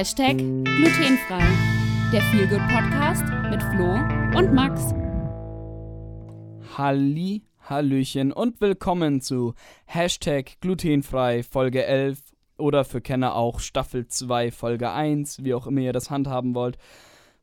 Hashtag 0.00 0.38
glutenfrei. 0.38 1.42
Der 2.10 2.22
Feelgood 2.22 2.66
Podcast 2.70 3.22
mit 3.50 3.62
Flo 3.62 3.96
und 4.34 4.54
Max. 4.54 4.94
Halli, 6.78 7.42
Hallöchen 7.68 8.32
und 8.32 8.62
willkommen 8.62 9.20
zu 9.20 9.52
Hashtag 9.84 10.58
glutenfrei 10.62 11.42
Folge 11.42 11.84
11 11.84 12.18
oder 12.56 12.86
für 12.86 13.02
Kenner 13.02 13.34
auch 13.34 13.60
Staffel 13.60 14.06
2 14.06 14.50
Folge 14.52 14.90
1, 14.90 15.44
wie 15.44 15.52
auch 15.52 15.66
immer 15.66 15.82
ihr 15.82 15.92
das 15.92 16.08
handhaben 16.08 16.54
wollt. 16.54 16.78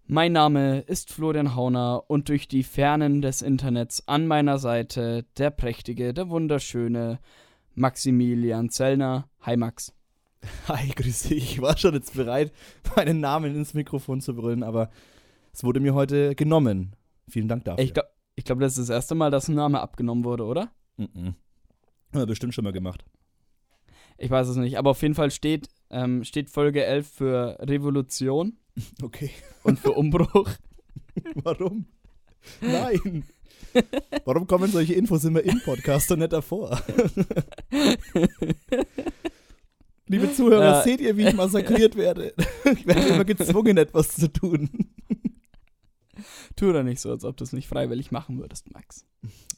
Mein 0.08 0.32
Name 0.32 0.80
ist 0.80 1.14
Florian 1.14 1.54
Hauner 1.54 2.06
und 2.08 2.28
durch 2.28 2.48
die 2.48 2.64
Fernen 2.64 3.22
des 3.22 3.44
Internets 3.44 4.08
an 4.08 4.26
meiner 4.26 4.58
Seite 4.58 5.26
der 5.38 5.52
prächtige, 5.52 6.12
der 6.12 6.32
wunderschöne 6.32 7.20
Maximilian 7.76 8.72
Zellner. 8.72 9.30
Hi 9.42 9.58
Max. 9.58 9.94
Hi, 10.68 10.90
grüß 10.90 11.24
dich. 11.24 11.52
Ich 11.54 11.62
war 11.62 11.78
schon 11.78 11.94
jetzt 11.94 12.14
bereit, 12.14 12.52
meinen 12.96 13.20
Namen 13.20 13.56
ins 13.56 13.74
Mikrofon 13.74 14.22
zu 14.22 14.36
brüllen, 14.36 14.64
aber 14.64 14.90
es 15.54 15.64
wurde 15.64 15.80
mir 15.80 15.94
heute 15.94 16.36
genommen. 16.36 16.96
Vielen 17.30 17.48
Dank 17.48 17.66
dafür. 17.66 17.84
Ich 17.84 17.94
glaube, 17.94 18.10
ich 18.36 18.46
glaub, 18.46 18.60
das 18.60 18.78
ist 18.78 18.90
das 18.90 18.96
erste 18.96 19.16
Mal, 19.16 19.32
dass 19.32 19.48
ein 19.48 19.56
Name 19.56 19.82
abgenommen 19.82 20.24
wurde, 20.24 20.44
oder? 20.46 20.72
Mhm. 20.98 21.36
Haben 22.14 22.22
wir 22.22 22.26
bestimmt 22.26 22.54
schon 22.54 22.64
mal 22.64 22.74
gemacht. 22.74 23.04
Ich 24.18 24.30
weiß 24.30 24.48
es 24.48 24.56
nicht, 24.58 24.78
aber 24.78 24.92
auf 24.92 25.02
jeden 25.02 25.16
Fall 25.16 25.32
steht, 25.32 25.68
ähm, 25.90 26.24
steht 26.24 26.50
Folge 26.50 26.84
11 26.86 27.08
für 27.08 27.58
Revolution 27.62 28.58
Okay. 29.02 29.32
und 29.64 29.80
für 29.80 29.92
Umbruch. 29.92 30.50
Warum? 31.36 31.86
Nein. 32.62 33.26
Warum 34.26 34.48
kommen 34.48 34.72
solche 34.72 34.94
Infos 34.94 35.24
immer 35.26 35.42
im 35.42 35.60
Podcast 35.62 36.12
und 36.12 36.20
nicht 36.20 36.34
davor? 36.34 36.80
Liebe 40.08 40.34
Zuhörer, 40.34 40.82
Äh. 40.82 40.84
seht 40.84 41.02
ihr, 41.02 41.18
wie 41.18 41.28
ich 41.28 41.34
massakriert 41.36 41.96
werde? 41.96 42.34
Ich 42.74 42.86
werde 42.88 43.02
immer 43.08 43.26
gezwungen, 43.26 43.78
etwas 43.78 44.10
zu 44.16 44.32
tun. 44.32 44.70
Tu 46.56 46.72
doch 46.72 46.84
nicht 46.84 47.00
so, 47.02 47.12
als 47.12 47.24
ob 47.24 47.38
du 47.38 47.44
es 47.44 47.54
nicht 47.54 47.68
freiwillig 47.68 48.12
machen 48.12 48.40
würdest, 48.40 48.72
Max. 48.74 49.06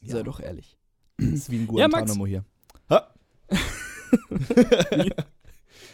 Ja. 0.01 0.17
Sei 0.17 0.23
doch 0.23 0.39
ehrlich. 0.39 0.75
Das 1.17 1.29
ist 1.29 1.49
wie 1.51 1.57
ein 1.57 1.67
Ja, 1.75 1.87
Max. 1.87 2.13
Guantanamo 2.13 2.25
hier. 2.27 2.43
Ha? 2.89 3.13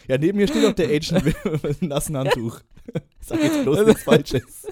ja, 0.08 0.18
neben 0.18 0.38
mir 0.38 0.48
steht 0.48 0.64
auch 0.64 0.72
der 0.72 0.88
Agent 0.88 1.24
mit 1.24 1.36
einem 1.44 1.88
nassen 1.88 2.16
Handtuch. 2.16 2.60
Sag 3.20 3.42
jetzt 3.42 3.62
bloß 3.62 3.86
nichts 3.86 4.02
Falsches. 4.04 4.66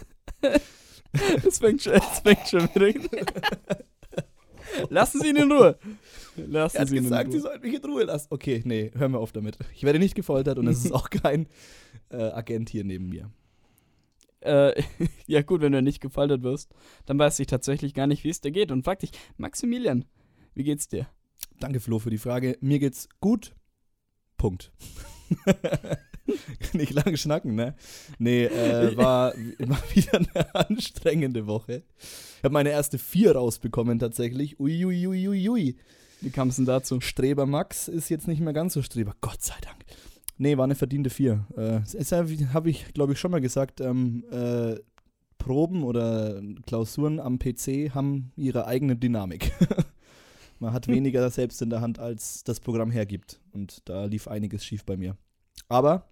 Es 1.46 1.58
fängt 1.58 1.82
schon, 1.82 1.92
es 1.94 2.18
fängt 2.20 2.48
schon 2.48 2.68
wieder. 2.74 3.26
Lassen 4.88 5.20
Sie 5.20 5.28
ihn 5.28 5.36
in 5.36 5.52
Ruhe. 5.52 5.78
Lassen 6.36 6.76
Er 6.76 6.80
hat 6.80 6.88
Sie 6.88 6.96
gesagt, 6.96 7.32
Sie 7.32 7.38
sollten 7.38 7.64
mich 7.64 7.74
in 7.74 7.84
Ruhe 7.84 8.04
lassen. 8.04 8.28
Okay, 8.30 8.62
nee, 8.64 8.90
hören 8.94 9.12
wir 9.12 9.20
auf 9.20 9.32
damit. 9.32 9.58
Ich 9.74 9.84
werde 9.84 9.98
nicht 9.98 10.14
gefoltert 10.14 10.58
und 10.58 10.66
es 10.66 10.84
ist 10.84 10.92
auch 10.94 11.10
kein 11.10 11.46
äh, 12.10 12.16
Agent 12.16 12.68
hier 12.70 12.84
neben 12.84 13.08
mir. 13.08 13.30
Äh, 14.40 14.82
ja 15.26 15.42
gut, 15.42 15.60
wenn 15.60 15.72
du 15.72 15.82
nicht 15.82 16.00
gefaltet 16.00 16.42
wirst, 16.42 16.70
dann 17.06 17.18
weiß 17.18 17.38
ich 17.40 17.46
tatsächlich 17.46 17.94
gar 17.94 18.06
nicht, 18.06 18.24
wie 18.24 18.30
es 18.30 18.40
dir 18.40 18.52
geht. 18.52 18.70
Und 18.70 18.84
frag 18.84 19.00
dich, 19.00 19.10
Maximilian, 19.36 20.04
wie 20.54 20.64
geht's 20.64 20.88
dir? 20.88 21.08
Danke, 21.60 21.80
Flo, 21.80 21.98
für 21.98 22.10
die 22.10 22.18
Frage. 22.18 22.56
Mir 22.60 22.78
geht's 22.78 23.08
gut. 23.20 23.54
Punkt. 24.36 24.72
Nicht 26.72 26.92
lange 26.92 27.16
schnacken, 27.16 27.54
ne? 27.54 27.74
Nee, 28.18 28.44
äh, 28.44 28.96
war, 28.96 29.34
war 29.58 29.82
wieder 29.94 30.18
eine 30.18 30.54
anstrengende 30.54 31.46
Woche. 31.46 31.82
Ich 32.38 32.44
habe 32.44 32.52
meine 32.52 32.70
erste 32.70 32.98
vier 32.98 33.36
rausbekommen 33.36 33.98
tatsächlich. 33.98 34.58
Uiuiuiui. 34.58 35.28
Ui, 35.28 35.28
ui, 35.28 35.48
ui. 35.48 35.76
Wie 36.24 36.30
kam 36.30 36.48
es 36.48 36.56
denn 36.56 36.64
dazu? 36.64 37.02
Streber 37.02 37.44
Max 37.44 37.86
ist 37.86 38.08
jetzt 38.08 38.26
nicht 38.26 38.40
mehr 38.40 38.54
ganz 38.54 38.72
so 38.72 38.80
Streber. 38.80 39.14
Gott 39.20 39.42
sei 39.42 39.56
Dank. 39.60 39.84
Nee, 40.38 40.56
war 40.56 40.64
eine 40.64 40.74
verdiente 40.74 41.10
vier. 41.10 41.46
Äh, 41.54 41.80
wie- 42.28 42.46
habe 42.48 42.70
ich, 42.70 42.94
glaube 42.94 43.12
ich, 43.12 43.20
schon 43.20 43.30
mal 43.30 43.42
gesagt, 43.42 43.82
ähm, 43.82 44.24
äh, 44.30 44.76
Proben 45.36 45.82
oder 45.84 46.40
Klausuren 46.66 47.20
am 47.20 47.38
PC 47.38 47.90
haben 47.94 48.32
ihre 48.36 48.66
eigene 48.66 48.96
Dynamik. 48.96 49.52
Man 50.60 50.72
hat 50.72 50.88
weniger 50.88 51.28
selbst 51.30 51.60
in 51.60 51.68
der 51.68 51.82
Hand, 51.82 51.98
als 51.98 52.42
das 52.42 52.58
Programm 52.58 52.90
hergibt. 52.90 53.38
Und 53.52 53.82
da 53.84 54.06
lief 54.06 54.26
einiges 54.26 54.64
schief 54.64 54.86
bei 54.86 54.96
mir. 54.96 55.18
Aber 55.68 56.08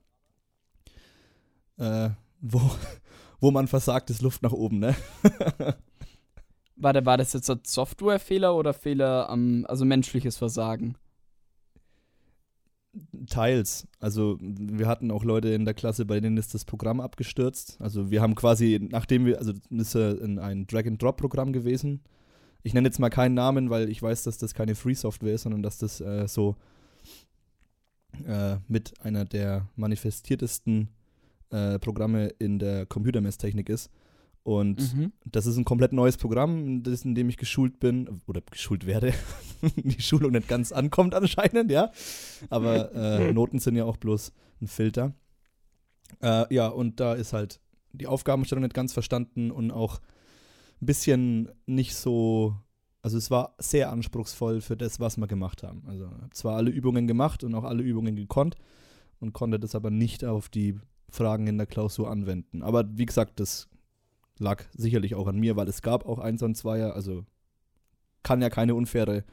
äh, 1.78 2.10
wo, 2.42 2.60
wo 3.40 3.50
man 3.50 3.66
versagt, 3.66 4.10
ist 4.10 4.20
Luft 4.20 4.42
nach 4.42 4.52
oben, 4.52 4.78
ne? 4.78 4.94
Warte, 6.76 7.04
war 7.06 7.16
das 7.18 7.32
jetzt 7.32 7.50
ein 7.50 7.60
Softwarefehler 7.64 8.54
oder 8.56 8.72
Fehler 8.72 9.28
am, 9.28 9.64
also 9.68 9.84
menschliches 9.84 10.36
Versagen? 10.36 10.96
Teils. 13.26 13.86
Also 14.00 14.38
wir 14.40 14.86
hatten 14.86 15.10
auch 15.10 15.24
Leute 15.24 15.48
in 15.48 15.64
der 15.64 15.72
Klasse, 15.74 16.04
bei 16.04 16.20
denen 16.20 16.36
ist 16.36 16.52
das 16.52 16.64
Programm 16.66 17.00
abgestürzt. 17.00 17.76
Also 17.80 18.10
wir 18.10 18.20
haben 18.20 18.34
quasi, 18.34 18.86
nachdem 18.90 19.24
wir, 19.24 19.38
also 19.38 19.52
das 19.70 19.94
ist 19.94 19.96
ein- 19.96 20.38
ein 20.38 20.66
Drag-and-Drop-Programm 20.66 21.52
gewesen. 21.52 22.00
Ich 22.62 22.74
nenne 22.74 22.88
jetzt 22.88 22.98
mal 22.98 23.08
keinen 23.10 23.34
Namen, 23.34 23.70
weil 23.70 23.88
ich 23.88 24.02
weiß, 24.02 24.24
dass 24.24 24.38
das 24.38 24.52
keine 24.54 24.74
Free-Software 24.74 25.34
ist, 25.34 25.42
sondern 25.42 25.62
dass 25.62 25.78
das 25.78 26.00
äh, 26.00 26.28
so 26.28 26.56
äh, 28.26 28.56
mit 28.68 29.00
einer 29.00 29.24
der 29.24 29.68
manifestiertesten 29.76 30.88
äh, 31.50 31.78
Programme 31.78 32.26
in 32.38 32.58
der 32.58 32.84
Computermesstechnik 32.86 33.68
ist. 33.70 33.90
Und 34.44 34.94
Mhm. 34.94 35.12
das 35.24 35.46
ist 35.46 35.56
ein 35.56 35.64
komplett 35.64 35.92
neues 35.92 36.16
Programm, 36.16 36.82
das, 36.82 37.04
in 37.04 37.14
dem 37.14 37.28
ich 37.28 37.36
geschult 37.36 37.78
bin, 37.78 38.08
oder 38.26 38.40
geschult 38.50 38.86
werde. 38.86 39.14
Die 39.76 40.02
Schulung 40.02 40.32
nicht 40.32 40.48
ganz 40.48 40.72
ankommt 40.72 41.14
anscheinend, 41.14 41.70
ja. 41.70 41.92
Aber 42.50 42.92
äh, 42.92 43.32
Noten 43.32 43.60
sind 43.60 43.76
ja 43.76 43.84
auch 43.84 43.96
bloß 43.96 44.32
ein 44.60 44.66
Filter. 44.66 45.14
Äh, 46.20 46.52
ja, 46.52 46.66
und 46.68 46.98
da 47.00 47.14
ist 47.14 47.32
halt 47.32 47.60
die 47.92 48.06
Aufgabenstellung 48.06 48.62
nicht 48.62 48.74
ganz 48.74 48.92
verstanden 48.92 49.50
und 49.50 49.70
auch 49.70 50.00
ein 50.80 50.86
bisschen 50.86 51.48
nicht 51.66 51.94
so. 51.94 52.56
Also 53.02 53.18
es 53.18 53.30
war 53.30 53.54
sehr 53.58 53.90
anspruchsvoll 53.90 54.60
für 54.60 54.76
das, 54.76 54.98
was 55.00 55.16
wir 55.18 55.26
gemacht 55.26 55.62
haben. 55.62 55.82
Also 55.86 56.06
ich 56.06 56.10
habe 56.22 56.30
zwar 56.30 56.56
alle 56.56 56.70
Übungen 56.70 57.06
gemacht 57.06 57.44
und 57.44 57.54
auch 57.54 57.64
alle 57.64 57.82
Übungen 57.82 58.14
gekonnt 58.16 58.56
und 59.20 59.32
konnte 59.32 59.58
das 59.60 59.74
aber 59.74 59.90
nicht 59.90 60.24
auf 60.24 60.48
die 60.48 60.78
Fragen 61.10 61.46
in 61.48 61.58
der 61.58 61.66
Klausur 61.66 62.10
anwenden. 62.10 62.62
Aber 62.62 62.84
wie 62.96 63.06
gesagt, 63.06 63.40
das 63.40 63.68
lag 64.38 64.64
sicherlich 64.74 65.14
auch 65.14 65.26
an 65.26 65.38
mir, 65.38 65.56
weil 65.56 65.68
es 65.68 65.82
gab 65.82 66.06
auch 66.06 66.18
Eins 66.18 66.42
und 66.42 66.56
Zweier, 66.56 66.94
also 66.94 67.24
kann 68.22 68.42
ja 68.42 68.50
keine 68.50 68.74
unfaire 68.74 69.24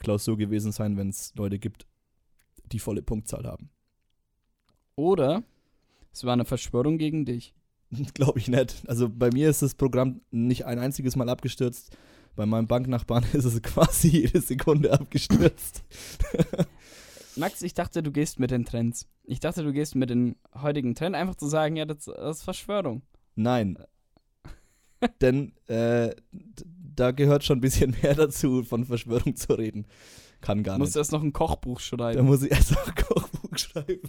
Klausur 0.00 0.36
gewesen 0.36 0.72
sein, 0.72 0.96
wenn 0.96 1.10
es 1.10 1.34
Leute 1.34 1.58
gibt, 1.58 1.86
die 2.72 2.78
volle 2.78 3.02
Punktzahl 3.02 3.44
haben. 3.44 3.70
Oder 4.96 5.42
es 6.12 6.24
war 6.24 6.32
eine 6.32 6.44
Verschwörung 6.44 6.98
gegen 6.98 7.24
dich. 7.24 7.54
Glaube 8.14 8.38
ich 8.38 8.48
nicht. 8.48 8.82
Also 8.88 9.08
bei 9.08 9.30
mir 9.30 9.48
ist 9.48 9.62
das 9.62 9.74
Programm 9.74 10.20
nicht 10.30 10.66
ein 10.66 10.78
einziges 10.78 11.16
Mal 11.16 11.28
abgestürzt. 11.28 11.96
Bei 12.36 12.46
meinem 12.46 12.66
Banknachbarn 12.66 13.24
ist 13.32 13.44
es 13.44 13.62
quasi 13.62 14.08
jede 14.08 14.40
Sekunde 14.40 14.92
abgestürzt. 14.92 15.82
Max, 17.36 17.62
ich 17.62 17.74
dachte, 17.74 18.02
du 18.02 18.10
gehst 18.10 18.40
mit 18.40 18.50
den 18.50 18.64
Trends. 18.64 19.06
Ich 19.24 19.40
dachte, 19.40 19.62
du 19.62 19.72
gehst 19.72 19.94
mit 19.94 20.10
den 20.10 20.36
heutigen 20.54 20.94
Trend, 20.94 21.14
einfach 21.14 21.36
zu 21.36 21.46
sagen, 21.46 21.76
ja, 21.76 21.84
das, 21.84 22.06
das 22.06 22.38
ist 22.38 22.42
Verschwörung. 22.42 23.02
Nein. 23.36 23.78
Denn 25.20 25.52
äh, 25.66 26.14
da 26.94 27.10
gehört 27.12 27.44
schon 27.44 27.58
ein 27.58 27.60
bisschen 27.62 27.96
mehr 28.02 28.14
dazu, 28.14 28.62
von 28.62 28.84
Verschwörung 28.84 29.36
zu 29.36 29.52
reden. 29.54 29.86
Kann 30.40 30.62
gar 30.62 30.76
Du 30.76 30.80
musst 30.80 30.90
nicht. 30.94 30.98
erst 31.00 31.12
noch 31.12 31.22
ein 31.22 31.32
Kochbuch 31.32 31.78
Da 31.78 31.82
schreiben. 31.82 32.26
muss 32.26 32.42
ich 32.42 32.50
erst 32.50 32.72
noch 32.72 32.86
ein 32.86 32.94
Kochbuch 32.94 33.58
schreiben. 33.58 34.08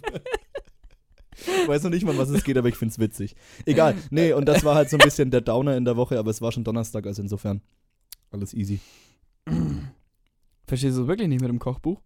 Ich 1.62 1.68
weiß 1.68 1.84
noch 1.84 1.90
nicht 1.90 2.04
mal, 2.04 2.18
was 2.18 2.28
es 2.28 2.44
geht, 2.44 2.58
aber 2.58 2.68
ich 2.68 2.76
find's 2.76 2.98
witzig. 2.98 3.34
Egal. 3.64 3.96
Nee, 4.10 4.32
und 4.34 4.44
das 4.46 4.62
war 4.64 4.74
halt 4.74 4.90
so 4.90 4.96
ein 4.96 5.02
bisschen 5.04 5.30
der 5.30 5.40
Downer 5.40 5.76
in 5.76 5.84
der 5.84 5.96
Woche, 5.96 6.18
aber 6.18 6.30
es 6.30 6.42
war 6.42 6.52
schon 6.52 6.64
Donnerstag, 6.64 7.06
also 7.06 7.22
insofern 7.22 7.62
alles 8.30 8.52
easy. 8.54 8.78
Verstehst 10.66 10.98
du 10.98 11.06
wirklich 11.06 11.28
nicht 11.28 11.40
mit 11.40 11.48
dem 11.48 11.58
Kochbuch? 11.58 12.00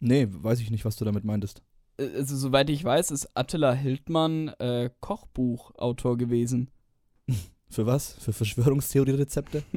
Nee, 0.00 0.28
weiß 0.30 0.60
ich 0.60 0.70
nicht, 0.70 0.84
was 0.84 0.96
du 0.96 1.04
damit 1.04 1.24
meintest. 1.24 1.62
Äh, 1.98 2.08
Also, 2.16 2.36
soweit 2.36 2.70
ich 2.70 2.84
weiß, 2.84 3.10
ist 3.10 3.28
Attila 3.34 3.72
Hildmann 3.72 4.48
äh, 4.58 4.90
Kochbuchautor 5.00 6.16
gewesen. 6.16 6.70
Für 7.68 7.86
was? 7.86 8.12
Für 8.14 8.32
Verschwörungstheorie-Rezepte? 8.32 9.62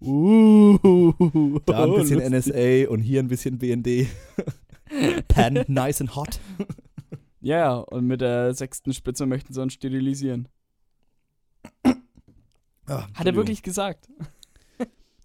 Uh, 0.00 0.78
Da 1.66 1.84
ein 1.84 1.94
bisschen 1.94 2.18
lustig. 2.32 2.54
NSA 2.54 2.88
und 2.90 3.00
hier 3.00 3.20
ein 3.20 3.28
bisschen 3.28 3.58
BND. 3.58 4.06
Pan, 5.28 5.64
nice 5.68 6.00
and 6.00 6.16
hot. 6.16 6.40
Ja, 7.40 7.58
ja, 7.58 7.74
und 7.76 8.06
mit 8.06 8.22
der 8.22 8.54
sechsten 8.54 8.92
Spitze 8.94 9.26
möchten 9.26 9.52
sie 9.52 9.60
uns 9.60 9.74
sterilisieren. 9.74 10.48
Ah, 12.86 13.06
Hat 13.14 13.26
er 13.26 13.36
wirklich 13.36 13.62
gesagt. 13.62 14.08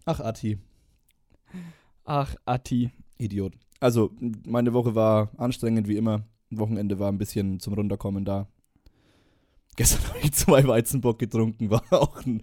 Ach, 0.06 0.20
Ati, 0.20 0.60
Ach, 2.04 2.36
Atti. 2.46 2.92
Idiot. 3.18 3.56
Also, 3.80 4.12
meine 4.46 4.74
Woche 4.74 4.94
war 4.94 5.32
anstrengend 5.38 5.88
wie 5.88 5.98
immer. 5.98 6.24
Wochenende 6.52 7.00
war 7.00 7.12
ein 7.12 7.18
bisschen 7.18 7.60
zum 7.60 7.74
Runterkommen 7.74 8.26
da. 8.26 8.48
Gestern 9.78 10.10
habe 10.10 10.20
ich 10.24 10.34
zwei 10.34 10.68
Weizenbock 10.68 11.20
getrunken, 11.20 11.70
war 11.70 11.84
auch 11.92 12.26
ein, 12.26 12.42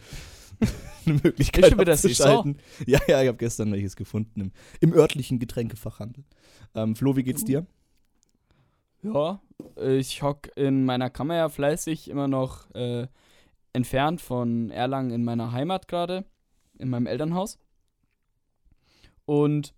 eine 1.07 1.21
Möglichkeit 1.23 1.79
wieder 1.79 1.93
abzuschalten. 1.93 2.59
Ja, 2.87 3.01
ja, 3.09 3.21
ich 3.23 3.29
habe 3.29 3.39
gestern 3.39 3.73
welches 3.73 3.97
gefunden 3.97 4.41
im, 4.41 4.53
im 4.81 4.95
örtlichen 4.95 5.39
Getränkefachhandel. 5.39 6.25
Ähm, 6.75 6.97
Flo, 6.97 7.17
wie 7.17 7.25
geht's 7.25 7.45
dir? 7.45 7.67
Ja, 9.03 9.43
ich 9.77 10.23
hock 10.23 10.49
in 10.57 10.85
meiner 10.85 11.11
Kammer 11.11 11.35
ja 11.35 11.49
fleißig 11.49 12.09
immer 12.09 12.29
noch 12.29 12.71
äh, 12.75 13.07
entfernt 13.73 14.21
von 14.21 14.71
Erlangen 14.71 15.11
in 15.11 15.25
meiner 15.25 15.53
Heimat 15.53 15.89
gerade, 15.89 16.25
in 16.79 16.89
meinem 16.89 17.07
Elternhaus. 17.07 17.59
Und 19.27 19.75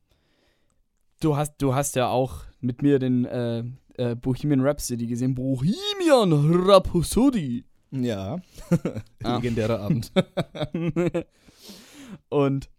du 1.21 1.37
hast, 1.37 1.57
du 1.59 1.75
hast 1.75 1.97
ja 1.97 2.09
auch 2.09 2.45
mit 2.61 2.83
mir 2.83 2.99
den 2.99 3.25
äh, 3.25 3.65
äh, 3.99 4.15
Bohemian 4.15 4.61
Rhapsody 4.61 5.07
gesehen. 5.07 5.35
Bohemian 5.35 6.33
Rhapsody. 6.67 7.65
Ja. 7.91 8.39
Ah. 9.23 9.37
Legendärer 9.37 9.81
Abend. 9.81 10.13
Und 12.29 12.71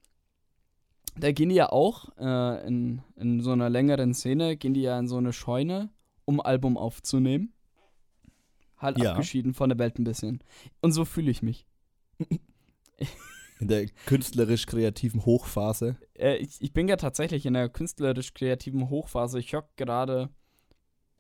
da 1.18 1.32
gehen 1.32 1.50
die 1.50 1.56
ja 1.56 1.72
auch 1.72 2.10
äh, 2.18 2.68
in, 2.68 3.02
in 3.16 3.42
so 3.42 3.52
einer 3.52 3.70
längeren 3.70 4.14
Szene, 4.14 4.56
gehen 4.56 4.74
die 4.74 4.82
ja 4.82 4.98
in 5.00 5.08
so 5.08 5.18
eine 5.18 5.34
Scheune, 5.34 5.90
um 6.26 6.40
Album 6.40 6.78
aufzunehmen. 6.78 7.54
Halt 8.78 9.00
Ja. 9.00 9.12
abgeschieden 9.12 9.54
von 9.54 9.70
der 9.70 9.80
Welt 9.80 9.98
ein 10.00 10.04
bisschen. 10.04 10.44
Und 10.82 10.92
so 10.92 11.04
fühle 11.06 11.32
ich 11.32 11.42
mich. 11.42 11.66
In 13.60 13.68
der 13.70 13.88
künstlerisch-kreativen 14.06 15.26
Hochphase. 15.26 15.98
Äh, 16.14 16.36
ich, 16.38 16.62
ich 16.62 16.74
bin 16.74 16.88
ja 16.88 16.96
tatsächlich 16.96 17.44
in 17.48 17.56
der 17.56 17.70
künstlerisch-kreativen 17.70 18.92
Hochphase. 18.92 19.40
Ich 19.40 19.56
hock 19.56 19.66
gerade 19.78 20.30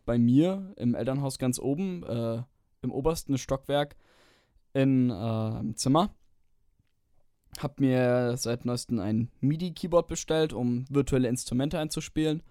bei 0.07 0.17
mir 0.17 0.73
im 0.77 0.95
Elternhaus 0.95 1.37
ganz 1.37 1.59
oben, 1.59 2.01
äh, 2.03 2.41
im 2.81 2.91
obersten 2.91 3.37
Stockwerk 3.37 3.95
in 4.73 5.11
äh, 5.11 5.59
im 5.59 5.75
Zimmer. 5.75 6.15
Hab 7.59 7.79
mir 7.79 8.35
seit 8.37 8.65
neuestem 8.65 8.99
ein 8.99 9.29
MIDI-Keyboard 9.41 10.07
bestellt, 10.07 10.53
um 10.53 10.85
virtuelle 10.89 11.27
Instrumente 11.27 11.77
einzuspielen. 11.77 12.41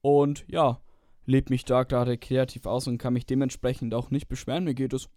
Und 0.00 0.44
ja, 0.48 0.80
lebe 1.24 1.52
mich 1.52 1.64
da 1.64 1.82
gerade 1.82 2.16
kreativ 2.16 2.66
aus 2.66 2.86
und 2.86 2.98
kann 2.98 3.12
mich 3.12 3.26
dementsprechend 3.26 3.94
auch 3.94 4.10
nicht 4.10 4.28
beschweren. 4.28 4.64
Mir 4.64 4.74
geht 4.74 4.92
es 4.92 5.08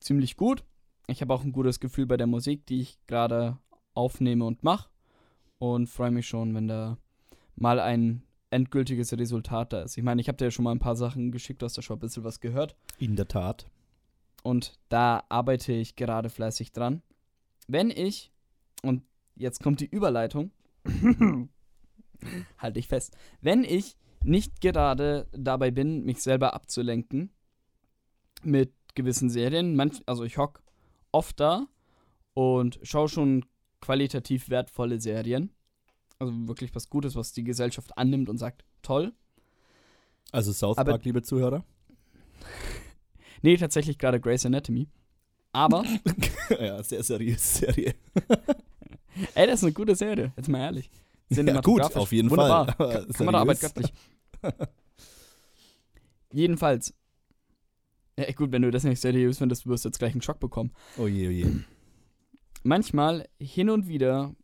ziemlich 0.00 0.36
gut. 0.36 0.64
Ich 1.06 1.20
habe 1.20 1.32
auch 1.32 1.44
ein 1.44 1.52
gutes 1.52 1.78
Gefühl 1.78 2.06
bei 2.06 2.16
der 2.16 2.26
Musik, 2.26 2.66
die 2.66 2.80
ich 2.80 2.98
gerade 3.06 3.58
aufnehme 3.94 4.44
und 4.44 4.64
mache. 4.64 4.90
Und 5.58 5.88
freue 5.88 6.10
mich 6.10 6.26
schon, 6.26 6.54
wenn 6.54 6.68
da 6.68 6.98
mal 7.54 7.80
ein 7.80 8.25
endgültiges 8.50 9.16
Resultat 9.16 9.72
da 9.72 9.82
ist. 9.82 9.96
Ich 9.96 10.04
meine, 10.04 10.20
ich 10.20 10.28
habe 10.28 10.36
dir 10.36 10.46
ja 10.46 10.50
schon 10.50 10.64
mal 10.64 10.72
ein 10.72 10.78
paar 10.78 10.96
Sachen 10.96 11.32
geschickt, 11.32 11.62
du 11.62 11.66
hast 11.66 11.76
da 11.76 11.82
schon 11.82 11.96
ein 11.96 12.00
bisschen 12.00 12.24
was 12.24 12.40
gehört. 12.40 12.76
In 12.98 13.16
der 13.16 13.28
Tat. 13.28 13.66
Und 14.42 14.78
da 14.88 15.24
arbeite 15.28 15.72
ich 15.72 15.96
gerade 15.96 16.30
fleißig 16.30 16.72
dran. 16.72 17.02
Wenn 17.66 17.90
ich, 17.90 18.30
und 18.82 19.02
jetzt 19.34 19.62
kommt 19.62 19.80
die 19.80 19.86
Überleitung, 19.86 20.52
halte 22.58 22.78
ich 22.78 22.86
fest, 22.86 23.16
wenn 23.40 23.64
ich 23.64 23.96
nicht 24.22 24.60
gerade 24.60 25.26
dabei 25.32 25.70
bin, 25.70 26.04
mich 26.04 26.22
selber 26.22 26.54
abzulenken 26.54 27.30
mit 28.42 28.72
gewissen 28.94 29.30
Serien, 29.30 29.74
manch, 29.76 30.02
also 30.06 30.24
ich 30.24 30.38
hock 30.38 30.62
oft 31.12 31.38
da 31.40 31.66
und 32.34 32.78
schaue 32.82 33.08
schon 33.08 33.44
qualitativ 33.80 34.48
wertvolle 34.48 35.00
Serien, 35.00 35.50
also 36.18 36.32
wirklich 36.48 36.74
was 36.74 36.88
Gutes, 36.90 37.14
was 37.14 37.32
die 37.32 37.44
Gesellschaft 37.44 37.96
annimmt 37.98 38.28
und 38.28 38.38
sagt, 38.38 38.64
toll. 38.82 39.12
Also 40.32 40.52
South 40.52 40.78
Aber- 40.78 40.92
Park, 40.92 41.04
liebe 41.04 41.22
Zuhörer. 41.22 41.64
Nee, 43.42 43.58
tatsächlich 43.58 43.98
gerade 43.98 44.18
Grey's 44.18 44.46
Anatomy. 44.46 44.88
Aber, 45.52 45.84
ja, 46.58 46.82
sehr 46.82 47.02
seriöse 47.02 47.58
Serie. 47.58 47.94
ey, 49.34 49.46
das 49.46 49.60
ist 49.60 49.64
eine 49.64 49.72
gute 49.74 49.94
Serie, 49.94 50.32
jetzt 50.36 50.48
mal 50.48 50.60
ehrlich. 50.60 50.90
Ja, 51.28 51.60
gut, 51.60 51.82
auf 51.82 52.12
jeden 52.12 52.30
wunderbar. 52.30 52.66
Fall. 52.74 52.74
Ka- 52.76 52.98
Aber 53.02 53.12
Kameraarbeit 53.12 53.60
göttlich. 53.60 53.92
Jedenfalls. 56.32 56.94
Ja, 58.18 58.30
gut, 58.32 58.52
wenn 58.52 58.62
du 58.62 58.70
das 58.70 58.84
nicht 58.84 59.00
seriös 59.00 59.38
findest, 59.38 59.66
wirst 59.66 59.84
du 59.84 59.90
jetzt 59.90 59.98
gleich 59.98 60.12
einen 60.12 60.22
Schock 60.22 60.40
bekommen. 60.40 60.72
Oh 60.98 61.06
je, 61.06 61.28
oh 61.28 61.30
je. 61.30 61.46
Manchmal, 62.62 63.28
hin 63.38 63.68
und 63.70 63.86
wieder, 63.86 64.34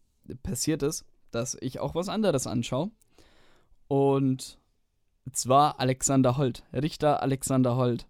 passiert 0.43 0.83
es, 0.83 1.05
dass 1.35 1.57
ich 1.61 1.81
auch 1.81 1.95
was 1.95 2.09
anderes 2.09 2.47
anschaue. 2.47 2.91
Und 3.89 4.59
zwar 5.33 5.81
Alexander 5.81 6.37
Holt. 6.37 6.65
Richter 6.73 7.23
Alexander 7.23 7.77
Holt. 7.77 8.07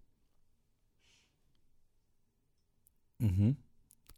Mhm. 3.19 3.57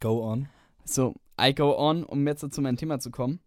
Go 0.00 0.24
on. 0.24 0.48
So, 0.84 1.14
I 1.40 1.54
go 1.54 1.76
on, 1.76 2.04
um 2.04 2.26
jetzt 2.26 2.52
zu 2.52 2.60
meinem 2.60 2.76
Thema 2.76 2.98
zu 2.98 3.10
kommen. 3.10 3.40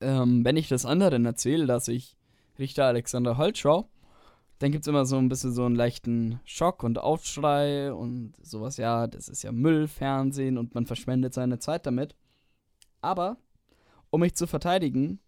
Ähm, 0.00 0.44
wenn 0.44 0.56
ich 0.56 0.68
das 0.68 0.84
anderen 0.86 1.24
erzähle, 1.24 1.66
dass 1.66 1.88
ich 1.88 2.16
Richter 2.58 2.86
Alexander 2.86 3.38
Holt 3.38 3.58
schaue, 3.58 3.86
dann 4.58 4.72
gibt 4.72 4.84
es 4.84 4.88
immer 4.88 5.04
so 5.04 5.16
ein 5.18 5.28
bisschen 5.28 5.52
so 5.52 5.64
einen 5.64 5.74
leichten 5.74 6.40
Schock 6.44 6.82
und 6.82 6.98
Aufschrei 6.98 7.92
und 7.92 8.34
sowas, 8.42 8.76
ja, 8.76 9.06
das 9.06 9.28
ist 9.28 9.42
ja 9.42 9.52
Müllfernsehen 9.52 10.58
und 10.58 10.74
man 10.74 10.86
verschwendet 10.86 11.34
seine 11.34 11.58
Zeit 11.58 11.86
damit. 11.86 12.14
Aber, 13.00 13.36
um 14.14 14.20
mich 14.20 14.36
zu 14.36 14.46
verteidigen, 14.46 15.18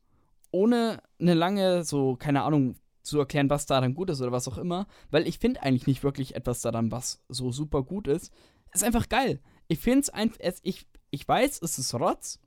ohne 0.52 1.02
eine 1.20 1.34
lange, 1.34 1.82
so, 1.82 2.14
keine 2.14 2.44
Ahnung, 2.44 2.76
zu 3.02 3.18
erklären, 3.18 3.50
was 3.50 3.66
daran 3.66 3.94
gut 3.94 4.10
ist 4.10 4.20
oder 4.20 4.30
was 4.30 4.46
auch 4.46 4.58
immer, 4.58 4.86
weil 5.10 5.26
ich 5.26 5.40
finde 5.40 5.62
eigentlich 5.64 5.88
nicht 5.88 6.04
wirklich 6.04 6.36
etwas 6.36 6.60
daran, 6.60 6.92
was 6.92 7.20
so 7.28 7.50
super 7.50 7.82
gut 7.82 8.06
ist. 8.06 8.32
ist 8.72 8.84
einfach 8.84 9.08
geil. 9.08 9.40
Ich 9.66 9.80
finde 9.80 10.00
es 10.00 10.10
einfach, 10.10 10.38
ich, 10.62 10.86
ich 11.10 11.26
weiß, 11.26 11.62
es 11.62 11.80
ist 11.80 11.94
Rotz, 11.94 12.38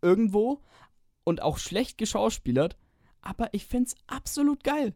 irgendwo 0.00 0.62
und 1.22 1.42
auch 1.42 1.58
schlecht 1.58 1.96
geschauspielert, 1.96 2.76
aber 3.20 3.54
ich 3.54 3.64
finde 3.64 3.86
es 3.86 3.96
absolut 4.08 4.64
geil. 4.64 4.94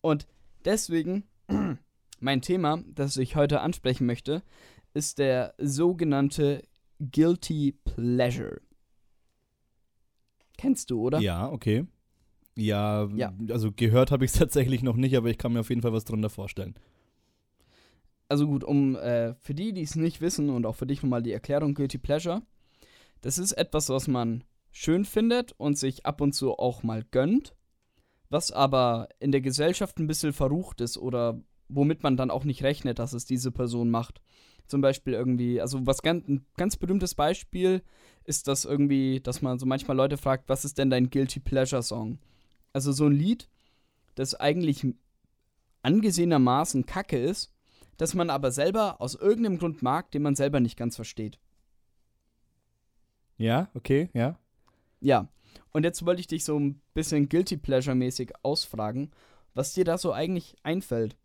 Und 0.00 0.26
deswegen, 0.64 1.22
mein 2.18 2.42
Thema, 2.42 2.82
das 2.88 3.16
ich 3.16 3.36
heute 3.36 3.60
ansprechen 3.60 4.06
möchte, 4.06 4.42
ist 4.92 5.18
der 5.18 5.54
sogenannte 5.58 6.62
Guilty 6.98 7.78
Pleasure. 7.84 8.60
Kennst 10.64 10.90
du, 10.90 10.98
oder? 10.98 11.20
Ja, 11.20 11.50
okay. 11.50 11.84
Ja, 12.56 13.06
Ja. 13.14 13.34
also 13.50 13.70
gehört 13.70 14.10
habe 14.10 14.24
ich 14.24 14.30
es 14.30 14.38
tatsächlich 14.38 14.82
noch 14.82 14.96
nicht, 14.96 15.14
aber 15.14 15.28
ich 15.28 15.36
kann 15.36 15.52
mir 15.52 15.60
auf 15.60 15.68
jeden 15.68 15.82
Fall 15.82 15.92
was 15.92 16.06
drunter 16.06 16.30
vorstellen. 16.30 16.74
Also 18.30 18.46
gut, 18.46 18.64
um 18.64 18.96
äh, 18.96 19.34
für 19.34 19.54
die, 19.54 19.74
die 19.74 19.82
es 19.82 19.94
nicht 19.94 20.22
wissen 20.22 20.48
und 20.48 20.64
auch 20.64 20.74
für 20.74 20.86
dich 20.86 21.02
nochmal 21.02 21.22
die 21.22 21.32
Erklärung 21.32 21.74
Guilty 21.74 21.98
Pleasure. 21.98 22.40
Das 23.20 23.36
ist 23.36 23.52
etwas, 23.52 23.90
was 23.90 24.08
man 24.08 24.42
schön 24.72 25.04
findet 25.04 25.52
und 25.52 25.76
sich 25.76 26.06
ab 26.06 26.22
und 26.22 26.32
zu 26.32 26.54
auch 26.54 26.82
mal 26.82 27.04
gönnt, 27.10 27.54
was 28.30 28.50
aber 28.50 29.10
in 29.20 29.32
der 29.32 29.42
Gesellschaft 29.42 29.98
ein 29.98 30.06
bisschen 30.06 30.32
verrucht 30.32 30.80
ist 30.80 30.96
oder 30.96 31.38
womit 31.68 32.02
man 32.02 32.16
dann 32.16 32.30
auch 32.30 32.44
nicht 32.44 32.62
rechnet, 32.62 32.98
dass 32.98 33.12
es 33.12 33.26
diese 33.26 33.52
Person 33.52 33.90
macht. 33.90 34.22
Zum 34.66 34.80
Beispiel 34.80 35.12
irgendwie, 35.12 35.60
also 35.60 35.86
was 35.86 36.02
ganz, 36.02 36.26
ein 36.26 36.46
ganz 36.56 36.76
berühmtes 36.76 37.14
Beispiel 37.14 37.82
ist 38.24 38.48
das 38.48 38.64
irgendwie, 38.64 39.20
dass 39.20 39.42
man 39.42 39.58
so 39.58 39.66
manchmal 39.66 39.96
Leute 39.96 40.16
fragt, 40.16 40.48
was 40.48 40.64
ist 40.64 40.78
denn 40.78 40.90
dein 40.90 41.10
Guilty 41.10 41.40
Pleasure 41.40 41.82
Song? 41.82 42.18
Also 42.72 42.92
so 42.92 43.06
ein 43.06 43.12
Lied, 43.12 43.48
das 44.14 44.34
eigentlich 44.34 44.86
angesehenermaßen 45.82 46.86
Kacke 46.86 47.18
ist, 47.18 47.52
das 47.98 48.14
man 48.14 48.30
aber 48.30 48.50
selber 48.50 49.00
aus 49.00 49.14
irgendeinem 49.14 49.58
Grund 49.58 49.82
mag, 49.82 50.10
den 50.10 50.22
man 50.22 50.34
selber 50.34 50.60
nicht 50.60 50.76
ganz 50.76 50.96
versteht. 50.96 51.38
Ja, 53.36 53.68
okay, 53.74 54.08
ja. 54.14 54.38
Ja, 55.00 55.28
und 55.72 55.84
jetzt 55.84 56.06
wollte 56.06 56.20
ich 56.20 56.26
dich 56.26 56.44
so 56.44 56.58
ein 56.58 56.80
bisschen 56.94 57.28
Guilty 57.28 57.56
Pleasure-mäßig 57.56 58.32
ausfragen, 58.42 59.10
was 59.54 59.74
dir 59.74 59.84
da 59.84 59.98
so 59.98 60.12
eigentlich 60.12 60.56
einfällt. 60.62 61.16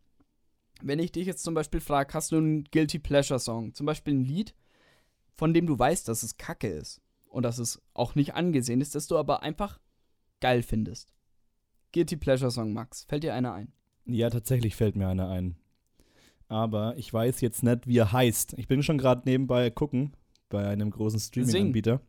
Wenn 0.81 0.99
ich 0.99 1.11
dich 1.11 1.27
jetzt 1.27 1.43
zum 1.43 1.53
Beispiel 1.53 1.79
frage, 1.81 2.13
hast 2.13 2.31
du 2.31 2.37
einen 2.37 2.63
Guilty 2.65 2.99
Pleasure-Song? 2.99 3.73
Zum 3.73 3.85
Beispiel 3.85 4.13
ein 4.13 4.23
Lied, 4.23 4.55
von 5.35 5.53
dem 5.53 5.67
du 5.67 5.77
weißt, 5.77 6.07
dass 6.07 6.23
es 6.23 6.37
Kacke 6.37 6.67
ist 6.69 7.01
und 7.27 7.43
dass 7.43 7.57
es 7.59 7.81
auch 7.93 8.15
nicht 8.15 8.33
angesehen 8.35 8.81
ist, 8.81 8.95
das 8.95 9.07
du 9.07 9.17
aber 9.17 9.43
einfach 9.43 9.79
geil 10.41 10.63
findest. 10.63 11.13
Guilty 11.91 12.17
Pleasure-Song, 12.17 12.71
Max. 12.73 13.03
Fällt 13.05 13.23
dir 13.23 13.33
einer 13.33 13.53
ein? 13.53 13.71
Ja, 14.05 14.29
tatsächlich 14.29 14.75
fällt 14.75 14.95
mir 14.95 15.07
einer 15.07 15.29
ein. 15.29 15.55
Aber 16.47 16.97
ich 16.97 17.13
weiß 17.13 17.41
jetzt 17.41 17.61
nicht, 17.63 17.85
wie 17.87 17.97
er 17.97 18.11
heißt. 18.11 18.53
Ich 18.57 18.67
bin 18.67 18.81
schon 18.81 18.97
gerade 18.97 19.21
nebenbei 19.25 19.69
gucken 19.69 20.15
bei 20.49 20.67
einem 20.67 20.89
großen 20.89 21.19
Streaming-Anbieter. 21.19 22.01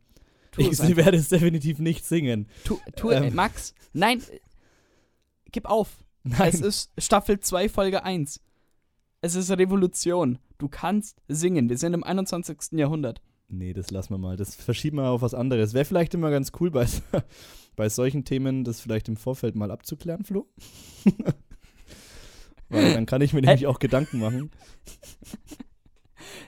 Ich 0.57 0.81
einfach. 0.81 0.95
werde 0.97 1.17
es 1.17 1.29
definitiv 1.29 1.79
nicht 1.79 2.03
singen. 2.05 2.47
Tu, 2.63 2.77
tu, 2.95 3.11
Ähm. 3.11 3.23
äh, 3.23 3.31
Max, 3.31 3.73
nein, 3.93 4.21
äh, 4.31 4.39
gib 5.51 5.65
auf. 5.65 6.03
Nein. 6.23 6.49
Es 6.49 6.59
ist 6.61 6.91
Staffel 6.97 7.39
2, 7.39 7.69
Folge 7.69 8.03
1. 8.03 8.41
Es 9.23 9.35
ist 9.35 9.51
Revolution. 9.51 10.39
Du 10.57 10.67
kannst 10.67 11.21
singen. 11.27 11.69
Wir 11.69 11.77
sind 11.77 11.93
im 11.93 12.03
21. 12.03 12.71
Jahrhundert. 12.71 13.21
Nee, 13.49 13.71
das 13.71 13.91
lassen 13.91 14.15
wir 14.15 14.17
mal. 14.17 14.35
Das 14.35 14.55
verschieben 14.55 14.97
wir 14.97 15.09
auf 15.09 15.21
was 15.21 15.35
anderes. 15.35 15.75
Wäre 15.75 15.85
vielleicht 15.85 16.15
immer 16.15 16.31
ganz 16.31 16.51
cool, 16.59 16.71
bei, 16.71 16.87
bei 17.75 17.87
solchen 17.87 18.25
Themen 18.25 18.63
das 18.63 18.81
vielleicht 18.81 19.07
im 19.09 19.17
Vorfeld 19.17 19.55
mal 19.55 19.69
abzuklären, 19.69 20.23
Flo. 20.23 20.47
Weil 22.69 22.93
dann 22.95 23.05
kann 23.05 23.21
ich 23.21 23.33
mir 23.33 23.41
nämlich 23.41 23.67
auch 23.67 23.77
Gedanken 23.79 24.19
machen. 24.19 24.49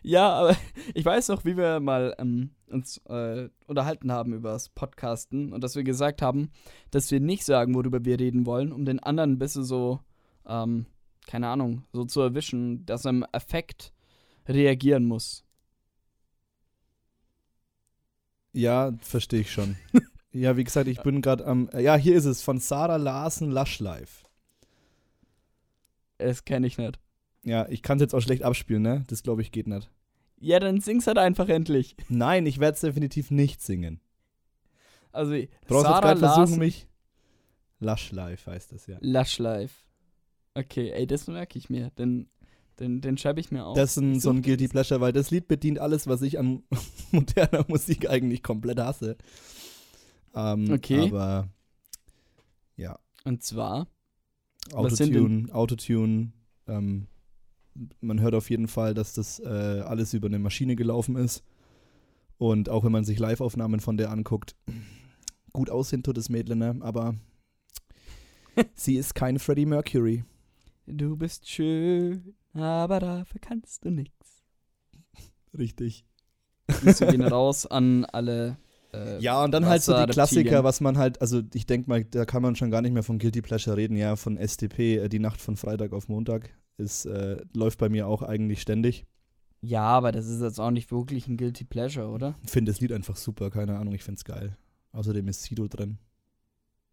Ja, 0.02 0.30
aber 0.34 0.56
ich 0.94 1.04
weiß 1.04 1.30
noch, 1.30 1.46
wie 1.46 1.58
wir 1.58 1.80
mal 1.80 2.14
ähm, 2.20 2.52
uns 2.70 2.98
äh, 3.08 3.50
unterhalten 3.68 4.12
haben 4.12 4.34
über 4.34 4.52
das 4.52 4.70
Podcasten 4.70 5.52
und 5.52 5.64
dass 5.64 5.76
wir 5.76 5.84
gesagt 5.84 6.22
haben, 6.22 6.52
dass 6.92 7.10
wir 7.10 7.20
nicht 7.20 7.44
sagen, 7.44 7.74
worüber 7.74 8.06
wir 8.06 8.20
reden 8.20 8.46
wollen, 8.46 8.72
um 8.72 8.86
den 8.86 9.00
anderen 9.00 9.32
ein 9.32 9.40
bisschen 9.40 9.64
so 9.64 10.00
ähm, 10.46 10.86
keine 11.28 11.48
Ahnung, 11.48 11.84
so 11.94 12.06
zu 12.06 12.22
erwischen, 12.22 12.86
dass 12.86 13.06
er 13.06 13.12
im 13.12 13.26
Effekt 13.32 13.94
reagieren 14.48 15.06
muss. 15.06 15.44
Ja, 18.54 18.94
verstehe 19.02 19.42
ich 19.42 19.52
schon. 19.52 19.78
ja, 20.32 20.56
wie 20.58 20.64
gesagt, 20.64 20.88
ich 20.88 21.02
bin 21.02 21.22
gerade 21.22 21.46
am. 21.46 21.70
Ja, 21.78 21.96
hier 21.96 22.16
ist 22.16 22.26
es 22.26 22.42
von 22.42 22.60
Sarah 22.60 22.98
Larsen 22.98 23.52
Lush 23.52 23.80
Life. 23.80 24.26
Das 26.20 26.46
kenne 26.46 26.68
ich 26.68 26.78
nicht. 26.78 27.00
Ja, 27.44 27.68
ich 27.68 27.82
kann 27.82 27.98
es 27.98 28.02
jetzt 28.02 28.16
auch 28.16 28.22
schlecht 28.22 28.44
abspielen, 28.44 28.84
ne? 28.84 29.04
Das 29.08 29.24
glaube 29.24 29.42
ich 29.42 29.52
geht 29.52 29.68
nicht. 29.68 29.90
Ja, 30.40 30.60
dann 30.60 30.82
sing's 30.82 31.08
halt 31.08 31.18
einfach 31.18 31.50
endlich. 31.50 31.96
Nein, 32.10 32.46
ich 32.46 32.60
werde 32.60 32.76
es 32.76 32.82
definitiv 32.82 33.32
nicht 33.32 33.62
singen. 33.62 34.00
Also, 35.12 35.36
brauchst 35.68 35.86
Sarah 35.86 36.12
jetzt 36.12 36.20
gerade 36.20 36.36
versuchen, 36.36 36.60
mich. 36.60 36.88
Lush 37.80 38.12
Life 38.12 38.50
heißt 38.50 38.72
das 38.72 38.88
ja. 38.88 38.98
Lush 39.02 39.40
Life. 39.40 39.83
Okay, 40.56 40.92
ey, 40.92 41.08
das 41.08 41.28
merke 41.28 41.58
ich 41.58 41.70
mir. 41.70 41.90
Den, 41.92 42.28
den, 42.80 43.02
den 43.02 43.18
schreibe 43.18 43.40
ich 43.40 43.52
mir 43.52 43.66
auf. 43.66 43.76
Das 43.76 43.92
ist 43.92 44.04
ein, 44.04 44.20
so 44.20 44.30
ein 44.30 44.42
Guilty. 44.42 44.68
Pleasure, 44.68 45.02
weil 45.02 45.14
das 45.14 45.32
Lied 45.32 45.48
bedient 45.48 45.80
alles, 45.80 46.08
was 46.08 46.22
ich 46.22 46.38
an 46.40 46.64
moderner 47.12 47.66
Musik 47.68 48.10
eigentlich 48.10 48.44
komplett 48.44 48.80
hasse. 48.80 49.18
Ähm, 50.36 50.72
Okay. 50.72 51.08
Aber 51.08 51.50
ja, 52.76 53.00
Und 53.24 53.44
zwar, 53.44 53.88
Autotune, 54.74 55.54
Autotune. 55.54 56.32
Ähm, 56.68 57.08
man 58.02 58.22
hört 58.22 58.36
auf 58.36 58.50
jeden 58.50 58.68
Fall, 58.68 58.94
dass 58.94 59.14
das 59.14 59.40
äh, 59.40 59.48
alles 59.86 60.14
über 60.14 60.28
eine 60.28 60.40
Maschine 60.40 60.76
gelaufen 60.76 61.16
ist. 61.16 61.44
Und 62.38 62.70
auch 62.70 62.84
wenn 62.84 62.92
man 62.92 63.04
sich 63.04 63.20
Live-Aufnahmen 63.20 63.80
von 63.80 63.98
der 63.98 64.12
anguckt, 64.12 64.56
gut 65.54 65.70
aussehen 65.70 66.04
tut 66.04 66.18
das 66.18 66.30
Mädel, 66.30 66.56
ne? 66.56 66.78
aber 66.82 67.16
sie 68.76 68.96
ist 68.98 69.16
kein 69.16 69.40
Freddie 69.40 69.66
Mercury. 69.66 70.24
Du 70.88 71.16
bist 71.18 71.50
schön, 71.50 72.36
aber 72.54 73.00
dafür 73.00 73.42
kannst 73.42 73.86
du 73.86 73.92
nichts. 73.92 74.44
Richtig. 75.58 76.06
Grüße 76.68 77.06
gehen 77.08 77.22
raus 77.24 77.66
an 77.66 78.06
alle. 78.06 78.58
Äh, 78.94 79.20
Ja, 79.20 79.44
und 79.44 79.52
dann 79.52 79.66
halt 79.66 79.82
so 79.84 79.94
die. 79.94 80.12
Klassiker, 80.12 80.64
was 80.64 80.82
man 80.82 80.98
halt, 80.98 81.22
also 81.22 81.42
ich 81.54 81.66
denke 81.66 81.90
mal, 81.90 82.04
da 82.04 82.26
kann 82.26 82.42
man 82.42 82.56
schon 82.56 82.72
gar 82.72 82.82
nicht 82.82 82.94
mehr 82.94 83.04
von 83.04 83.20
Guilty 83.20 83.42
Pleasure 83.42 83.78
reden, 83.78 83.98
ja, 83.98 84.16
von 84.16 84.38
STP, 84.38 84.98
äh, 84.98 85.10
die 85.10 85.20
Nacht 85.20 85.42
von 85.42 85.58
Freitag 85.58 85.94
auf 85.94 86.08
Montag, 86.08 86.50
ist, 86.78 87.06
äh, 87.06 87.38
läuft 87.54 87.80
bei 87.80 87.90
mir 87.90 88.08
auch 88.08 88.22
eigentlich 88.24 88.62
ständig. 88.62 89.06
Ja, 89.62 89.84
aber 89.84 90.12
das 90.12 90.28
ist 90.28 90.42
jetzt 90.42 90.60
auch 90.60 90.72
nicht 90.72 90.92
wirklich 90.92 91.28
ein 91.28 91.38
Guilty 91.38 91.64
Pleasure, 91.66 92.10
oder? 92.10 92.36
Finde 92.46 92.72
das 92.72 92.82
Lied 92.82 92.92
einfach 92.92 93.16
super, 93.16 93.50
keine 93.50 93.78
Ahnung, 93.78 93.94
ich 93.94 94.04
find's 94.04 94.26
geil. 94.26 94.58
Außerdem 94.92 95.28
ist 95.28 95.44
Sido 95.44 95.68
drin. 95.68 95.98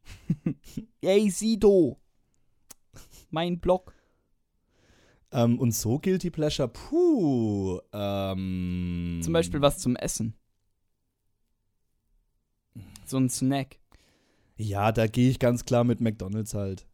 Ey, 1.00 1.30
Sido! 1.30 1.99
Mein 3.30 3.60
Blog. 3.60 3.94
Ähm, 5.32 5.58
und 5.60 5.72
so 5.72 5.98
Guilty 5.98 6.30
Pleasure, 6.30 6.68
puh, 6.68 7.78
ähm. 7.92 9.20
Zum 9.22 9.32
Beispiel 9.32 9.60
was 9.60 9.78
zum 9.78 9.94
Essen. 9.96 10.34
So 13.06 13.16
ein 13.18 13.28
Snack. 13.30 13.78
Ja, 14.56 14.92
da 14.92 15.06
gehe 15.06 15.30
ich 15.30 15.38
ganz 15.38 15.64
klar 15.64 15.84
mit 15.84 16.00
McDonalds 16.00 16.54
halt. 16.54 16.86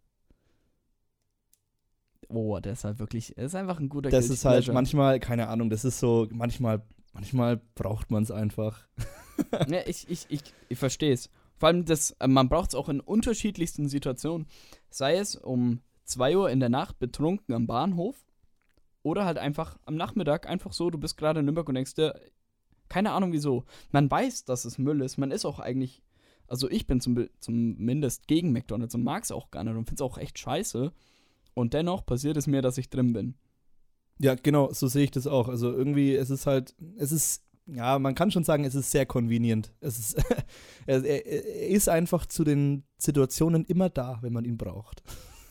Oh, 2.29 2.59
der 2.59 2.73
ist 2.73 2.85
halt 2.85 2.99
wirklich, 2.99 3.37
er 3.39 3.47
ist 3.47 3.55
einfach 3.55 3.79
ein 3.79 3.89
guter 3.89 4.11
Das 4.11 4.21
Guilty 4.27 4.35
ist 4.35 4.45
halt 4.45 4.57
Pleasure. 4.65 4.75
manchmal, 4.75 5.21
keine 5.21 5.49
Ahnung, 5.49 5.71
das 5.71 5.85
ist 5.85 5.99
so, 5.99 6.27
manchmal, 6.31 6.83
manchmal 7.13 7.61
braucht 7.75 8.11
man 8.11 8.23
es 8.23 8.31
einfach. 8.31 8.87
Ja, 9.69 9.81
ich, 9.87 10.09
ich, 10.09 10.25
ich, 10.31 10.41
ich 10.71 10.79
verstehe 10.79 11.13
es. 11.13 11.29
Vor 11.59 11.67
allem, 11.69 11.85
das, 11.85 12.13
äh, 12.21 12.27
man 12.27 12.49
braucht 12.49 12.71
es 12.71 12.75
auch 12.75 12.89
in 12.89 13.01
unterschiedlichsten 13.01 13.87
Situationen. 13.87 14.47
Sei 14.89 15.17
es 15.19 15.37
um 15.37 15.83
2 16.07 16.37
Uhr 16.37 16.51
in 16.51 16.61
der 16.61 16.69
Nacht 16.69 16.99
betrunken 16.99 17.55
am 17.55 17.67
Bahnhof 17.67 18.17
oder 19.03 19.25
halt 19.25 19.39
einfach 19.39 19.79
am 19.85 19.97
Nachmittag 19.97 20.49
einfach 20.49 20.73
so, 20.73 20.91
du 20.91 20.99
bist 20.99 21.17
gerade 21.17 21.41
in 21.41 21.47
Nürnberg 21.47 21.69
und 21.69 21.75
denkst 21.75 21.95
dir, 21.95 22.19
keine 22.89 23.13
Ahnung 23.13 23.33
wieso. 23.33 23.65
Man 23.91 24.11
weiß, 24.11 24.45
dass 24.45 24.65
es 24.65 24.79
Müll 24.79 25.01
ist. 25.01 25.19
Man 25.19 25.31
ist 25.31 25.45
auch 25.45 25.59
eigentlich, 25.59 26.03
also 26.47 26.71
ich 26.71 26.87
bin 26.87 27.01
zum, 27.01 27.29
zumindest 27.41 28.27
gegen 28.27 28.53
McDonalds 28.53 28.95
und 28.95 29.05
mag 29.05 29.25
es 29.25 29.33
auch 29.33 29.51
gar 29.51 29.65
nicht 29.65 29.75
und 29.75 29.87
finde 29.87 30.03
es 30.03 30.11
auch 30.11 30.19
echt 30.19 30.39
scheiße. 30.39 30.93
Und 31.55 31.75
dennoch 31.75 32.05
passiert 32.05 32.37
es 32.37 32.47
mir, 32.47 32.63
dass 32.63 32.79
ich 32.79 32.91
drin 32.91 33.13
bin. 33.13 33.35
Ja, 34.19 34.35
genau, 34.35 34.73
so 34.73 34.87
sehe 34.87 35.05
ich 35.05 35.11
das 35.11 35.27
auch. 35.27 35.49
Also 35.49 35.73
irgendwie, 35.73 36.15
es 36.15 36.31
ist 36.31 36.47
halt, 36.47 36.75
es 36.97 37.13
ist, 37.13 37.43
ja, 37.67 37.99
man 37.99 38.15
kann 38.15 38.31
schon 38.31 38.45
sagen, 38.45 38.65
es 38.65 38.75
ist 38.75 38.91
sehr 38.91 39.07
convenient. 39.07 39.73
Es 39.81 39.99
ist, 39.99 40.15
er, 40.87 41.05
er, 41.05 41.27
er 41.27 41.69
ist 41.69 41.89
einfach 41.89 42.27
zu 42.27 42.45
den 42.45 42.85
Situationen 42.99 43.65
immer 43.65 43.91
da, 43.91 44.19
wenn 44.23 44.33
man 44.33 44.45
ihn 44.45 44.57
braucht. 44.57 45.03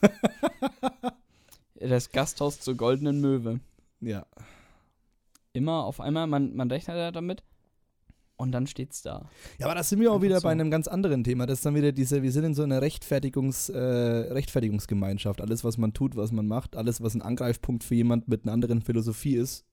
Das 1.79 2.11
Gasthaus 2.11 2.59
zur 2.61 2.75
Goldenen 2.75 3.19
Möwe. 3.21 3.59
Ja. 3.99 4.25
Immer 5.53 5.83
auf 5.83 5.99
einmal, 5.99 6.25
man, 6.25 6.55
man 6.55 6.71
rechnet 6.71 6.97
ja 6.97 7.11
damit 7.11 7.43
und 8.37 8.51
dann 8.51 8.67
steht's 8.67 9.01
da. 9.01 9.29
Ja, 9.59 9.67
aber 9.67 9.75
da 9.75 9.83
sind 9.83 9.99
wir 9.99 10.09
auch 10.09 10.15
Einfach 10.15 10.23
wieder 10.23 10.39
so. 10.39 10.43
bei 10.47 10.51
einem 10.51 10.71
ganz 10.71 10.87
anderen 10.87 11.23
Thema. 11.23 11.45
Das 11.45 11.59
ist 11.59 11.65
dann 11.65 11.75
wieder 11.75 11.91
diese, 11.91 12.23
wir 12.23 12.31
sind 12.31 12.43
in 12.43 12.53
so 12.53 12.63
einer 12.63 12.81
Rechtfertigungs, 12.81 13.69
äh, 13.69 13.77
Rechtfertigungsgemeinschaft. 13.77 15.41
Alles, 15.41 15.63
was 15.63 15.77
man 15.77 15.93
tut, 15.93 16.15
was 16.15 16.31
man 16.31 16.47
macht, 16.47 16.75
alles, 16.75 17.01
was 17.01 17.13
ein 17.13 17.21
Angreifpunkt 17.21 17.83
für 17.83 17.95
jemand 17.95 18.27
mit 18.27 18.43
einer 18.43 18.53
anderen 18.53 18.81
Philosophie 18.81 19.35
ist, 19.35 19.65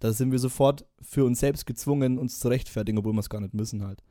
da 0.00 0.12
sind 0.12 0.32
wir 0.32 0.38
sofort 0.38 0.84
für 1.00 1.24
uns 1.24 1.40
selbst 1.40 1.64
gezwungen, 1.64 2.18
uns 2.18 2.38
zu 2.38 2.48
rechtfertigen, 2.48 2.98
obwohl 2.98 3.14
wir 3.14 3.20
es 3.20 3.30
gar 3.30 3.40
nicht 3.40 3.54
müssen 3.54 3.84
halt. 3.84 4.02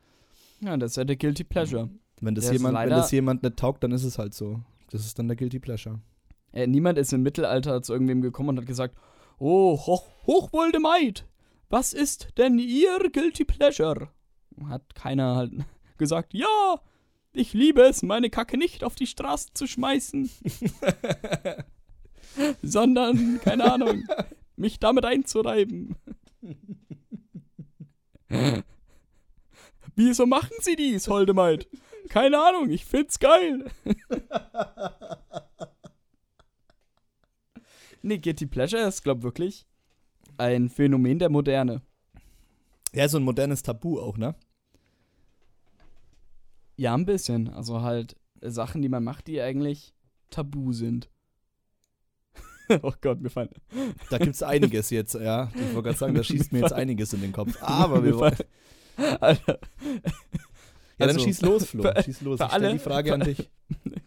Ja, 0.61 0.77
das 0.77 0.91
ist 0.91 0.97
ja 0.97 1.03
der 1.03 1.15
Guilty 1.15 1.43
Pleasure. 1.43 1.89
Wenn 2.21 2.33
das, 2.33 2.45
Der 2.45 2.53
jemand, 2.53 2.77
wenn 2.77 2.89
das 2.89 3.11
jemand 3.11 3.43
nicht 3.43 3.57
taugt, 3.57 3.83
dann 3.83 3.91
ist 3.91 4.03
es 4.03 4.17
halt 4.17 4.33
so. 4.33 4.61
Das 4.89 5.05
ist 5.05 5.19
dann 5.19 5.27
der 5.27 5.35
Guilty 5.35 5.59
Pleasure. 5.59 5.99
Äh, 6.51 6.67
niemand 6.67 6.97
ist 6.97 7.13
im 7.13 7.23
Mittelalter 7.23 7.81
zu 7.81 7.93
irgendwem 7.93 8.21
gekommen 8.21 8.49
und 8.49 8.59
hat 8.59 8.65
gesagt, 8.65 8.95
oh, 9.39 9.77
hoch, 9.77 10.07
hochwohlde 10.25 10.79
Maid, 10.79 11.25
was 11.69 11.93
ist 11.93 12.37
denn 12.37 12.57
Ihr 12.59 12.97
Guilty 13.11 13.45
Pleasure? 13.45 14.09
Hat 14.67 14.95
keiner 14.95 15.35
halt 15.35 15.51
gesagt, 15.97 16.33
ja, 16.33 16.79
ich 17.33 17.53
liebe 17.53 17.81
es, 17.81 18.01
meine 18.03 18.29
Kacke 18.29 18.57
nicht 18.57 18.83
auf 18.83 18.95
die 18.95 19.07
Straße 19.07 19.49
zu 19.53 19.67
schmeißen, 19.67 20.29
sondern, 22.61 23.39
keine 23.43 23.71
Ahnung, 23.71 24.03
mich 24.55 24.79
damit 24.79 25.03
einzureiben. 25.05 25.95
Wieso 29.95 30.25
machen 30.25 30.55
Sie 30.61 30.75
dies, 30.75 31.07
holde 31.07 31.33
Maid? 31.33 31.67
Keine 32.09 32.39
Ahnung, 32.41 32.69
ich 32.69 32.85
find's 32.85 33.19
geil. 33.19 33.65
nee, 38.01 38.17
Guilty 38.17 38.45
Pleasure 38.45 38.83
ist, 38.87 39.03
glaub 39.03 39.23
wirklich 39.23 39.65
ein 40.37 40.69
Phänomen 40.69 41.19
der 41.19 41.29
Moderne. 41.29 41.81
Ja, 42.93 43.07
so 43.07 43.17
ein 43.17 43.23
modernes 43.23 43.63
Tabu 43.63 43.99
auch, 43.99 44.17
ne? 44.17 44.35
Ja, 46.77 46.93
ein 46.93 47.05
bisschen. 47.05 47.49
Also 47.49 47.81
halt 47.81 48.15
Sachen, 48.41 48.81
die 48.81 48.89
man 48.89 49.03
macht, 49.03 49.27
die 49.27 49.41
eigentlich 49.41 49.93
tabu 50.29 50.73
sind. 50.73 51.09
oh 52.81 52.91
Gott, 53.01 53.21
mir 53.21 53.29
fallen. 53.29 53.49
Da 54.09 54.17
gibt 54.17 54.35
es 54.35 54.43
einiges 54.43 54.89
jetzt, 54.89 55.13
ja. 55.15 55.49
Ich 55.55 55.61
wollte 55.73 55.83
gerade 55.83 55.97
sagen, 55.97 56.15
da 56.15 56.23
schießt 56.23 56.51
mir 56.51 56.59
jetzt 56.59 56.73
einiges 56.73 57.13
in 57.13 57.21
den 57.21 57.31
Kopf. 57.31 57.55
Aber 57.61 58.03
wir 58.03 58.11
Mir 58.13 58.17
wollen. 58.19 58.35
fallen- 58.97 59.17
Alter. 59.21 59.59
Ja, 60.97 61.07
dann 61.07 61.15
Also, 61.15 61.25
schieß 61.25 61.41
los, 61.41 61.65
Flo. 61.65 61.83
für- 61.83 62.03
schieß 62.03 62.21
los. 62.21 62.39
für 62.39 62.45
Ich 62.45 62.51
alle- 62.51 62.71
die 62.73 62.79
Frage 62.79 63.13
an 63.13 63.21
dich. 63.21 63.49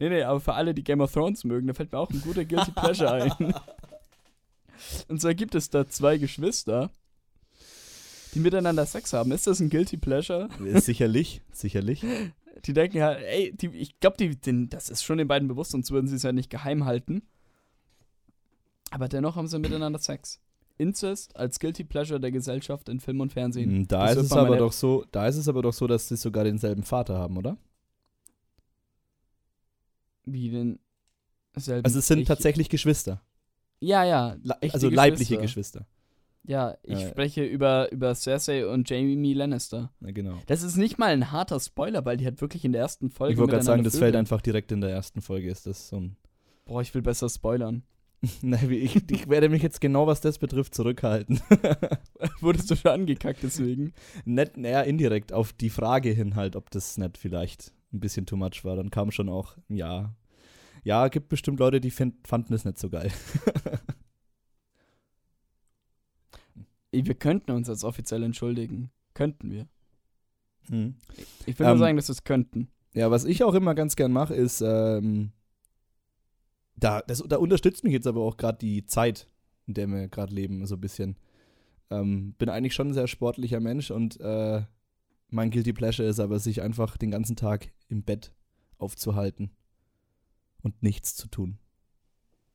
Nee, 0.00 0.08
nee, 0.08 0.22
aber 0.24 0.40
für 0.40 0.54
alle, 0.54 0.74
die 0.74 0.82
Game 0.82 1.00
of 1.00 1.12
Thrones 1.12 1.44
mögen, 1.44 1.68
da 1.68 1.72
fällt 1.72 1.92
mir 1.92 1.98
auch 1.98 2.10
ein 2.10 2.20
guter 2.20 2.44
Guilty 2.44 2.72
Pleasure 2.74 3.12
ein. 3.12 3.54
Und 5.06 5.20
zwar 5.20 5.34
gibt 5.34 5.54
es 5.54 5.70
da 5.70 5.88
zwei 5.88 6.18
Geschwister, 6.18 6.90
die 8.34 8.40
miteinander 8.40 8.86
Sex 8.86 9.12
haben. 9.12 9.30
Ist 9.30 9.46
das 9.46 9.60
ein 9.60 9.70
Guilty 9.70 9.96
Pleasure? 9.96 10.48
sicherlich, 10.80 11.42
sicherlich. 11.52 12.04
Die 12.64 12.72
denken 12.72 13.02
halt, 13.02 13.22
ey, 13.22 13.52
die, 13.56 13.68
ich 13.68 14.00
glaube, 14.00 14.16
das 14.68 14.88
ist 14.90 15.04
schon 15.04 15.18
den 15.18 15.28
beiden 15.28 15.46
bewusst, 15.46 15.70
sonst 15.70 15.92
würden 15.92 16.08
sie 16.08 16.16
es 16.16 16.24
ja 16.24 16.32
nicht 16.32 16.50
geheim 16.50 16.84
halten. 16.86 17.22
Aber 18.90 19.08
dennoch 19.08 19.36
haben 19.36 19.46
sie 19.46 19.60
miteinander 19.60 20.00
Sex. 20.00 20.40
Incest 20.76 21.36
als 21.36 21.60
Guilty 21.60 21.84
Pleasure 21.84 22.18
der 22.20 22.32
Gesellschaft 22.32 22.88
in 22.88 23.00
Film 23.00 23.20
und 23.20 23.32
Fernsehen. 23.32 23.82
Mm, 23.82 23.88
Da 23.88 24.06
Das 24.06 24.16
ist 24.16 24.24
es 24.26 24.32
aber 24.32 24.56
doch 24.56 24.72
so, 24.72 25.04
da 25.12 25.26
ist 25.28 25.36
es 25.36 25.48
aber 25.48 25.62
doch 25.62 25.72
so, 25.72 25.86
dass 25.86 26.08
sie 26.08 26.16
sogar 26.16 26.44
denselben 26.44 26.82
Vater 26.82 27.16
haben, 27.16 27.36
oder? 27.36 27.56
Wie 30.24 30.50
den 30.50 30.78
selben. 31.56 31.84
Also 31.84 31.98
es 31.98 32.06
sind 32.06 32.20
ich, 32.20 32.28
tatsächlich 32.28 32.68
Geschwister. 32.68 33.22
Ja, 33.80 34.04
ja. 34.04 34.36
Le 34.42 34.56
also 34.72 34.88
leibliche 34.88 35.36
Geschwister. 35.38 35.86
Ja, 36.46 36.76
ich 36.82 37.00
Ja. 37.00 37.08
spreche 37.08 37.44
über, 37.44 37.90
über 37.90 38.14
Cersei 38.14 38.66
und 38.66 38.88
Jamie 38.88 39.32
Lannister. 39.32 39.92
Ja, 40.00 40.10
genau. 40.10 40.38
Das 40.46 40.62
ist 40.62 40.76
nicht 40.76 40.98
mal 40.98 41.10
ein 41.10 41.32
harter 41.32 41.58
Spoiler, 41.58 42.04
weil 42.04 42.16
die 42.18 42.26
hat 42.26 42.40
wirklich 42.40 42.64
in 42.64 42.72
der 42.72 42.82
ersten 42.82 43.10
Folge. 43.10 43.32
Ich 43.34 43.38
wollte 43.38 43.52
gerade 43.52 43.64
sagen, 43.64 43.82
das 43.84 43.96
fällt 43.98 44.14
einfach 44.16 44.42
direkt 44.42 44.70
in 44.72 44.80
der 44.80 44.90
ersten 44.90 45.22
Folge. 45.22 45.50
Ist 45.50 45.66
das 45.66 45.88
so 45.88 46.00
ein. 46.00 46.16
Boah, 46.66 46.82
ich 46.82 46.94
will 46.94 47.02
besser 47.02 47.28
spoilern. 47.28 47.82
Nein, 48.42 48.70
ich, 48.70 48.96
ich 49.10 49.28
werde 49.28 49.48
mich 49.48 49.62
jetzt 49.62 49.80
genau, 49.80 50.06
was 50.06 50.20
das 50.20 50.38
betrifft, 50.38 50.74
zurückhalten. 50.74 51.40
Wurdest 52.40 52.70
du 52.70 52.76
schon 52.76 52.90
angekackt 52.90 53.42
deswegen? 53.42 53.92
nicht, 54.24 54.56
naja, 54.56 54.82
indirekt 54.82 55.32
auf 55.32 55.52
die 55.52 55.70
Frage 55.70 56.10
hin 56.10 56.34
halt, 56.36 56.56
ob 56.56 56.70
das 56.70 56.98
nicht 56.98 57.18
vielleicht 57.18 57.72
ein 57.92 58.00
bisschen 58.00 58.26
too 58.26 58.36
much 58.36 58.64
war. 58.64 58.76
Dann 58.76 58.90
kam 58.90 59.10
schon 59.10 59.28
auch, 59.28 59.56
ja. 59.68 60.14
Ja, 60.84 61.08
gibt 61.08 61.28
bestimmt 61.28 61.60
Leute, 61.60 61.80
die 61.80 61.90
find, 61.90 62.26
fanden 62.26 62.52
es 62.54 62.64
nicht 62.64 62.78
so 62.78 62.90
geil. 62.90 63.10
Wir 66.92 67.14
könnten 67.14 67.50
uns 67.50 67.68
als 67.68 67.82
offiziell 67.82 68.22
entschuldigen. 68.22 68.90
Könnten 69.14 69.50
wir. 69.50 69.66
Hm. 70.68 70.94
Ich 71.44 71.58
will 71.58 71.66
nur 71.66 71.74
Ähm, 71.74 71.78
sagen, 71.80 71.96
dass 71.96 72.08
wir 72.08 72.12
es 72.12 72.22
könnten. 72.22 72.68
Ja, 72.92 73.10
was 73.10 73.24
ich 73.24 73.42
auch 73.42 73.54
immer 73.54 73.74
ganz 73.74 73.96
gern 73.96 74.12
mache, 74.12 74.34
ist, 74.34 74.60
ähm, 74.60 75.32
da, 76.76 77.02
das, 77.02 77.22
da 77.26 77.36
unterstützt 77.36 77.84
mich 77.84 77.92
jetzt 77.92 78.06
aber 78.06 78.22
auch 78.22 78.36
gerade 78.36 78.58
die 78.58 78.86
Zeit, 78.86 79.28
in 79.66 79.74
der 79.74 79.86
wir 79.88 80.08
gerade 80.08 80.34
leben, 80.34 80.66
so 80.66 80.76
ein 80.76 80.80
bisschen. 80.80 81.16
Ähm, 81.90 82.34
bin 82.38 82.48
eigentlich 82.48 82.74
schon 82.74 82.88
ein 82.88 82.94
sehr 82.94 83.06
sportlicher 83.06 83.60
Mensch 83.60 83.90
und 83.90 84.18
äh, 84.20 84.62
mein 85.28 85.50
Guilty 85.50 85.72
Pleasure 85.72 86.08
ist 86.08 86.20
aber, 86.20 86.38
sich 86.38 86.62
einfach 86.62 86.96
den 86.96 87.10
ganzen 87.10 87.36
Tag 87.36 87.72
im 87.88 88.02
Bett 88.02 88.32
aufzuhalten 88.78 89.50
und 90.62 90.82
nichts 90.82 91.14
zu 91.14 91.28
tun. 91.28 91.58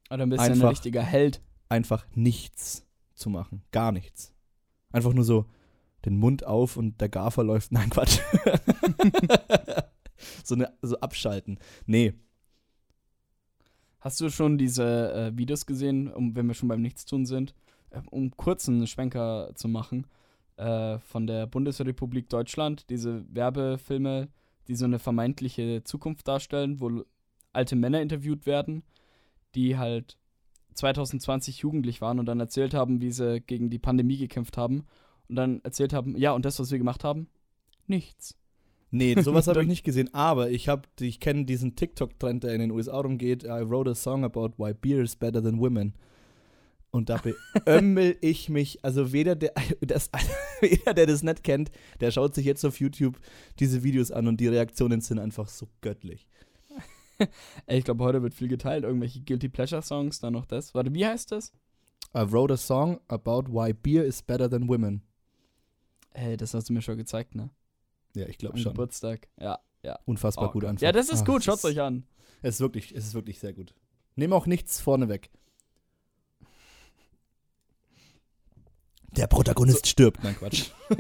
Oder 0.10 0.24
ein 0.24 0.30
bisschen 0.30 0.46
ein 0.46 0.52
einfach- 0.54 0.72
richtiger 0.72 1.04
Held. 1.04 1.42
Einfach 1.72 2.08
nichts 2.16 2.88
zu 3.14 3.30
machen. 3.30 3.62
Gar 3.72 3.92
nichts. 3.92 4.34
Einfach 4.92 5.14
nur 5.14 5.24
so 5.24 5.46
den 6.06 6.18
Mund 6.18 6.44
auf 6.46 6.78
und 6.78 7.00
der 7.00 7.10
Gaffer 7.10 7.44
läuft. 7.44 7.72
Nein, 7.72 7.92
Quatsch. 7.92 8.20
so, 10.44 10.56
eine, 10.56 10.74
so 10.82 11.00
abschalten. 11.00 11.60
Nee, 11.86 12.14
Hast 14.00 14.22
du 14.22 14.30
schon 14.30 14.58
diese 14.58 15.14
äh, 15.14 15.38
Videos 15.38 15.66
gesehen, 15.66 16.12
um, 16.12 16.36
wenn 16.36 16.48
wir 16.48 16.54
schon 16.54 16.70
beim 16.70 16.82
Nichtstun 16.82 17.26
sind, 17.26 17.54
äh, 17.90 18.02
um 18.10 18.32
kurz 18.32 18.70
einen 18.70 18.88
Schwenker 18.88 19.52
zu 19.56 19.68
machen, 19.68 20.08
äh, 20.56 21.00
von 21.00 21.28
der 21.28 21.48
Bundesrepublik 21.48 22.30
Deutschland, 22.30 22.90
diese 22.90 23.26
Werbefilme, 23.34 24.30
die 24.68 24.76
so 24.76 24.86
eine 24.86 25.00
vermeintliche 25.00 25.84
Zukunft 25.84 26.28
darstellen, 26.28 26.80
wo 26.80 27.04
alte 27.54 27.76
Männer 27.76 28.02
interviewt 28.02 28.46
werden, 28.46 28.84
die 29.56 29.78
halt 29.78 30.18
2020 30.76 31.60
jugendlich 31.60 32.00
waren 32.02 32.20
und 32.20 32.26
dann 32.26 32.40
erzählt 32.40 32.74
haben, 32.74 33.02
wie 33.02 33.12
sie 33.12 33.42
gegen 33.42 33.70
die 33.70 33.80
Pandemie 33.80 34.18
gekämpft 34.18 34.58
haben 34.58 34.86
und 35.28 35.36
dann 35.36 35.62
erzählt 35.64 35.92
haben, 35.92 36.16
ja, 36.16 36.32
und 36.32 36.46
das, 36.46 36.60
was 36.60 36.72
wir 36.72 36.78
gemacht 36.78 37.04
haben? 37.04 37.28
Nichts. 37.88 38.39
Nee, 38.92 39.22
sowas 39.22 39.48
habe 39.48 39.62
ich 39.62 39.68
nicht 39.68 39.84
gesehen, 39.84 40.14
aber 40.14 40.50
ich 40.50 40.68
habe, 40.68 40.84
ich 41.00 41.20
kenne 41.20 41.46
diesen 41.46 41.76
TikTok-Trend, 41.76 42.44
der 42.44 42.54
in 42.54 42.60
den 42.60 42.72
USA 42.72 43.00
rumgeht. 43.00 43.44
I 43.44 43.62
wrote 43.62 43.90
a 43.90 43.96
song 43.96 44.24
about 44.24 44.54
why 44.58 44.74
beer 44.74 45.04
is 45.04 45.16
better 45.16 45.44
than 45.44 45.60
women. 45.60 45.94
Und 46.92 47.10
da 47.10 47.22
beömmel 47.22 48.18
ich 48.22 48.50
mich, 48.50 48.84
also 48.84 49.12
weder 49.12 49.36
der, 49.36 49.54
das, 49.82 50.10
weder 50.62 50.96
der 50.96 51.06
das 51.06 51.22
nicht 51.22 51.44
kennt, 51.44 51.70
der 52.00 52.10
schaut 52.10 52.34
sich 52.34 52.46
jetzt 52.46 52.66
auf 52.66 52.80
YouTube 52.80 53.20
diese 53.60 53.84
Videos 53.84 54.12
an 54.12 54.28
und 54.28 54.40
die 54.40 54.48
Reaktionen 54.48 55.02
sind 55.02 55.20
einfach 55.20 55.48
so 55.48 55.68
göttlich. 55.82 56.28
Ey, 57.68 57.78
ich 57.80 57.86
glaube, 57.86 58.04
heute 58.04 58.24
wird 58.24 58.34
viel 58.34 58.48
geteilt, 58.48 58.86
irgendwelche 58.86 59.22
Guilty 59.22 59.50
Pleasure 59.50 59.84
Songs, 59.84 60.20
dann 60.20 60.34
noch 60.34 60.46
das. 60.46 60.74
Warte, 60.74 60.94
wie 60.96 61.06
heißt 61.06 61.32
das? 61.32 61.52
I 62.16 62.22
wrote 62.22 62.52
a 62.52 62.58
song 62.58 63.00
about 63.08 63.44
why 63.52 63.72
beer 63.72 64.04
is 64.04 64.24
better 64.24 64.50
than 64.50 64.68
women. 64.68 65.04
Ey, 66.14 66.38
das 66.38 66.56
hast 66.56 66.70
du 66.70 66.74
mir 66.74 66.82
schon 66.82 66.98
gezeigt, 66.98 67.36
ne? 67.36 67.52
Ja, 68.16 68.28
ich 68.28 68.38
glaube 68.38 68.58
schon. 68.58 68.74
Geburtstag. 68.74 69.28
Ja, 69.40 69.60
ja. 69.84 70.00
Unfassbar 70.06 70.50
Oh 70.50 70.52
gut 70.52 70.62
Gott. 70.64 70.70
einfach. 70.72 70.82
Ja, 70.84 70.92
das 70.92 71.10
ist 71.10 71.22
Ah, 71.22 71.26
gut, 71.26 71.40
es 71.40 71.46
schaut's 71.46 71.66
euch 71.66 71.80
an. 71.82 72.04
Es 72.42 72.56
ist 72.56 72.62
wirklich, 72.62 72.94
es 72.96 73.06
ist 73.06 73.14
wirklich 73.14 73.40
sehr 73.40 73.54
gut. 73.54 73.74
Nehm 74.16 74.34
auch 74.34 74.46
nichts 74.46 74.80
vorne 74.82 75.10
weg. 75.10 75.30
Der 79.16 79.28
Protagonist 79.28 79.88
stirbt. 79.88 80.24
Nein, 80.24 80.36
Quatsch. 80.38 80.70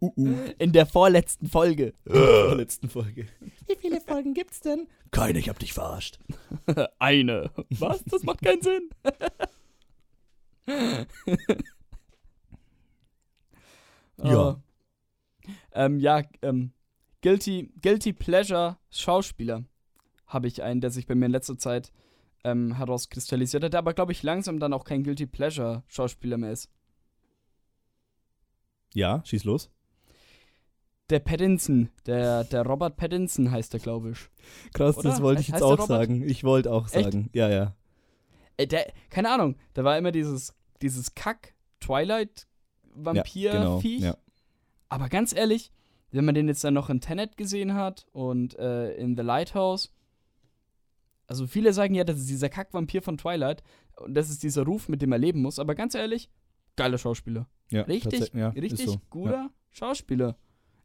uh, 0.00 0.12
uh. 0.16 0.36
In 0.58 0.72
der 0.72 0.86
vorletzten 0.86 1.48
Folge. 1.48 1.94
In 2.04 2.12
der 2.14 2.54
letzten 2.56 2.88
Folge. 2.88 3.26
Wie 3.66 3.76
viele 3.76 4.00
Folgen 4.00 4.34
gibt's 4.34 4.60
denn? 4.60 4.88
Keine, 5.10 5.38
ich 5.38 5.48
hab 5.48 5.58
dich 5.58 5.72
verarscht. 5.72 6.18
Eine. 6.98 7.50
Was? 7.70 8.02
Das 8.04 8.22
macht 8.22 8.42
keinen 8.42 8.62
Sinn. 8.62 8.90
Ja. 14.22 14.50
Äh, 14.50 14.56
ähm, 15.72 16.00
ja, 16.00 16.22
ähm, 16.42 16.72
Guilty, 17.22 17.72
Guilty 17.82 18.12
Pleasure 18.12 18.78
Schauspieler 18.90 19.64
habe 20.26 20.46
ich 20.46 20.62
einen, 20.62 20.80
der 20.80 20.90
sich 20.90 21.06
bei 21.06 21.14
mir 21.14 21.26
in 21.26 21.32
letzter 21.32 21.58
Zeit 21.58 21.92
ähm, 22.44 22.76
herauskristallisiert 22.76 23.64
hat, 23.64 23.72
der 23.72 23.78
aber, 23.78 23.94
glaube 23.94 24.12
ich, 24.12 24.22
langsam 24.22 24.58
dann 24.58 24.72
auch 24.72 24.84
kein 24.84 25.02
Guilty 25.02 25.26
Pleasure 25.26 25.82
Schauspieler 25.86 26.36
mehr 26.36 26.52
ist. 26.52 26.70
Ja, 28.94 29.22
schieß 29.24 29.44
los. 29.44 29.70
Der 31.10 31.18
Pattinson, 31.18 31.90
der, 32.06 32.44
der 32.44 32.64
Robert 32.64 32.96
Pattinson 32.96 33.50
heißt 33.50 33.74
er, 33.74 33.80
glaube 33.80 34.12
ich. 34.12 34.30
Krass, 34.72 34.96
Oder? 34.98 35.10
das 35.10 35.20
wollte 35.20 35.42
ich 35.42 35.52
Heißt 35.52 35.62
jetzt 35.62 35.80
auch 35.80 35.86
sagen. 35.86 36.26
Ich 36.28 36.44
wollte 36.44 36.72
auch 36.72 36.86
Echt? 36.86 37.04
sagen. 37.04 37.28
Ja, 37.34 37.50
ja. 37.50 37.74
Ey, 38.56 38.66
der, 38.66 38.92
keine 39.10 39.30
Ahnung, 39.30 39.56
da 39.74 39.84
war 39.84 39.98
immer 39.98 40.12
dieses, 40.12 40.54
dieses 40.80 41.14
Kack 43.02 43.34
ja 43.34 43.52
genau. 43.52 43.80
Ja. 43.80 44.16
Aber 44.88 45.08
ganz 45.08 45.34
ehrlich, 45.34 45.72
wenn 46.10 46.24
man 46.24 46.34
den 46.34 46.48
jetzt 46.48 46.62
dann 46.62 46.74
noch 46.74 46.90
in 46.90 47.00
Tenet 47.00 47.36
gesehen 47.36 47.74
hat 47.74 48.06
und 48.12 48.56
äh, 48.58 48.94
in 48.94 49.16
The 49.16 49.22
Lighthouse, 49.22 49.92
also 51.26 51.46
viele 51.46 51.72
sagen 51.72 51.94
ja, 51.94 52.04
das 52.04 52.18
ist 52.18 52.28
dieser 52.28 52.48
Kack-Vampir 52.48 53.02
von 53.02 53.16
Twilight 53.16 53.62
und 53.96 54.14
das 54.14 54.30
ist 54.30 54.42
dieser 54.42 54.64
Ruf, 54.64 54.88
mit 54.88 55.02
dem 55.02 55.12
er 55.12 55.18
leben 55.18 55.42
muss, 55.42 55.58
aber 55.58 55.74
ganz 55.74 55.94
ehrlich, 55.94 56.28
geiler 56.76 56.98
Schauspieler. 56.98 57.48
ja 57.70 57.82
Richtig, 57.82 58.32
ja, 58.34 58.50
richtig 58.50 58.86
so. 58.86 59.00
guter 59.10 59.32
Ja. 59.32 59.50
Schauspieler. 59.70 60.36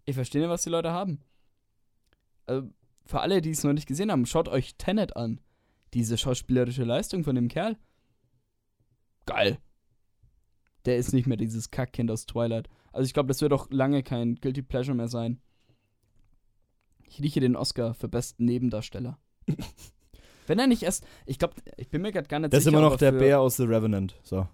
Ich 0.06 0.16
verstehe 0.16 0.42
nicht, 0.42 0.50
was 0.50 0.64
die 0.64 0.70
Leute 0.70 0.92
haben. 0.92 1.22
Also, 2.48 2.68
für 3.06 3.20
alle, 3.22 3.42
die 3.42 3.52
es 3.52 3.64
noch 3.64 3.74
nicht 3.74 3.88
gesehen 3.88 4.12
haben, 4.12 4.26
schaut 4.26 4.48
euch 4.48 4.76
Tenet 4.76 5.16
an. 5.16 5.42
Diese 5.94 6.18
schauspielerische 6.18 6.84
Leistung 6.84 7.24
von 7.24 7.36
dem 7.36 7.48
Kerl. 7.48 7.78
Geil. 9.26 9.60
Der 10.90 10.98
ist 10.98 11.14
nicht 11.14 11.28
mehr 11.28 11.38
dieses 11.38 11.70
Kackkind 11.70 12.10
aus 12.10 12.26
Twilight. 12.26 12.68
Also 12.92 13.06
ich 13.06 13.14
glaube, 13.14 13.28
das 13.28 13.42
wird 13.44 13.54
auch 13.54 13.68
lange 13.70 14.02
kein 14.02 14.38
Guilty 14.38 14.64
Pleasure 14.64 14.98
mehr 14.98 15.08
sein. 15.08 15.40
Ich 17.08 17.22
rieche 17.22 17.40
den 17.40 17.56
Oscar 17.56 17.94
für 17.94 18.08
besten 18.08 18.46
Nebendarsteller. 18.46 19.20
Wenn 20.48 20.58
er 20.58 20.66
nicht 20.66 20.82
erst, 20.82 21.06
ich 21.28 21.38
glaube, 21.38 21.54
ich 21.78 21.90
bin 21.92 22.02
mir 22.02 22.12
gerade 22.12 22.28
gar 22.28 22.40
nicht 22.40 22.52
Das 22.54 22.58
ist 22.58 22.64
sicher. 22.64 22.76
immer 22.76 22.84
noch 22.84 22.94
er 22.94 23.12
der 23.12 23.12
Bär 23.12 23.40
aus 23.40 23.58
The 23.58 23.66
Revenant. 23.66 24.16
So. 24.24 24.48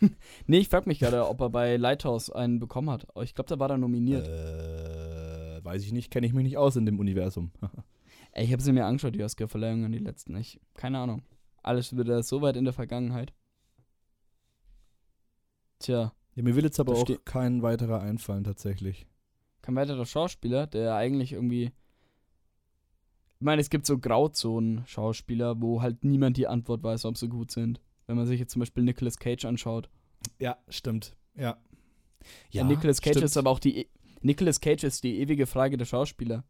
Nee, 0.46 0.58
ich 0.58 0.68
frag 0.68 0.86
mich 0.86 1.00
gerade, 1.00 1.28
ob 1.28 1.40
er 1.40 1.50
bei 1.50 1.76
Lighthouse 1.76 2.30
einen 2.30 2.60
bekommen 2.60 2.90
hat. 2.90 3.08
Aber 3.10 3.24
Ich 3.24 3.34
glaube, 3.34 3.48
da 3.48 3.58
war 3.58 3.68
er 3.68 3.76
nominiert. 3.76 4.24
Äh, 4.24 5.64
weiß 5.64 5.82
ich 5.82 5.90
nicht, 5.90 6.12
kenne 6.12 6.28
ich 6.28 6.32
mich 6.32 6.44
nicht 6.44 6.58
aus 6.58 6.76
in 6.76 6.86
dem 6.86 7.00
Universum. 7.00 7.50
Ey, 8.30 8.44
ich 8.44 8.52
habe 8.52 8.62
sie 8.62 8.70
mir 8.70 8.84
angeschaut, 8.86 9.16
die 9.16 9.24
Oscar-Verleihungen, 9.24 9.90
die 9.90 9.98
letzten. 9.98 10.36
Ich, 10.36 10.60
keine 10.74 10.98
Ahnung. 11.00 11.22
Alles 11.64 11.96
wieder 11.96 12.22
so 12.22 12.40
weit 12.40 12.56
in 12.56 12.62
der 12.64 12.72
Vergangenheit. 12.72 13.32
Tja, 15.78 16.12
Ja, 16.34 16.42
mir 16.42 16.56
will 16.56 16.64
jetzt 16.64 16.80
aber 16.80 16.94
auch 16.94 17.08
kein 17.24 17.62
weiterer 17.62 18.00
einfallen 18.00 18.44
tatsächlich. 18.44 19.06
kein 19.62 19.74
weiterer 19.76 20.06
Schauspieler, 20.06 20.66
der 20.66 20.94
eigentlich 20.94 21.32
irgendwie. 21.32 21.72
Ich 23.38 23.44
meine, 23.44 23.60
es 23.60 23.68
gibt 23.68 23.84
so 23.84 23.98
Grauzonen-Schauspieler, 23.98 25.60
wo 25.60 25.82
halt 25.82 26.04
niemand 26.04 26.36
die 26.38 26.46
Antwort 26.46 26.82
weiß, 26.82 27.04
ob 27.04 27.18
sie 27.18 27.28
gut 27.28 27.50
sind. 27.50 27.80
Wenn 28.06 28.16
man 28.16 28.26
sich 28.26 28.40
jetzt 28.40 28.52
zum 28.52 28.60
Beispiel 28.60 28.82
Nicolas 28.84 29.18
Cage 29.18 29.44
anschaut. 29.44 29.90
Ja, 30.38 30.56
stimmt. 30.68 31.14
Ja. 31.34 31.58
Ja, 32.50 32.64
Nicolas 32.64 33.00
Cage 33.02 33.12
stimmt. 33.16 33.24
ist 33.26 33.36
aber 33.36 33.50
auch 33.50 33.58
die. 33.58 33.78
E 33.80 33.86
Nicolas 34.22 34.60
Cage 34.60 34.84
ist 34.84 35.04
die 35.04 35.18
ewige 35.20 35.46
Frage 35.46 35.76
der 35.76 35.84
Schauspieler. 35.84 36.44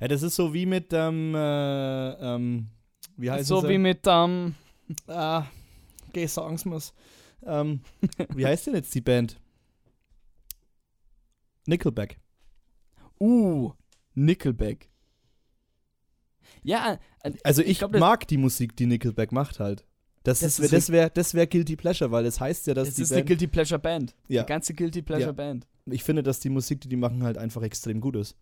Ja, 0.00 0.08
das 0.08 0.22
ist 0.22 0.34
so 0.36 0.52
wie 0.52 0.66
mit, 0.66 0.88
ähm, 0.92 1.34
äh, 1.34 2.34
ähm, 2.34 2.66
wie 3.16 3.30
heißt 3.30 3.46
so 3.46 3.62
es? 3.62 3.68
wie 3.68 3.78
mit, 3.78 4.00
ähm, 4.06 4.54
Ah, 5.06 5.46
geh 6.12 6.26
sagen's 6.26 6.64
mir's. 6.64 6.92
Ähm, 7.44 7.80
wie 8.34 8.46
heißt 8.46 8.66
denn 8.66 8.74
jetzt 8.74 8.94
die 8.94 9.00
Band? 9.00 9.38
Nickelback. 11.66 12.18
uh, 13.20 13.72
Nickelback. 14.14 14.88
Ja, 16.62 16.98
äh, 17.22 17.32
Also 17.44 17.62
ich, 17.62 17.78
glaub, 17.78 17.92
das- 17.92 18.00
mag 18.00 18.26
die 18.28 18.38
Musik, 18.38 18.76
die 18.76 18.86
Nickelback 18.86 19.32
macht 19.32 19.58
halt. 19.60 19.84
Das, 20.22 20.40
Das 20.40 20.58
ist, 20.58 20.72
das 20.72 20.90
wäre 20.90 21.10
das 21.10 21.34
wär 21.34 21.46
Guilty 21.46 21.76
Pleasure, 21.76 22.10
weil 22.10 22.24
das 22.24 22.40
heißt 22.40 22.66
ja, 22.66 22.74
dass 22.74 22.88
es 22.88 22.94
die 22.96 23.02
ist 23.02 23.12
eine 23.12 23.20
Band, 23.20 23.28
Guilty 23.28 23.46
Pleasure 23.46 23.78
Band. 23.78 24.14
Ja. 24.26 24.40
Eine 24.42 24.48
ganze 24.48 24.74
Guilty 24.74 25.02
Pleasure 25.02 25.28
Ja. 25.28 25.32
Band. 25.32 25.68
ich 25.86 26.02
finde, 26.02 26.24
dass 26.24 26.40
die 26.40 26.48
Musik, 26.50 26.80
die 26.80 26.88
die 26.88 26.96
machen, 26.96 27.22
halt 27.22 27.38
einfach 27.38 27.62
extrem 27.62 28.00
gut 28.00 28.16
ist. 28.16 28.36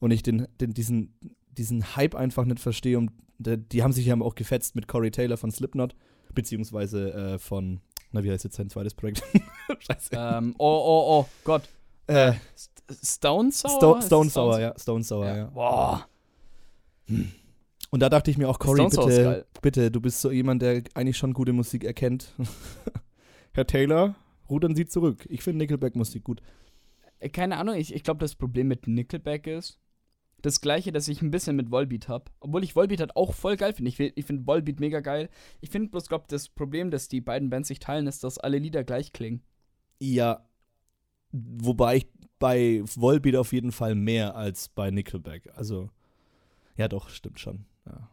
Und 0.00 0.10
ich 0.10 0.22
den, 0.24 0.48
den, 0.60 0.74
diesen, 0.74 1.14
diesen 1.52 1.94
Hype 1.94 2.16
einfach 2.16 2.44
nicht 2.46 2.58
verstehe. 2.58 2.98
Und 2.98 3.12
die, 3.38 3.56
die 3.58 3.82
haben 3.84 3.92
sich 3.92 4.06
ja 4.06 4.20
auch 4.20 4.34
gefetzt 4.34 4.74
mit 4.74 4.88
Corey 4.88 5.12
Taylor 5.12 5.36
von 5.36 5.52
Slipknot, 5.52 5.94
beziehungsweise 6.34 7.12
äh, 7.12 7.38
von, 7.38 7.80
na, 8.12 8.22
wie 8.24 8.30
heißt 8.30 8.44
jetzt 8.44 8.56
sein 8.56 8.68
zweites 8.70 8.94
Projekt? 8.94 9.22
Scheiße. 9.78 10.10
ähm, 10.12 10.54
oh, 10.58 10.64
oh, 10.64 11.04
oh, 11.20 11.26
Gott. 11.44 11.62
Äh, 12.06 12.32
St- 12.56 12.70
Stone 13.02 13.52
Sour? 13.52 13.70
Stone, 13.76 13.98
Ist 14.00 14.06
Stone 14.06 14.30
Sour, 14.30 14.60
ja. 14.60 14.74
Stone 14.78 15.04
Sour, 15.04 15.26
ja. 15.26 15.36
Ja. 15.36 15.44
Boah. 15.46 16.06
Und 17.90 18.00
da 18.00 18.08
dachte 18.08 18.30
ich 18.30 18.38
mir 18.38 18.48
auch, 18.48 18.58
Corey, 18.58 18.84
bitte, 18.88 19.46
bitte, 19.62 19.90
du 19.90 20.00
bist 20.00 20.20
so 20.20 20.30
jemand, 20.30 20.62
der 20.62 20.82
eigentlich 20.94 21.16
schon 21.18 21.32
gute 21.34 21.52
Musik 21.52 21.84
erkennt. 21.84 22.32
Herr 23.52 23.66
Taylor, 23.66 24.14
rudern 24.48 24.74
Sie 24.76 24.86
zurück. 24.86 25.26
Ich 25.28 25.42
finde 25.42 25.58
Nickelback-Musik 25.58 26.22
gut. 26.24 26.40
Äh, 27.18 27.28
Keine 27.30 27.56
Ahnung, 27.56 27.74
ich, 27.74 27.94
ich 27.94 28.02
glaube, 28.04 28.20
das 28.20 28.34
Problem 28.36 28.68
mit 28.68 28.86
Nickelback 28.86 29.46
ist, 29.46 29.78
das 30.42 30.60
gleiche, 30.60 30.92
das 30.92 31.08
ich 31.08 31.22
ein 31.22 31.30
bisschen 31.30 31.56
mit 31.56 31.70
Volbeat 31.70 32.08
habe. 32.08 32.30
Obwohl 32.40 32.64
ich 32.64 32.76
Volbeat 32.76 33.00
halt 33.00 33.16
auch 33.16 33.34
voll 33.34 33.56
geil 33.56 33.72
finde. 33.72 33.88
Ich, 33.90 34.00
ich 34.00 34.24
finde 34.24 34.46
Volbeat 34.46 34.80
mega 34.80 35.00
geil. 35.00 35.28
Ich 35.60 35.70
finde 35.70 35.90
bloß, 35.90 36.08
glaube 36.08 36.24
das 36.28 36.48
Problem, 36.48 36.90
das 36.90 37.08
die 37.08 37.20
beiden 37.20 37.50
Bands 37.50 37.68
sich 37.68 37.78
teilen, 37.78 38.06
ist, 38.06 38.24
dass 38.24 38.38
alle 38.38 38.58
Lieder 38.58 38.84
gleich 38.84 39.12
klingen. 39.12 39.42
Ja. 39.98 40.46
Wobei 41.32 41.96
ich 41.98 42.08
bei 42.38 42.82
Volbeat 42.84 43.36
auf 43.36 43.52
jeden 43.52 43.72
Fall 43.72 43.94
mehr 43.94 44.34
als 44.34 44.68
bei 44.68 44.90
Nickelback. 44.90 45.50
Also, 45.54 45.90
ja 46.76 46.88
doch, 46.88 47.08
stimmt 47.08 47.38
schon. 47.38 47.66
Ja. 47.86 48.10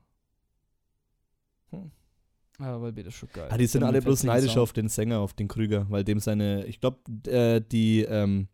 Ja, 2.59 2.81
Volbeat 2.81 3.05
ist 3.07 3.15
schon 3.15 3.29
geil. 3.31 3.47
Ah, 3.51 3.57
die 3.57 3.67
sind 3.67 3.83
alle 3.83 4.01
bloß 4.01 4.23
neidisch 4.23 4.53
Sound. 4.53 4.63
auf 4.63 4.73
den 4.73 4.89
Sänger, 4.89 5.19
auf 5.19 5.33
den 5.33 5.47
Krüger, 5.47 5.85
weil 5.89 6.03
dem 6.03 6.19
seine, 6.19 6.65
ich 6.65 6.79
glaube, 6.79 6.97
äh, 7.29 7.61
die 7.61 8.01
ähm, 8.01 8.47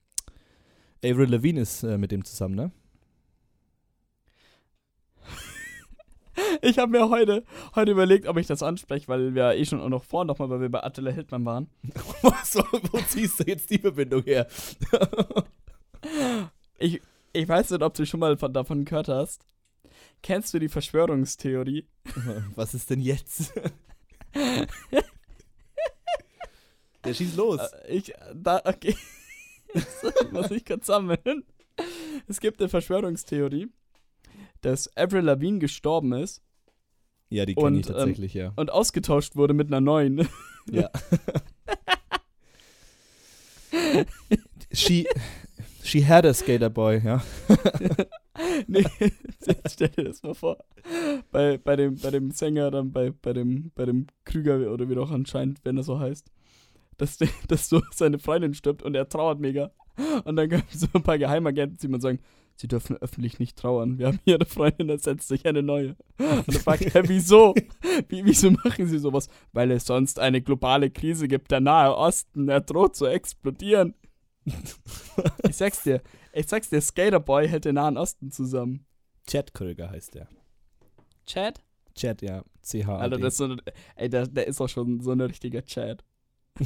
Avril 1.03 1.29
Lavigne 1.29 1.61
ist 1.61 1.83
äh, 1.83 1.97
mit 1.97 2.11
dem 2.11 2.25
zusammen, 2.25 2.55
ne? 2.55 2.71
Ich 6.61 6.79
habe 6.79 6.91
mir 6.91 7.09
heute, 7.09 7.43
heute 7.75 7.91
überlegt, 7.91 8.27
ob 8.27 8.37
ich 8.37 8.47
das 8.47 8.63
anspreche, 8.63 9.07
weil 9.07 9.35
wir 9.35 9.53
eh 9.53 9.65
schon 9.65 9.81
auch 9.81 9.89
noch 9.89 10.03
vor 10.03 10.25
nochmal, 10.25 10.49
weil 10.49 10.61
wir 10.61 10.69
bei 10.69 10.83
Attila 10.83 11.11
Hildmann 11.11 11.45
waren. 11.45 11.69
Was, 12.21 12.55
wo 12.55 12.97
ziehst 13.07 13.39
du 13.39 13.43
jetzt 13.43 13.69
die 13.69 13.79
Verbindung 13.79 14.23
her? 14.23 14.47
Ich, 16.79 17.01
ich 17.31 17.47
weiß 17.47 17.69
nicht, 17.69 17.81
ob 17.81 17.93
du 17.93 18.05
schon 18.05 18.19
mal 18.19 18.35
von, 18.37 18.51
davon 18.51 18.83
gehört 18.83 19.07
hast. 19.07 19.45
Kennst 20.21 20.53
du 20.53 20.59
die 20.59 20.67
Verschwörungstheorie? 20.67 21.87
Was 22.55 22.73
ist 22.73 22.89
denn 22.89 22.99
jetzt? 22.99 23.53
Der 27.05 27.13
schießt 27.13 27.37
los. 27.37 27.61
Äh, 27.87 27.95
Ich, 27.97 28.13
da, 28.33 28.61
okay. 28.65 28.97
Das 29.73 30.31
muss 30.31 30.51
ich 30.51 30.65
kurz 30.65 30.87
sammeln. 30.87 31.45
Es 32.27 32.39
gibt 32.41 32.59
eine 32.59 32.69
Verschwörungstheorie, 32.69 33.69
dass 34.65 34.95
Avril 34.97 35.21
Lavigne 35.21 35.59
gestorben 35.59 36.13
ist 36.13 36.41
Ja, 37.29 37.45
die 37.45 37.55
kenne 37.55 37.79
ich 37.79 37.85
und, 37.85 37.89
ähm, 37.89 37.95
tatsächlich, 37.95 38.33
ja. 38.33 38.53
und 38.55 38.71
ausgetauscht 38.71 39.35
wurde 39.35 39.53
mit 39.53 39.67
einer 39.67 39.81
neuen. 39.81 40.27
Ja. 40.71 40.89
she, 44.71 45.07
she 45.83 46.05
had 46.05 46.25
a 46.25 46.33
skater 46.33 46.69
boy, 46.69 47.01
ja. 47.03 47.23
nee, 48.67 48.85
stell 49.67 49.89
dir 49.89 50.05
das 50.05 50.23
mal 50.23 50.33
vor. 50.33 50.57
Bei, 51.31 51.57
bei, 51.57 51.75
dem, 51.75 51.97
bei 51.97 52.11
dem 52.11 52.31
Sänger, 52.31 52.71
dann 52.71 52.91
bei, 52.91 53.11
bei, 53.11 53.33
dem, 53.33 53.71
bei 53.75 53.85
dem 53.85 54.07
Krüger 54.25 54.71
oder 54.71 54.89
wie 54.89 54.95
doch 54.95 55.11
anscheinend, 55.11 55.59
wenn 55.63 55.77
er 55.77 55.83
so 55.83 55.99
heißt, 55.99 56.31
dass, 56.97 57.17
der, 57.17 57.29
dass 57.47 57.69
so 57.69 57.81
seine 57.91 58.19
Freundin 58.19 58.53
stirbt 58.53 58.83
und 58.83 58.95
er 58.95 59.09
trauert 59.09 59.39
mega. 59.39 59.71
Und 60.23 60.35
dann 60.35 60.49
kommen 60.49 60.63
so 60.71 60.87
ein 60.93 61.03
paar 61.03 61.19
Geheimagenten, 61.19 61.77
die 61.77 61.87
man 61.87 62.01
sagen, 62.01 62.19
sie 62.55 62.67
dürfen 62.67 62.97
öffentlich 62.97 63.39
nicht 63.39 63.57
trauern. 63.57 63.97
Wir 63.97 64.07
haben 64.07 64.19
hier 64.23 64.35
eine 64.35 64.45
Freundin, 64.45 64.87
da 64.87 64.97
setzt 64.97 65.27
sich 65.27 65.45
eine 65.45 65.63
neue. 65.63 65.95
Und 66.17 66.47
dann 66.47 66.55
fragt 66.55 66.95
er, 66.95 67.07
wieso? 67.09 67.53
Wie, 68.07 68.25
wieso 68.25 68.51
machen 68.51 68.87
sie 68.87 68.99
sowas? 68.99 69.27
Weil 69.51 69.71
es 69.71 69.85
sonst 69.85 70.19
eine 70.19 70.41
globale 70.41 70.89
Krise 70.89 71.27
gibt, 71.27 71.51
der 71.51 71.59
Nahe 71.59 71.95
Osten, 71.95 72.49
er 72.49 72.61
droht 72.61 72.95
zu 72.95 73.05
explodieren. 73.05 73.95
Ich 75.47 75.55
sag's 75.55 75.83
dir, 75.83 76.01
ich 76.33 76.47
sag's 76.47 76.69
dir, 76.69 76.81
Skaterboy 76.81 77.47
hält 77.47 77.65
den 77.65 77.75
Nahen 77.75 77.97
Osten 77.97 78.31
zusammen. 78.31 78.85
Chad 79.27 79.53
Kröger 79.53 79.89
heißt 79.89 80.15
der. 80.15 80.27
Chad? 81.25 81.63
Chad, 81.95 82.21
ja. 82.21 82.43
CH. 82.61 82.87
Alter, 82.87 83.17
das 83.17 83.33
ist 83.33 83.37
so 83.37 83.55
ey, 83.95 84.09
der, 84.09 84.27
der 84.27 84.47
ist 84.47 84.59
auch 84.59 84.67
schon 84.69 84.99
so 85.01 85.11
ein 85.11 85.21
richtiger 85.21 85.63
Chad. 85.63 86.03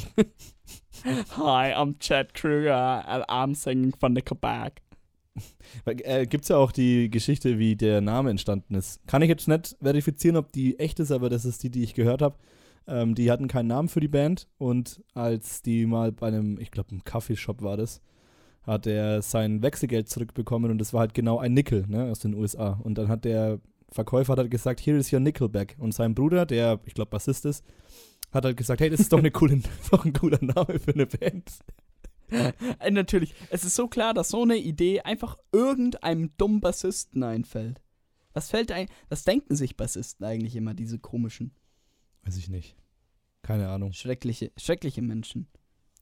Hi, 1.04 1.73
I'm 1.73 1.97
Chad 2.00 2.34
Kruger 2.34 3.08
and 3.08 3.23
I'm 3.30 3.56
singing 3.56 3.93
von 3.97 4.13
Nickelback. 4.13 4.82
Äh, 5.86 6.26
gibt's 6.26 6.50
ja 6.50 6.58
auch 6.58 6.71
die 6.71 7.10
Geschichte, 7.10 7.60
wie 7.60 7.76
der 7.76 8.02
Name 8.02 8.30
entstanden 8.30 8.76
ist. 8.76 9.06
Kann 9.08 9.21
ich 9.21 9.30
jetzt 9.30 9.47
nicht 9.47 9.76
verifizieren, 9.82 10.38
ob 10.38 10.52
die 10.52 10.80
echt 10.80 11.00
ist, 11.00 11.12
aber 11.12 11.30
das 11.30 11.45
ist 11.45 11.63
die, 11.63 11.69
die 11.69 11.84
ich 11.84 11.93
gehört 11.93 12.21
habe. 12.21 12.36
Ähm, 12.88 13.15
die 13.15 13.32
hatten 13.32 13.47
keinen 13.47 13.67
Namen 13.67 13.89
für 13.89 14.00
die 14.00 14.08
Band 14.08 14.47
und 14.58 15.02
als 15.13 15.62
die 15.62 15.86
mal 15.86 16.12
bei 16.12 16.28
einem, 16.28 16.60
ich 16.60 16.71
glaube, 16.71 16.91
einem 16.91 17.04
Kaffeeshop 17.04 17.62
war 17.62 17.78
das, 17.78 18.02
hat 18.63 18.88
er 18.88 19.21
sein 19.21 19.62
Wechselgeld 19.62 20.10
zurückbekommen 20.10 20.71
und 20.71 20.78
das 20.78 20.93
war 20.93 21.02
halt 21.02 21.13
genau 21.13 21.39
ein 21.39 21.54
Nickel 21.54 21.86
ne, 21.88 22.12
aus 22.12 22.19
den 22.19 22.34
USA. 22.34 22.80
Und 22.84 22.97
dann 22.97 23.08
hat 23.08 23.26
der 23.26 23.60
Verkäufer 23.91 24.34
hat 24.34 24.39
halt 24.39 24.52
gesagt, 24.52 24.86
here 24.86 24.97
is 24.97 25.12
your 25.12 25.19
Nickelback. 25.19 25.76
Und 25.80 25.93
sein 25.93 26.13
Bruder, 26.13 26.45
der, 26.45 26.80
ich 26.86 26.93
glaube, 26.93 27.10
Bassist 27.10 27.45
ist, 27.45 27.63
hat 28.32 28.45
halt 28.45 28.58
gesagt, 28.58 28.82
hey, 28.82 28.89
das 28.89 29.00
ist 29.00 29.13
doch, 29.13 29.19
eine 29.19 29.32
coole, 29.32 29.62
doch 29.91 30.06
ein 30.06 30.13
cooler 30.13 30.39
Name 30.41 30.80
für 30.80 30.93
eine 30.93 31.06
Band. 31.06 31.50
Äh, 32.30 32.92
natürlich, 32.92 33.34
es 33.50 33.63
ist 33.63 33.76
so 33.76 33.88
klar, 33.88 34.13
dass 34.13 34.30
so 34.30 34.44
eine 34.44 34.58
Idee 34.58 35.02
einfach 35.02 35.38
irgendeinem 35.52 36.36
dummen 36.38 36.60
Bassisten 36.60 37.24
einfällt. 37.24 37.82
Was 38.34 38.50
fällt 38.50 38.72
ein, 38.72 38.88
was 39.10 39.24
denken 39.24 39.56
sich 39.56 39.78
Bassisten 39.78 40.26
eigentlich 40.26 40.56
immer, 40.56 40.74
diese 40.74 41.00
komischen, 41.00 41.56
Weiß 42.28 42.36
ich 42.36 42.50
nicht. 42.50 42.76
Keine 43.42 43.70
Ahnung. 43.70 43.94
schreckliche, 43.94 44.52
schreckliche 44.58 45.02
Menschen, 45.02 45.48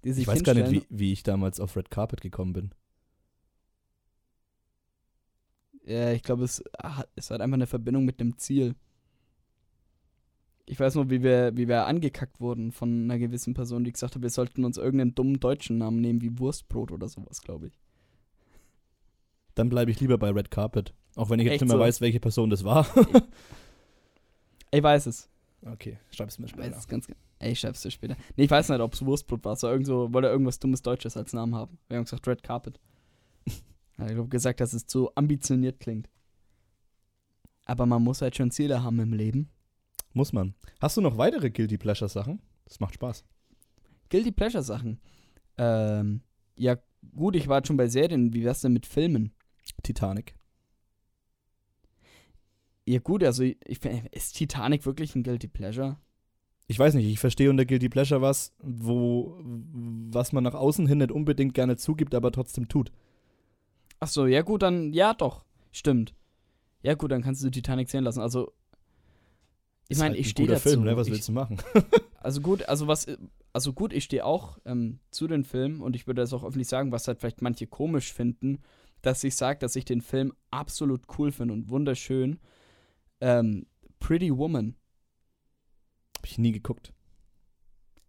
die 0.03 0.11
sich 0.11 0.23
Ich 0.23 0.27
weiß 0.27 0.43
gar 0.43 0.55
nicht, 0.55 0.71
wie, 0.71 0.85
wie 0.89 1.13
ich 1.13 1.21
damals 1.21 1.59
auf 1.59 1.77
Red 1.77 1.91
Carpet 1.91 2.21
gekommen 2.21 2.53
bin. 2.53 2.71
Ja, 5.85 6.11
ich 6.11 6.23
glaube, 6.23 6.43
es, 6.43 6.63
es 7.15 7.29
hat 7.29 7.41
einfach 7.41 7.53
eine 7.53 7.67
Verbindung 7.67 8.05
mit 8.05 8.19
dem 8.19 8.39
Ziel. 8.39 8.73
Ich 10.67 10.79
weiß 10.79 10.95
nur, 10.95 11.09
wie 11.11 11.21
wir, 11.21 11.55
wie 11.55 11.67
wir 11.67 11.85
angekackt 11.85 12.39
wurden 12.39 12.71
von 12.71 13.03
einer 13.03 13.19
gewissen 13.19 13.53
Person, 13.53 13.83
die 13.83 13.91
gesagt 13.91 14.15
hat, 14.15 14.21
wir 14.21 14.29
sollten 14.31 14.65
uns 14.65 14.77
irgendeinen 14.77 15.13
dummen 15.13 15.39
deutschen 15.39 15.77
Namen 15.77 16.01
nehmen, 16.01 16.21
wie 16.21 16.39
Wurstbrot 16.39 16.91
oder 16.91 17.07
sowas, 17.07 17.41
glaube 17.41 17.67
ich. 17.67 17.79
Dann 19.53 19.69
bleibe 19.69 19.91
ich 19.91 19.99
lieber 19.99 20.17
bei 20.17 20.31
Red 20.31 20.49
Carpet. 20.51 20.93
Auch 21.15 21.29
wenn 21.29 21.39
ich 21.39 21.45
jetzt 21.45 21.53
Echt 21.55 21.61
nicht 21.61 21.69
mehr 21.69 21.77
so? 21.77 21.83
weiß, 21.83 22.01
welche 22.01 22.19
Person 22.19 22.49
das 22.49 22.63
war. 22.63 22.87
Ich 24.71 24.83
weiß 24.83 25.05
es. 25.05 25.29
okay, 25.65 25.99
schreib's 26.11 26.37
mir 26.39 26.47
Ich 26.47 26.57
weiß 26.57 26.65
später. 26.65 26.77
es 26.79 26.87
ganz. 26.87 27.07
Ey, 27.39 27.51
ich 27.53 27.59
schreib's 27.59 27.81
dir 27.81 27.91
später. 27.91 28.17
Nee, 28.35 28.43
ich 28.45 28.51
weiß 28.51 28.67
nicht, 28.69 28.81
ob 28.81 28.93
es 28.93 29.05
Wurstbrot 29.05 29.45
war. 29.45 29.53
Es 29.53 29.61
so, 29.61 30.11
wollte 30.13 30.27
er 30.27 30.31
irgendwas 30.33 30.59
dummes 30.59 30.81
Deutsches 30.81 31.15
als 31.15 31.31
Namen 31.31 31.55
haben. 31.55 31.77
Wir 31.87 31.97
haben 31.97 32.03
gesagt 32.03 32.27
Red 32.27 32.43
Carpet. 32.43 32.79
Hat 33.97 34.09
er 34.09 34.23
gesagt, 34.25 34.59
dass 34.59 34.73
es 34.73 34.85
zu 34.87 35.15
ambitioniert 35.15 35.79
klingt. 35.79 36.09
Aber 37.65 37.85
man 37.85 38.03
muss 38.03 38.21
halt 38.21 38.35
schon 38.35 38.51
Ziele 38.51 38.83
haben 38.83 38.99
im 38.99 39.13
Leben. 39.13 39.49
Muss 40.15 40.31
man. 40.31 40.55
Hast 40.79 40.95
du 40.95 41.01
noch 41.01 41.17
weitere 41.17 41.49
Guilty 41.51 41.77
Pleasure 41.77 42.07
Sachen? 42.07 42.41
Das 42.63 42.79
macht 42.79 42.93
Spaß. 42.93 43.25
Guilty 44.09 44.31
Pleasure 44.31 44.63
Sachen. 44.63 45.01
Ähm, 45.57 46.21
ja, 46.55 46.77
gut, 47.13 47.35
ich 47.35 47.49
war 47.49 47.57
jetzt 47.57 47.67
schon 47.67 47.75
bei 47.75 47.87
Serien. 47.87 48.33
Wie 48.33 48.45
wär's 48.45 48.61
denn 48.61 48.71
mit 48.71 48.85
Filmen? 48.85 49.33
Titanic. 49.83 50.33
Ja, 52.85 52.99
gut, 52.99 53.25
also 53.25 53.43
ich, 53.43 53.57
ist 54.11 54.37
Titanic 54.37 54.85
wirklich 54.85 55.15
ein 55.15 55.23
Guilty 55.23 55.49
Pleasure? 55.49 55.97
Ich 56.67 56.79
weiß 56.79 56.93
nicht, 56.93 57.07
ich 57.07 57.19
verstehe 57.19 57.49
unter 57.49 57.65
Guilty 57.65 57.89
Pleasure 57.89 58.21
was, 58.21 58.53
wo, 58.59 59.37
was 59.43 60.31
man 60.31 60.45
nach 60.45 60.53
außen 60.53 60.87
hin 60.87 60.99
nicht 60.99 61.11
unbedingt 61.11 61.53
gerne 61.53 61.75
zugibt, 61.75 62.15
aber 62.15 62.31
trotzdem 62.31 62.69
tut. 62.69 62.93
Ach 63.99 64.07
so, 64.07 64.27
ja 64.27 64.43
gut, 64.43 64.61
dann, 64.61 64.93
ja 64.93 65.13
doch, 65.13 65.43
stimmt. 65.73 66.13
Ja 66.83 66.93
gut, 66.93 67.11
dann 67.11 67.21
kannst 67.21 67.43
du 67.43 67.49
Titanic 67.49 67.89
sehen 67.89 68.05
lassen. 68.05 68.21
Also, 68.21 68.53
ich 69.87 69.97
meine, 69.97 70.11
halt 70.11 70.19
ich 70.19 70.27
ein 70.27 70.29
stehe 70.29 70.47
dazu. 70.47 70.69
Film, 70.69 70.83
ne? 70.83 70.97
Was 70.97 71.07
ich, 71.07 71.13
willst 71.13 71.27
du 71.27 71.31
machen? 71.33 71.57
also 72.19 72.41
gut, 72.41 72.67
also 72.67 72.87
was, 72.87 73.07
also 73.53 73.73
gut, 73.73 73.93
ich 73.93 74.03
stehe 74.05 74.25
auch 74.25 74.57
ähm, 74.65 74.99
zu 75.11 75.27
den 75.27 75.43
Filmen 75.43 75.81
und 75.81 75.95
ich 75.95 76.07
würde 76.07 76.21
das 76.21 76.33
auch 76.33 76.43
öffentlich 76.43 76.67
sagen, 76.67 76.91
was 76.91 77.07
halt 77.07 77.19
vielleicht 77.19 77.41
manche 77.41 77.67
komisch 77.67 78.13
finden, 78.13 78.59
dass 79.01 79.23
ich 79.23 79.35
sage, 79.35 79.59
dass 79.59 79.75
ich 79.75 79.85
den 79.85 80.01
Film 80.01 80.33
absolut 80.51 81.03
cool 81.17 81.31
finde 81.31 81.53
und 81.53 81.69
wunderschön. 81.69 82.39
Ähm, 83.21 83.67
Pretty 83.99 84.35
Woman. 84.35 84.75
Hab 86.17 86.25
ich 86.25 86.37
nie 86.37 86.51
geguckt. 86.51 86.91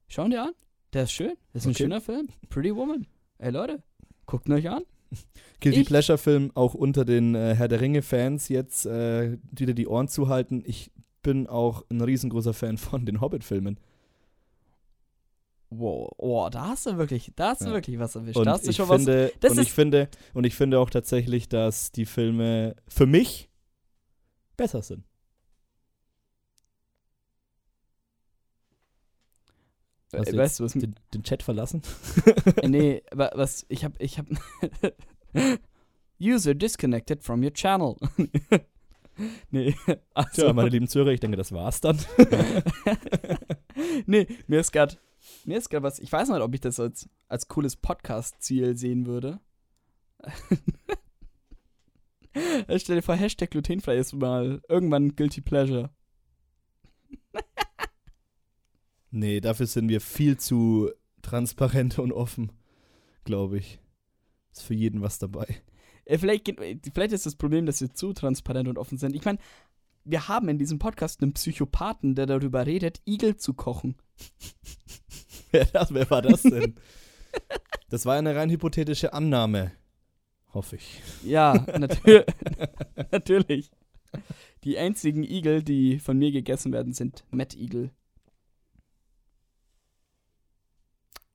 Schauen 0.09 0.31
dir 0.31 0.43
an. 0.45 0.53
Der 0.93 1.03
ist 1.03 1.13
schön. 1.13 1.35
Das 1.53 1.63
ist 1.63 1.67
ein 1.67 1.71
Okay. 1.71 1.83
schöner 1.83 2.01
Film. 2.01 2.29
Pretty 2.49 2.75
Woman. 2.75 3.07
Ey 3.39 3.51
Leute, 3.51 3.83
guckt 4.25 4.49
ihn 4.49 4.55
euch 4.55 4.71
an. 4.71 4.83
Guilty 5.61 5.85
Pleasure 5.85 6.19
Film 6.19 6.51
auch 6.55 6.75
unter 6.75 7.05
den 7.05 7.35
äh, 7.35 7.55
Herr 7.55 7.69
der 7.69 7.81
Ringe 7.81 8.03
Fans 8.03 8.49
jetzt 8.49 8.87
äh, 8.87 9.39
wieder 9.53 9.75
die 9.75 9.87
Ohren 9.87 10.09
zuhalten. 10.09 10.63
Ich 10.67 10.91
bin 11.27 11.47
auch 11.47 11.83
ein 11.91 12.01
riesengroßer 12.01 12.55
Fan 12.55 12.79
von 12.79 13.05
den 13.05 13.21
Hobbit 13.21 13.43
Filmen. 13.45 13.79
Wow, 15.71 16.13
oh, 16.19 16.49
da 16.51 16.69
hast 16.69 16.87
du 16.87 16.97
wirklich, 16.97 17.33
da 17.35 17.51
hast 17.51 17.63
du 17.63 17.67
Ja. 17.67 17.73
wirklich 17.73 17.99
was 17.99 18.15
erwischt. 18.15 18.37
Und 18.37 18.45
da 18.47 18.53
hast 18.53 18.65
du 18.67 18.71
ich 18.71 18.77
schon 18.77 18.89
was. 18.89 18.99
finde, 19.03 19.33
das 19.41 19.51
und 19.53 19.59
ich 19.59 19.73
finde, 19.73 20.09
und 20.33 20.45
ich 20.45 20.55
finde 20.55 20.79
auch 20.79 20.89
tatsächlich, 20.91 21.49
dass 21.49 21.91
die 21.91 22.07
Filme 22.07 22.77
für 22.87 23.07
mich 23.07 23.51
besser 24.57 24.81
sind. 24.83 25.05
Hast 30.13 30.29
Äh, 30.29 30.33
du 30.33 30.39
weißt 30.39 30.61
du, 30.61 30.65
was 30.65 30.73
den, 30.75 30.95
den 31.13 31.23
Chat 31.25 31.43
verlassen? 31.43 31.83
Äh, 32.63 32.69
nee, 32.69 33.03
was, 33.13 33.67
ich 33.69 33.85
hab, 33.85 34.01
ich 34.01 34.19
hab. 34.19 34.27
User 36.21 36.55
disconnected 36.55 37.23
from 37.23 37.43
your 37.43 37.53
channel. 37.53 37.97
nee, 39.51 39.75
also. 40.15 40.43
Tja, 40.43 40.53
meine 40.53 40.69
lieben 40.69 40.89
Zuhörer, 40.89 41.13
ich 41.13 41.21
denke, 41.21 41.37
das 41.37 41.53
war's 41.53 41.81
dann. 41.81 41.99
nee, 44.07 44.27
mir 44.47 44.61
ist 44.61 44.73
grad, 44.73 45.01
mir 45.45 45.59
ist 45.59 45.71
grad 45.71 45.83
was, 45.83 45.99
ich 45.99 46.13
weiß 46.13 46.29
nicht, 46.29 46.41
ob 46.41 46.55
ich 46.55 46.61
das 46.61 46.79
als, 46.81 47.09
als 47.29 47.49
cooles 47.49 47.77
Podcast-Ziel 47.77 48.77
sehen 48.77 49.07
würde. 49.07 49.41
Stell 52.77 52.97
dir 52.97 53.03
vor, 53.03 53.15
Hashtag 53.15 53.51
glutenfrei 53.51 53.97
ist 53.97 54.13
mal 54.13 54.61
irgendwann 54.69 55.17
Guilty 55.17 55.41
Pleasure. 55.41 55.91
Nee, 59.11 59.41
dafür 59.41 59.67
sind 59.67 59.89
wir 59.89 60.03
viel 60.03 60.37
zu 60.37 60.91
transparent 61.23 61.99
und 61.99 62.13
offen, 62.13 62.53
glaube 63.25 63.59
ich. 63.59 63.81
Ist 64.53 64.63
für 64.63 64.75
jeden 64.75 65.01
was 65.01 65.19
dabei. 65.19 65.63
Äh, 66.07 66.19
Vielleicht, 66.19 66.49
äh, 66.49 66.79
vielleicht 66.93 67.13
ist 67.13 67.27
das 67.27 67.37
Problem, 67.37 67.67
dass 67.67 67.81
wir 67.81 67.93
zu 67.93 68.13
transparent 68.13 68.69
und 68.69 68.79
offen 68.79 68.97
sind. 68.97 69.15
Ich 69.15 69.25
meine, 69.25 69.39
wir 70.05 70.29
haben 70.29 70.49
in 70.49 70.59
diesem 70.59 70.79
Podcast 70.79 71.21
einen 71.23 71.35
Psychopathen, 71.35 72.15
der 72.15 72.27
darüber 72.27 72.65
redet, 72.65 73.03
Igel 73.07 73.37
zu 73.37 73.55
kochen. 73.55 73.97
Wer, 75.53 75.65
das, 75.67 75.95
wer 75.95 76.11
war 76.11 76.23
das 76.23 76.43
denn? 76.43 76.75
das 77.89 78.05
war 78.05 78.17
eine 78.17 78.35
rein 78.35 78.51
hypothetische 78.51 79.13
Annahme. 79.13 79.73
Hoffe 80.53 80.77
ich. 80.77 81.01
Ja, 81.23 81.55
natür 81.79 82.27
natürlich. 83.13 83.71
Die 84.65 84.77
einzigen 84.77 85.23
Igel, 85.23 85.63
die 85.63 85.99
von 86.01 86.19
mir 86.19 86.33
gegessen 86.33 86.73
werden, 86.73 86.93
sind 86.93 87.25
Mettigel. 87.31 87.91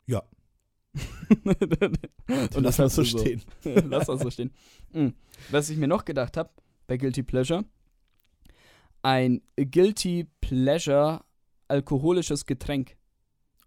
Ja. 0.08 0.24
Und 2.56 2.56
lass 2.64 2.78
das 2.78 2.96
so 2.96 3.04
stehen. 3.04 3.42
Lass 3.64 4.08
das 4.08 4.22
so 4.22 4.30
stehen. 4.30 4.52
Mhm. 4.94 5.14
Was 5.50 5.70
ich 5.70 5.78
mir 5.78 5.88
noch 5.88 6.06
gedacht 6.06 6.38
habe 6.38 6.50
bei 6.88 6.98
Guilty 6.98 7.24
Pleasure, 7.24 7.66
ein 9.02 9.42
Guilty 9.56 10.28
Pleasure 10.42 11.24
alkoholisches 11.68 12.46
Getränk. 12.46 12.98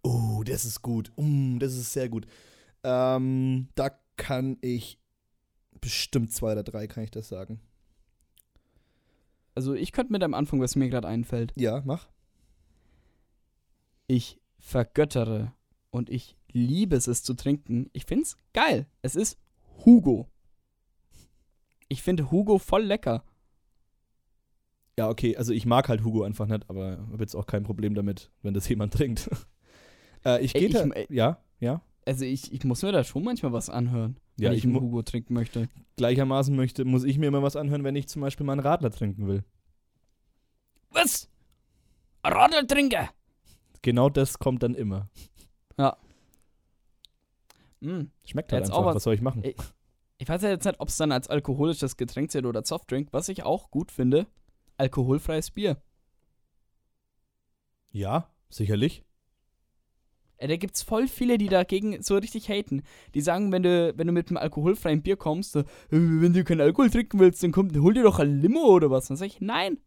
Oh, 0.03 0.43
das 0.45 0.65
ist 0.65 0.81
gut. 0.81 1.11
Mm, 1.17 1.57
das 1.57 1.73
ist 1.73 1.91
sehr 1.91 2.09
gut. 2.09 2.27
Ähm, 2.83 3.69
da 3.73 3.89
kann 4.17 4.57
ich 4.61 4.99
bestimmt 5.81 6.31
zwei 6.31 6.51
oder 6.51 6.63
drei, 6.63 6.87
kann 6.87 7.03
ich 7.03 7.11
das 7.11 7.27
sagen. 7.27 7.59
Also 9.55 9.73
ich 9.73 9.91
könnte 9.91 10.11
mit 10.11 10.21
am 10.21 10.33
Anfang, 10.33 10.61
was 10.61 10.75
mir 10.75 10.89
gerade 10.89 11.07
einfällt. 11.07 11.53
Ja, 11.55 11.81
mach. 11.85 12.07
Ich 14.07 14.39
vergöttere 14.59 15.53
und 15.89 16.09
ich 16.09 16.35
liebe 16.55 16.95
es, 16.95 17.07
es 17.07 17.21
zu 17.21 17.33
trinken. 17.33 17.89
Ich 17.93 18.05
find's 18.05 18.37
geil. 18.53 18.87
Es 19.01 19.15
ist 19.15 19.37
Hugo. 19.85 20.29
Ich 21.89 22.01
finde 22.01 22.31
Hugo 22.31 22.57
voll 22.57 22.83
lecker. 22.83 23.23
Ja, 24.97 25.09
okay, 25.09 25.35
also 25.35 25.51
ich 25.51 25.65
mag 25.65 25.89
halt 25.89 26.03
Hugo 26.03 26.23
einfach 26.23 26.47
nicht, 26.47 26.69
aber 26.69 26.97
habe 27.11 27.21
jetzt 27.21 27.35
auch 27.35 27.45
kein 27.45 27.63
Problem 27.63 27.93
damit, 27.93 28.31
wenn 28.41 28.53
das 28.53 28.67
jemand 28.69 28.93
trinkt. 28.93 29.29
äh, 30.25 30.43
ich 30.43 30.53
gehe 30.53 30.69
da, 30.69 30.85
ey. 30.85 31.05
ja, 31.09 31.43
ja. 31.59 31.81
Also 32.05 32.23
ich, 32.23 32.53
ich 32.53 32.63
muss 32.63 32.81
mir 32.81 32.93
da 32.93 33.03
schon 33.03 33.23
manchmal 33.23 33.51
was 33.51 33.69
anhören, 33.69 34.17
Ja, 34.37 34.49
wenn 34.49 34.57
ich 34.57 34.59
ich 34.59 34.65
einen 34.65 34.79
Hugo 34.79 35.01
trinken 35.01 35.33
möchte. 35.33 35.67
Gleichermaßen 35.97 36.55
möchte, 36.55 36.85
muss 36.85 37.03
ich 37.03 37.17
mir 37.17 37.27
immer 37.27 37.43
was 37.43 37.57
anhören, 37.57 37.83
wenn 37.83 37.95
ich 37.95 38.07
zum 38.07 38.21
Beispiel 38.21 38.45
mal 38.45 38.53
einen 38.53 38.61
Radler 38.61 38.91
trinken 38.91 39.27
will. 39.27 39.43
Was? 40.91 41.29
Radeltrinker! 42.23 43.09
Genau 43.81 44.09
das 44.09 44.39
kommt 44.39 44.63
dann 44.63 44.75
immer. 44.75 45.09
Mm. 47.85 48.11
Schmeckt 48.25 48.51
halt 48.51 48.61
Jetzt 48.63 48.69
einfach, 48.71 48.81
auch 48.81 48.85
was- 48.87 48.95
was 48.95 49.03
soll 49.03 49.13
ich 49.13 49.21
machen? 49.21 49.43
Ey. 49.43 49.55
Ich 50.17 50.29
weiß 50.29 50.41
ja 50.43 50.49
jetzt 50.49 50.65
nicht, 50.65 50.79
ob 50.79 50.87
es 50.87 50.97
dann 50.97 51.11
als 51.11 51.27
alkoholisches 51.29 51.97
Getränk 51.97 52.31
zählt 52.31 52.45
oder 52.45 52.63
Softdrink. 52.63 53.09
Was 53.11 53.27
ich 53.29 53.43
auch 53.43 53.69
gut 53.69 53.91
finde, 53.91 54.27
alkoholfreies 54.77 55.51
Bier. 55.51 55.77
Ja, 57.91 58.29
sicherlich. 58.49 59.03
Äh, 60.37 60.47
da 60.47 60.57
gibt's 60.57 60.81
voll 60.81 61.07
viele, 61.07 61.37
die 61.37 61.47
dagegen 61.47 62.01
so 62.01 62.15
richtig 62.17 62.49
haten. 62.49 62.83
Die 63.13 63.21
sagen, 63.21 63.51
wenn 63.51 63.63
du, 63.63 63.93
wenn 63.97 64.07
du 64.07 64.13
mit 64.13 64.27
einem 64.29 64.37
alkoholfreien 64.37 65.01
Bier 65.01 65.15
kommst, 65.15 65.53
so, 65.53 65.59
äh, 65.59 65.65
wenn 65.91 66.33
du 66.33 66.43
keinen 66.43 66.61
Alkohol 66.61 66.89
trinken 66.89 67.19
willst, 67.19 67.41
dann 67.43 67.51
komm, 67.51 67.69
hol 67.81 67.93
dir 67.93 68.03
doch 68.03 68.19
ein 68.19 68.41
Limo 68.41 68.65
oder 68.65 68.89
was. 68.91 69.07
Dann 69.07 69.17
sag 69.17 69.27
ich, 69.27 69.39
nein. 69.41 69.77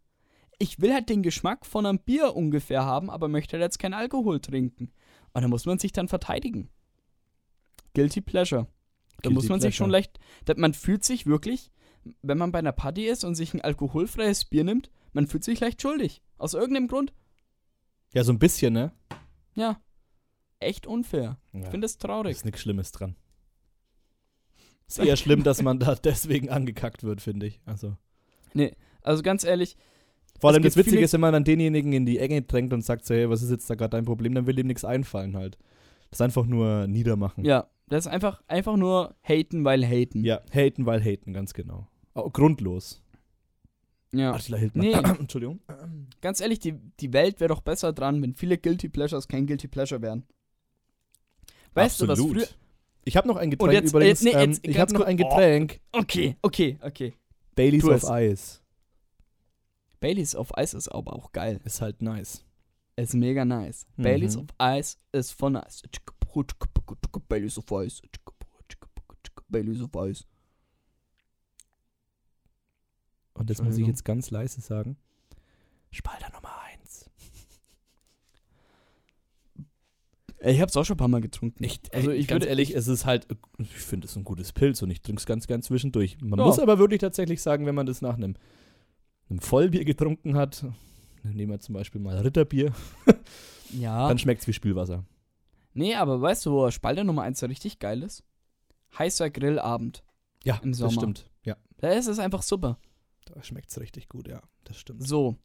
Ich 0.58 0.80
will 0.80 0.92
halt 0.92 1.08
den 1.08 1.22
Geschmack 1.22 1.64
von 1.66 1.86
einem 1.86 2.00
Bier 2.00 2.34
ungefähr 2.34 2.84
haben, 2.84 3.10
aber 3.10 3.28
möchte 3.28 3.52
halt 3.56 3.62
jetzt 3.62 3.78
keinen 3.78 3.94
Alkohol 3.94 4.40
trinken. 4.40 4.90
Und 5.32 5.42
da 5.42 5.48
muss 5.48 5.66
man 5.66 5.78
sich 5.78 5.92
dann 5.92 6.08
verteidigen. 6.08 6.68
Guilty 7.98 8.20
Pleasure. 8.20 8.66
Da 8.66 9.22
Guilty 9.22 9.34
muss 9.34 9.48
man 9.48 9.60
sich 9.60 9.74
schon 9.74 9.88
Pleasure. 9.90 9.98
leicht. 10.12 10.20
Da, 10.44 10.54
man 10.56 10.72
fühlt 10.74 11.04
sich 11.04 11.26
wirklich, 11.26 11.70
wenn 12.22 12.38
man 12.38 12.52
bei 12.52 12.60
einer 12.60 12.72
Party 12.72 13.06
ist 13.06 13.24
und 13.24 13.34
sich 13.34 13.54
ein 13.54 13.60
alkoholfreies 13.60 14.44
Bier 14.44 14.64
nimmt, 14.64 14.90
man 15.12 15.26
fühlt 15.26 15.42
sich 15.44 15.58
leicht 15.60 15.82
schuldig. 15.82 16.22
Aus 16.38 16.54
irgendeinem 16.54 16.86
Grund. 16.88 17.12
Ja, 18.14 18.22
so 18.24 18.32
ein 18.32 18.38
bisschen, 18.38 18.72
ne? 18.74 18.92
Ja. 19.54 19.80
Echt 20.60 20.86
unfair. 20.86 21.38
Ja, 21.52 21.60
Ich 21.60 21.68
finde 21.68 21.84
das 21.86 21.98
da 21.98 22.08
traurig. 22.08 22.36
ist 22.36 22.44
nichts 22.44 22.60
Schlimmes 22.60 22.92
dran. 22.92 23.16
Ist 24.86 24.98
eher 25.04 25.16
schlimm, 25.16 25.42
dass 25.42 25.62
man 25.62 25.78
da 25.78 25.94
deswegen 25.94 26.48
angekackt 26.50 27.02
wird, 27.02 27.20
finde 27.20 27.46
ich. 27.46 27.60
Also. 27.64 27.96
Also 29.02 29.22
ganz 29.22 29.44
ehrlich, 29.44 29.76
Vor 30.40 30.50
allem 30.50 30.62
das 30.62 30.76
Witzige 30.76 31.00
ist, 31.02 31.12
wenn 31.12 31.20
man 31.20 31.32
dann 31.32 31.44
denjenigen 31.44 31.92
in 31.92 32.06
die 32.06 32.18
Enge 32.18 32.42
drängt 32.42 32.72
und 32.72 32.82
sagt 32.82 33.04
so, 33.04 33.14
hey, 33.14 33.28
was 33.28 33.42
ist 33.42 33.50
jetzt 33.50 33.68
da 33.70 33.74
gerade 33.74 33.90
dein 33.90 34.04
Problem, 34.04 34.34
dann 34.34 34.46
will 34.46 34.58
ihm 34.58 34.66
nichts 34.68 34.84
einfallen 34.84 35.36
halt. 35.36 35.58
Das 36.10 36.18
ist 36.18 36.22
einfach 36.22 36.46
nur 36.46 36.86
niedermachen. 36.86 37.44
ja, 37.44 37.68
das 37.88 38.06
ist 38.06 38.12
einfach, 38.12 38.42
einfach 38.48 38.76
nur 38.76 39.16
haten, 39.22 39.64
weil 39.64 39.84
haten. 39.84 40.24
Ja, 40.24 40.40
haten, 40.52 40.86
weil 40.86 41.02
haten, 41.02 41.32
ganz 41.32 41.54
genau. 41.54 41.88
Oh, 42.14 42.30
grundlos. 42.30 43.02
ja. 44.12 44.32
Attila 44.32 44.58
Hildmann. 44.58 44.86
Nee. 44.86 44.92
Entschuldigung. 45.20 45.60
Ganz 46.20 46.40
ehrlich, 46.40 46.58
die, 46.58 46.74
die 47.00 47.12
Welt 47.12 47.40
wäre 47.40 47.48
doch 47.48 47.60
besser 47.60 47.92
dran, 47.92 48.22
wenn 48.22 48.34
viele 48.34 48.58
Guilty 48.58 48.88
Pleasures 48.88 49.28
kein 49.28 49.46
Guilty 49.46 49.68
Pleasure 49.68 50.02
wären. 50.02 50.24
Weißt 51.74 52.00
du, 52.00 52.08
was 52.08 52.18
früher. 52.18 52.46
Ich 53.04 53.16
habe 53.16 53.28
noch 53.28 53.36
ein 53.36 53.50
Getränk 53.50 53.72
jetzt, 53.72 53.94
äh, 53.94 53.96
übrigens. 53.96 54.22
nee, 54.22 54.30
ähm, 54.30 54.50
jetzt 54.50 54.66
ich 54.66 54.76
ganz 54.76 54.90
habe 54.90 55.00
noch 55.00 55.06
ein 55.06 55.16
Getränk. 55.16 55.80
Okay, 55.92 56.36
okay, 56.42 56.78
okay. 56.82 57.14
Baileys 57.54 57.84
of. 57.84 58.04
Ice. 58.10 58.60
Baileys 60.00 60.36
of 60.36 60.50
Ice 60.58 60.76
ist 60.76 60.88
aber 60.88 61.14
auch 61.14 61.32
geil. 61.32 61.60
Ist 61.64 61.80
halt 61.80 62.02
nice. 62.02 62.44
Ist 62.96 63.14
mega 63.14 63.44
nice. 63.44 63.86
Mhm. 63.96 64.02
Baileys 64.02 64.36
of 64.36 64.46
Ice 64.60 64.96
ist 65.12 65.32
voll 65.32 65.52
nice. 65.52 65.82
Baileys 67.28 67.58
of 67.58 67.70
Ice. 67.84 68.00
Baileys 69.48 69.80
of 69.80 69.90
Ice. 70.08 70.24
Und 73.34 73.50
das 73.50 73.62
muss 73.62 73.78
ich 73.78 73.86
jetzt 73.86 74.04
ganz 74.04 74.30
leise 74.30 74.60
sagen. 74.60 74.96
Spalter 75.90 76.30
Nummer 76.32 76.50
1. 76.74 77.08
Ey, 80.40 80.54
Ich 80.54 80.60
hab's 80.60 80.76
auch 80.76 80.84
schon 80.84 80.94
ein 80.94 80.98
paar 80.98 81.08
Mal 81.08 81.20
getrunken. 81.20 81.62
Nicht, 81.62 81.92
Also 81.94 82.10
ich 82.10 82.20
ich 82.20 82.26
ganz 82.28 82.42
würde- 82.42 82.50
ehrlich, 82.50 82.74
es 82.74 82.86
ist 82.88 83.06
halt, 83.06 83.26
ich 83.58 83.68
finde 83.70 84.06
es 84.06 84.16
ein 84.16 84.24
gutes 84.24 84.52
Pilz 84.52 84.82
und 84.82 84.90
ich 84.90 85.02
trinke 85.02 85.18
es 85.20 85.26
ganz, 85.26 85.46
ganz 85.46 85.66
zwischendurch. 85.66 86.18
Man 86.20 86.38
Ja. 86.38 86.44
muss 86.46 86.58
aber 86.58 86.78
wirklich 86.78 87.00
tatsächlich 87.00 87.42
sagen, 87.42 87.66
wenn 87.66 87.74
man 87.74 87.86
das 87.86 88.02
nach 88.02 88.14
einem, 88.14 88.34
einem 89.30 89.40
Vollbier 89.40 89.84
getrunken 89.84 90.36
hat, 90.36 90.64
nehmen 91.24 91.50
wir 91.52 91.58
zum 91.60 91.74
Beispiel 91.74 92.00
mal 92.00 92.18
Ritterbier, 92.18 92.72
Ja. 93.72 94.08
dann 94.08 94.18
schmeckt 94.18 94.42
es 94.42 94.46
wie 94.46 94.52
Spülwasser. 94.52 95.04
Nee, 95.74 95.94
aber 95.94 96.20
weißt 96.20 96.46
du, 96.46 96.52
wo 96.52 96.70
Spalter 96.70 97.04
Nummer 97.04 97.22
1 97.22 97.38
so 97.40 97.46
richtig 97.46 97.78
geil 97.78 98.02
ist? 98.02 98.24
Heißer 98.98 99.30
Grillabend. 99.30 100.02
Ja, 100.44 100.58
Im 100.62 100.74
Sommer. 100.74 100.88
das 100.88 100.94
stimmt. 100.94 101.30
Ja, 101.44 101.56
Da 101.78 101.88
ist 101.90 102.06
es 102.06 102.18
einfach 102.18 102.42
super. 102.42 102.78
da 103.26 103.42
schmeckt 103.42 103.70
es 103.70 103.80
richtig 103.80 104.08
gut, 104.08 104.28
ja, 104.28 104.40
das 104.64 104.78
stimmt. 104.78 105.06
So. 105.06 105.36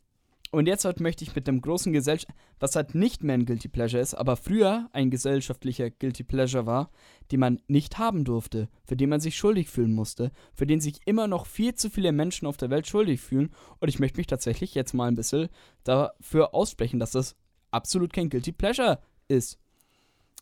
Und 0.51 0.67
jetzt 0.67 0.85
halt 0.85 0.99
möchte 0.99 1.23
ich 1.23 1.35
mit 1.35 1.47
dem 1.47 1.61
großen 1.61 1.91
Gesellschaft, 1.93 2.31
was 2.59 2.75
halt 2.75 2.93
nicht 2.93 3.23
mehr 3.23 3.33
ein 3.33 3.45
Guilty 3.47 3.69
Pleasure 3.69 3.99
ist, 4.01 4.13
aber 4.13 4.35
früher 4.37 4.87
ein 4.93 5.09
gesellschaftlicher 5.09 5.89
Guilty 5.89 6.23
Pleasure 6.23 6.67
war, 6.67 6.91
den 7.31 7.39
man 7.39 7.59
nicht 7.67 7.97
haben 7.97 8.23
durfte, 8.23 8.69
für 8.85 8.95
den 8.95 9.09
man 9.09 9.19
sich 9.19 9.35
schuldig 9.35 9.67
fühlen 9.71 9.93
musste, 9.93 10.31
für 10.53 10.67
den 10.67 10.79
sich 10.79 10.99
immer 11.05 11.25
noch 11.27 11.47
viel 11.47 11.73
zu 11.73 11.89
viele 11.89 12.11
Menschen 12.11 12.45
auf 12.47 12.55
der 12.57 12.69
Welt 12.69 12.85
schuldig 12.85 13.19
fühlen. 13.19 13.49
Und 13.79 13.87
ich 13.89 13.97
möchte 13.97 14.17
mich 14.19 14.27
tatsächlich 14.27 14.75
jetzt 14.75 14.93
mal 14.93 15.07
ein 15.07 15.15
bisschen 15.15 15.49
dafür 15.83 16.53
aussprechen, 16.53 16.99
dass 16.99 17.11
das 17.11 17.35
absolut 17.71 18.13
kein 18.13 18.29
Guilty 18.29 18.51
Pleasure 18.51 18.99
ist. 19.27 19.57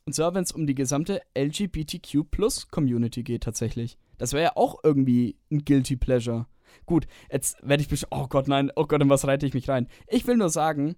Und 0.05 0.13
zwar, 0.13 0.33
wenn 0.33 0.43
es 0.43 0.51
um 0.51 0.65
die 0.65 0.75
gesamte 0.75 1.21
LGBTQ-Plus-Community 1.37 3.23
geht, 3.23 3.43
tatsächlich. 3.43 3.97
Das 4.17 4.33
wäre 4.33 4.43
ja 4.43 4.51
auch 4.55 4.79
irgendwie 4.83 5.37
ein 5.51 5.63
Guilty 5.63 5.95
Pleasure. 5.95 6.47
Gut, 6.85 7.05
jetzt 7.31 7.57
werde 7.61 7.83
ich. 7.83 8.05
Oh 8.11 8.27
Gott, 8.27 8.47
nein, 8.47 8.71
oh 8.75 8.85
Gott, 8.85 9.01
in 9.01 9.09
was 9.09 9.27
reite 9.27 9.45
ich 9.45 9.53
mich 9.53 9.69
rein? 9.69 9.87
Ich 10.07 10.25
will 10.25 10.37
nur 10.37 10.49
sagen, 10.49 10.95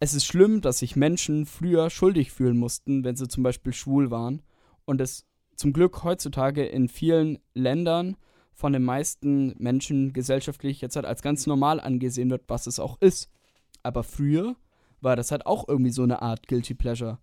es 0.00 0.14
ist 0.14 0.24
schlimm, 0.24 0.60
dass 0.60 0.78
sich 0.78 0.96
Menschen 0.96 1.46
früher 1.46 1.90
schuldig 1.90 2.32
fühlen 2.32 2.56
mussten, 2.56 3.04
wenn 3.04 3.16
sie 3.16 3.28
zum 3.28 3.42
Beispiel 3.42 3.72
schwul 3.72 4.10
waren. 4.10 4.42
Und 4.84 5.00
es 5.00 5.26
zum 5.56 5.72
Glück 5.72 6.02
heutzutage 6.02 6.64
in 6.64 6.88
vielen 6.88 7.38
Ländern 7.54 8.16
von 8.52 8.72
den 8.72 8.82
meisten 8.82 9.54
Menschen 9.58 10.12
gesellschaftlich 10.12 10.80
jetzt 10.80 10.96
halt 10.96 11.06
als 11.06 11.22
ganz 11.22 11.46
normal 11.46 11.80
angesehen 11.80 12.30
wird, 12.30 12.42
was 12.48 12.66
es 12.66 12.80
auch 12.80 13.00
ist. 13.00 13.30
Aber 13.82 14.02
früher 14.02 14.56
war 15.00 15.16
das 15.16 15.30
halt 15.30 15.46
auch 15.46 15.68
irgendwie 15.68 15.90
so 15.90 16.02
eine 16.02 16.22
Art 16.22 16.48
Guilty 16.48 16.74
Pleasure. 16.74 17.18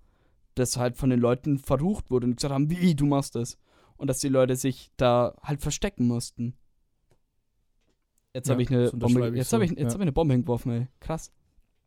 Das 0.60 0.78
halt 0.78 0.98
von 0.98 1.10
den 1.10 1.20
Leuten 1.20 1.58
verrucht 1.58 2.12
wurde 2.12 2.28
und 2.28 2.36
gesagt 2.36 2.54
haben, 2.54 2.70
wie, 2.70 2.96
du 2.96 3.06
machst 3.06 3.36
das. 3.36 3.58
Und 3.98 4.08
dass 4.08 4.20
die 4.20 4.30
Leute 4.30 4.56
sich 4.56 4.92
da 4.98 5.36
halt 5.42 5.62
verstecken 5.62 6.08
mussten. 6.08 6.56
Jetzt 8.34 8.48
Ja, 8.48 8.54
habe 8.54 8.64
ich 8.64 8.72
eine 8.72 8.92
Bombe, 8.92 9.30
ich 9.30 9.36
jetzt 9.36 9.50
so, 9.50 9.56
habe 9.56 9.66
ich, 9.66 9.72
jetzt 9.72 9.80
ja. 9.80 9.88
hab 9.88 9.96
ich 9.96 10.02
eine 10.02 10.12
Bombe 10.12 10.34
hingeworfen, 10.34 10.72
ey. 10.72 10.88
Krass. 11.00 11.32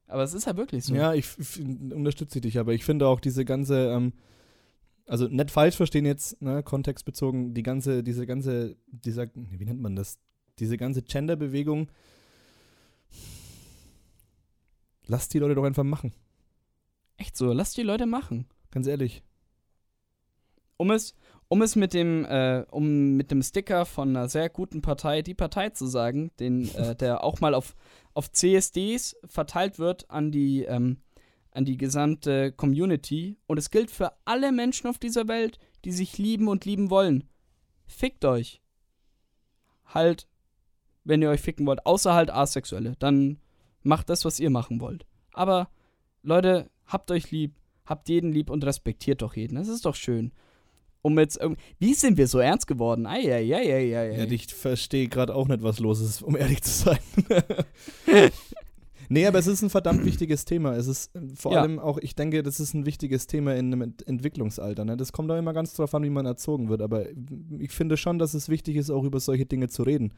Aber 0.06 0.22
es 0.22 0.35
ist 0.35 0.46
halt 0.46 0.56
wirklich 0.56 0.85
so. 0.85 0.94
Ja, 0.94 1.14
ich, 1.14 1.26
unterstütze 1.58 2.40
dich, 2.40 2.58
aber 2.58 2.74
ich 2.74 2.85
finde 2.85 3.06
auch 3.06 3.20
diese 3.20 3.44
ganze, 3.44 3.92
ähm, 3.92 4.12
also 5.06 5.26
nicht 5.28 5.50
falsch 5.50 5.76
verstehen 5.76 6.04
jetzt, 6.04 6.40
ne, 6.42 6.62
kontextbezogen, 6.62 7.54
die 7.54 7.62
ganze, 7.62 8.02
diese 8.02 8.26
ganze, 8.26 8.76
dieser, 8.87 9.28
wie 9.35 9.64
nennt 9.64 9.80
man 9.80 9.96
das? 9.96 10.18
Diese 10.58 10.76
ganze 10.76 11.02
Gender-Bewegung, 11.02 11.88
lasst 15.06 15.32
die 15.32 15.38
Leute 15.38 15.54
doch 15.54 15.64
einfach 15.64 15.85
machen. 15.85 16.12
Echt 17.16 17.37
so, 17.37 17.52
lass 17.52 17.72
die 17.72 17.82
Leute 17.82 18.06
machen. 18.06 18.46
Ganz 18.72 18.88
ehrlich. 18.88 19.22
Um 20.76 20.90
es, 20.90 21.14
um 21.46 21.62
es 21.62 21.76
mit 21.76 21.94
dem, 21.94 22.24
äh, 22.24 22.64
um 22.70 23.16
mit 23.16 23.30
dem 23.30 23.42
Sticker 23.42 23.87
von 23.87 24.08
einer 24.08 24.28
sehr 24.28 24.48
guten 24.48 24.82
Partei, 24.82 25.22
die 25.22 25.35
Partei 25.35 25.68
zu 25.68 25.87
sagen, 25.87 26.32
den, 26.40 26.74
äh, 26.74 26.96
der 26.96 27.22
auch 27.22 27.40
mal 27.40 27.54
auf, 27.54 27.76
auf 28.14 28.32
CSDs 28.32 29.16
verteilt 29.26 29.78
wird 29.78 30.11
an 30.11 30.32
die, 30.32 30.64
ähm, 30.64 30.96
an 31.52 31.66
die 31.66 31.76
gesamte 31.76 32.50
Community. 32.50 33.37
Und 33.46 33.58
es 33.58 33.70
gilt 33.70 33.90
für 33.90 34.12
alle 34.24 34.50
Menschen 34.50 34.88
auf 34.88 34.98
dieser 34.98 35.28
Welt, 35.28 35.58
die 35.85 35.92
sich 35.92 36.18
lieben 36.18 36.48
und 36.48 36.64
lieben 36.64 36.90
wollen. 36.90 37.28
Fickt 37.87 38.24
euch. 38.24 38.62
Halt, 39.85 40.26
wenn 41.04 41.20
ihr 41.20 41.28
euch 41.28 41.42
ficken 41.42 41.66
wollt, 41.66 41.85
außer 41.85 42.14
halt 42.14 42.30
Asexuelle. 42.30 42.94
Dann 42.98 43.38
macht 43.82 44.08
das, 44.08 44.24
was 44.24 44.40
ihr 44.40 44.48
machen 44.48 44.80
wollt. 44.80 45.04
Aber, 45.35 45.68
Leute, 46.22 46.70
habt 46.87 47.11
euch 47.11 47.30
lieb, 47.30 47.54
habt 47.87 48.09
jeden 48.09 48.33
lieb 48.33 48.51
und 48.51 48.64
respektiert 48.64 49.23
doch 49.23 49.35
jeden. 49.37 49.57
Das 49.57 49.68
ist 49.68 49.85
doch 49.87 49.95
schön. 49.95 50.33
Um 51.05 51.18
jetzt 51.18 51.37
irgendwie. 51.40 51.61
Wie 51.81 51.95
sind 51.95 52.16
wir 52.16 52.29
so 52.29 52.38
ernst 52.38 52.66
geworden? 52.68 53.07
Eieieiei. 53.07 54.16
Ja, 54.16 54.25
ich 54.25 54.47
verstehe 54.55 55.09
gerade 55.09 55.35
auch 55.35 55.49
nicht, 55.49 55.62
was 55.62 55.81
los 55.81 56.01
ist, 56.01 56.23
um 56.23 56.37
ehrlich 56.37 56.62
zu 56.62 56.71
sein. 56.71 56.99
nee, 59.09 59.27
aber 59.27 59.38
es 59.38 59.47
ist 59.47 59.62
ein 59.62 59.71
verdammt 59.71 60.05
wichtiges 60.05 60.45
Thema. 60.45 60.77
Es 60.77 60.87
ist 60.87 61.14
äh, 61.16 61.21
vor 61.35 61.53
Ja. 61.55 61.62
allem 61.62 61.79
auch, 61.79 61.99
ich 61.99 62.14
denke, 62.14 62.42
das 62.42 62.61
ist 62.61 62.75
ein 62.75 62.87
wichtiges 62.87 63.27
Thema 63.27 63.55
in 63.57 63.66
einem 63.73 63.83
Ent 63.83 64.07
Entwicklungsalter. 64.07 64.85
Ne? 64.85 64.97
Das 64.97 65.12
kommt 65.12 65.31
auch 65.31 65.37
immer 65.38 65.53
ganz 65.53 65.75
drauf 65.75 65.95
an, 65.95 66.05
wie 66.05 66.11
man 66.11 66.27
erzogen 66.27 66.68
wird. 66.68 66.83
Aber 66.83 67.07
ich 67.59 67.73
finde 67.73 67.97
schon, 67.97 68.18
dass 68.18 68.35
es 68.35 68.49
wichtig 68.49 68.77
ist, 68.77 68.90
auch 68.90 69.05
über 69.05 69.21
solche 69.21 69.47
Dinge 69.47 69.68
zu 69.68 69.83
reden. 69.83 70.12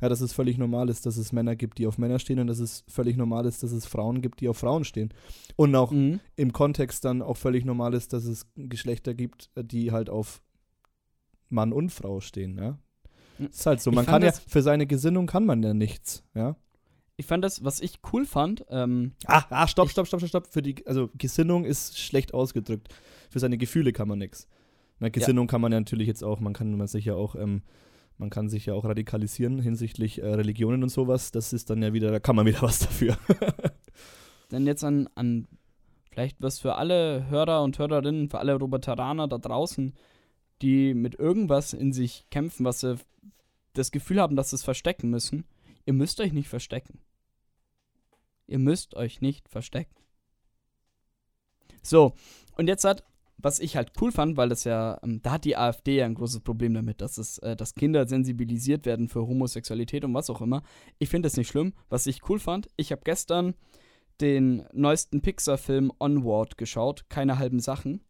Ja, 0.00 0.08
dass 0.08 0.20
es 0.20 0.32
völlig 0.32 0.56
normal 0.58 0.88
ist, 0.88 1.04
dass 1.06 1.16
es 1.16 1.32
Männer 1.32 1.56
gibt, 1.56 1.78
die 1.78 1.86
auf 1.86 1.98
Männer 1.98 2.18
stehen 2.18 2.38
und 2.38 2.46
dass 2.46 2.58
es 2.58 2.84
völlig 2.88 3.16
normal 3.16 3.44
ist, 3.46 3.62
dass 3.62 3.72
es 3.72 3.86
Frauen 3.86 4.22
gibt, 4.22 4.40
die 4.40 4.48
auf 4.48 4.58
Frauen 4.58 4.84
stehen. 4.84 5.12
Und 5.56 5.74
auch 5.74 5.90
Mhm. 5.90 6.20
im 6.36 6.52
Kontext 6.52 7.04
dann 7.04 7.20
auch 7.22 7.36
völlig 7.36 7.64
normal 7.64 7.94
ist, 7.94 8.12
dass 8.12 8.24
es 8.24 8.46
Geschlechter 8.56 9.14
gibt, 9.14 9.50
die 9.56 9.92
halt 9.92 10.08
auf 10.08 10.42
Mann 11.48 11.72
und 11.72 11.90
Frau 11.90 12.20
stehen, 12.20 12.56
ja. 12.58 12.78
Ist 13.38 13.66
halt 13.66 13.80
so. 13.80 13.90
Man 13.90 14.06
kann 14.06 14.22
ja, 14.22 14.32
für 14.32 14.62
seine 14.62 14.86
Gesinnung 14.86 15.26
kann 15.26 15.44
man 15.46 15.62
ja 15.62 15.74
nichts, 15.74 16.22
ja. 16.34 16.56
Ich 17.16 17.26
fand 17.26 17.44
das, 17.44 17.62
was 17.64 17.80
ich 17.80 17.98
cool 18.12 18.24
fand, 18.24 18.64
ähm, 18.70 19.12
Ah, 19.26 19.44
ah 19.50 19.68
stopp, 19.68 19.90
stopp, 19.90 20.06
stopp, 20.06 20.20
stopp, 20.20 20.28
stopp. 20.28 20.46
Für 20.46 20.62
die, 20.62 20.86
also 20.86 21.10
Gesinnung 21.18 21.64
ist 21.66 21.98
schlecht 21.98 22.32
ausgedrückt. 22.32 22.88
Für 23.28 23.38
seine 23.38 23.58
Gefühle 23.58 23.92
kann 23.92 24.08
man 24.08 24.18
nichts. 24.18 24.48
Na, 25.00 25.10
Gesinnung 25.10 25.46
kann 25.46 25.60
man 25.60 25.72
ja 25.72 25.80
natürlich 25.80 26.06
jetzt 26.06 26.22
auch, 26.24 26.40
man 26.40 26.54
kann 26.54 26.74
man 26.76 26.86
sich 26.86 27.04
ja 27.04 27.14
auch, 27.14 27.34
ähm, 27.34 27.62
man 28.20 28.28
kann 28.28 28.50
sich 28.50 28.66
ja 28.66 28.74
auch 28.74 28.84
radikalisieren 28.84 29.60
hinsichtlich 29.60 30.22
äh, 30.22 30.26
Religionen 30.26 30.82
und 30.82 30.90
sowas. 30.90 31.32
Das 31.32 31.54
ist 31.54 31.70
dann 31.70 31.82
ja 31.82 31.94
wieder, 31.94 32.10
da 32.10 32.20
kann 32.20 32.36
man 32.36 32.44
wieder 32.44 32.60
was 32.62 32.80
dafür. 32.80 33.16
denn 34.52 34.66
jetzt 34.66 34.84
an, 34.84 35.08
an 35.14 35.48
vielleicht 36.10 36.36
was 36.42 36.58
für 36.58 36.74
alle 36.74 37.30
Hörer 37.30 37.62
und 37.62 37.78
Hörerinnen, 37.78 38.28
für 38.28 38.38
alle 38.38 38.56
Roboteraner 38.56 39.26
da 39.26 39.38
draußen, 39.38 39.94
die 40.60 40.92
mit 40.92 41.14
irgendwas 41.14 41.72
in 41.72 41.94
sich 41.94 42.26
kämpfen, 42.30 42.66
was 42.66 42.80
sie 42.80 42.96
das 43.72 43.90
Gefühl 43.90 44.20
haben, 44.20 44.36
dass 44.36 44.50
sie 44.50 44.56
es 44.56 44.64
verstecken 44.64 45.08
müssen. 45.08 45.44
Ihr 45.86 45.94
müsst 45.94 46.20
euch 46.20 46.34
nicht 46.34 46.48
verstecken. 46.48 46.98
Ihr 48.46 48.58
müsst 48.58 48.94
euch 48.96 49.22
nicht 49.22 49.48
verstecken. 49.48 49.96
So, 51.82 52.12
und 52.58 52.66
jetzt 52.66 52.84
hat, 52.84 53.02
was 53.42 53.58
ich 53.58 53.76
halt 53.76 53.92
cool 54.00 54.12
fand, 54.12 54.36
weil 54.36 54.48
das 54.48 54.64
ja, 54.64 54.98
ähm, 55.02 55.20
da 55.22 55.32
hat 55.32 55.44
die 55.44 55.56
AfD 55.56 55.96
ja 55.96 56.06
ein 56.06 56.14
großes 56.14 56.40
Problem 56.40 56.74
damit, 56.74 57.00
dass 57.00 57.18
es, 57.18 57.38
äh, 57.38 57.56
dass 57.56 57.74
Kinder 57.74 58.06
sensibilisiert 58.06 58.86
werden 58.86 59.08
für 59.08 59.26
Homosexualität 59.26 60.04
und 60.04 60.14
was 60.14 60.30
auch 60.30 60.40
immer. 60.40 60.62
Ich 60.98 61.08
finde 61.08 61.26
das 61.26 61.36
nicht 61.36 61.48
schlimm. 61.48 61.72
Was 61.88 62.06
ich 62.06 62.28
cool 62.28 62.38
fand, 62.38 62.68
ich 62.76 62.92
habe 62.92 63.02
gestern 63.04 63.54
den 64.20 64.64
neuesten 64.72 65.22
Pixar-Film 65.22 65.92
Onward 65.98 66.58
geschaut, 66.58 67.08
keine 67.08 67.38
halben 67.38 67.60
Sachen. 67.60 68.02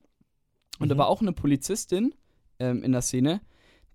Und 0.78 0.88
da 0.88 0.94
Mhm. 0.94 0.98
war 0.98 1.08
auch 1.08 1.20
eine 1.20 1.32
Polizistin 1.32 2.14
ähm, 2.58 2.82
in 2.82 2.92
der 2.92 3.02
Szene, 3.02 3.40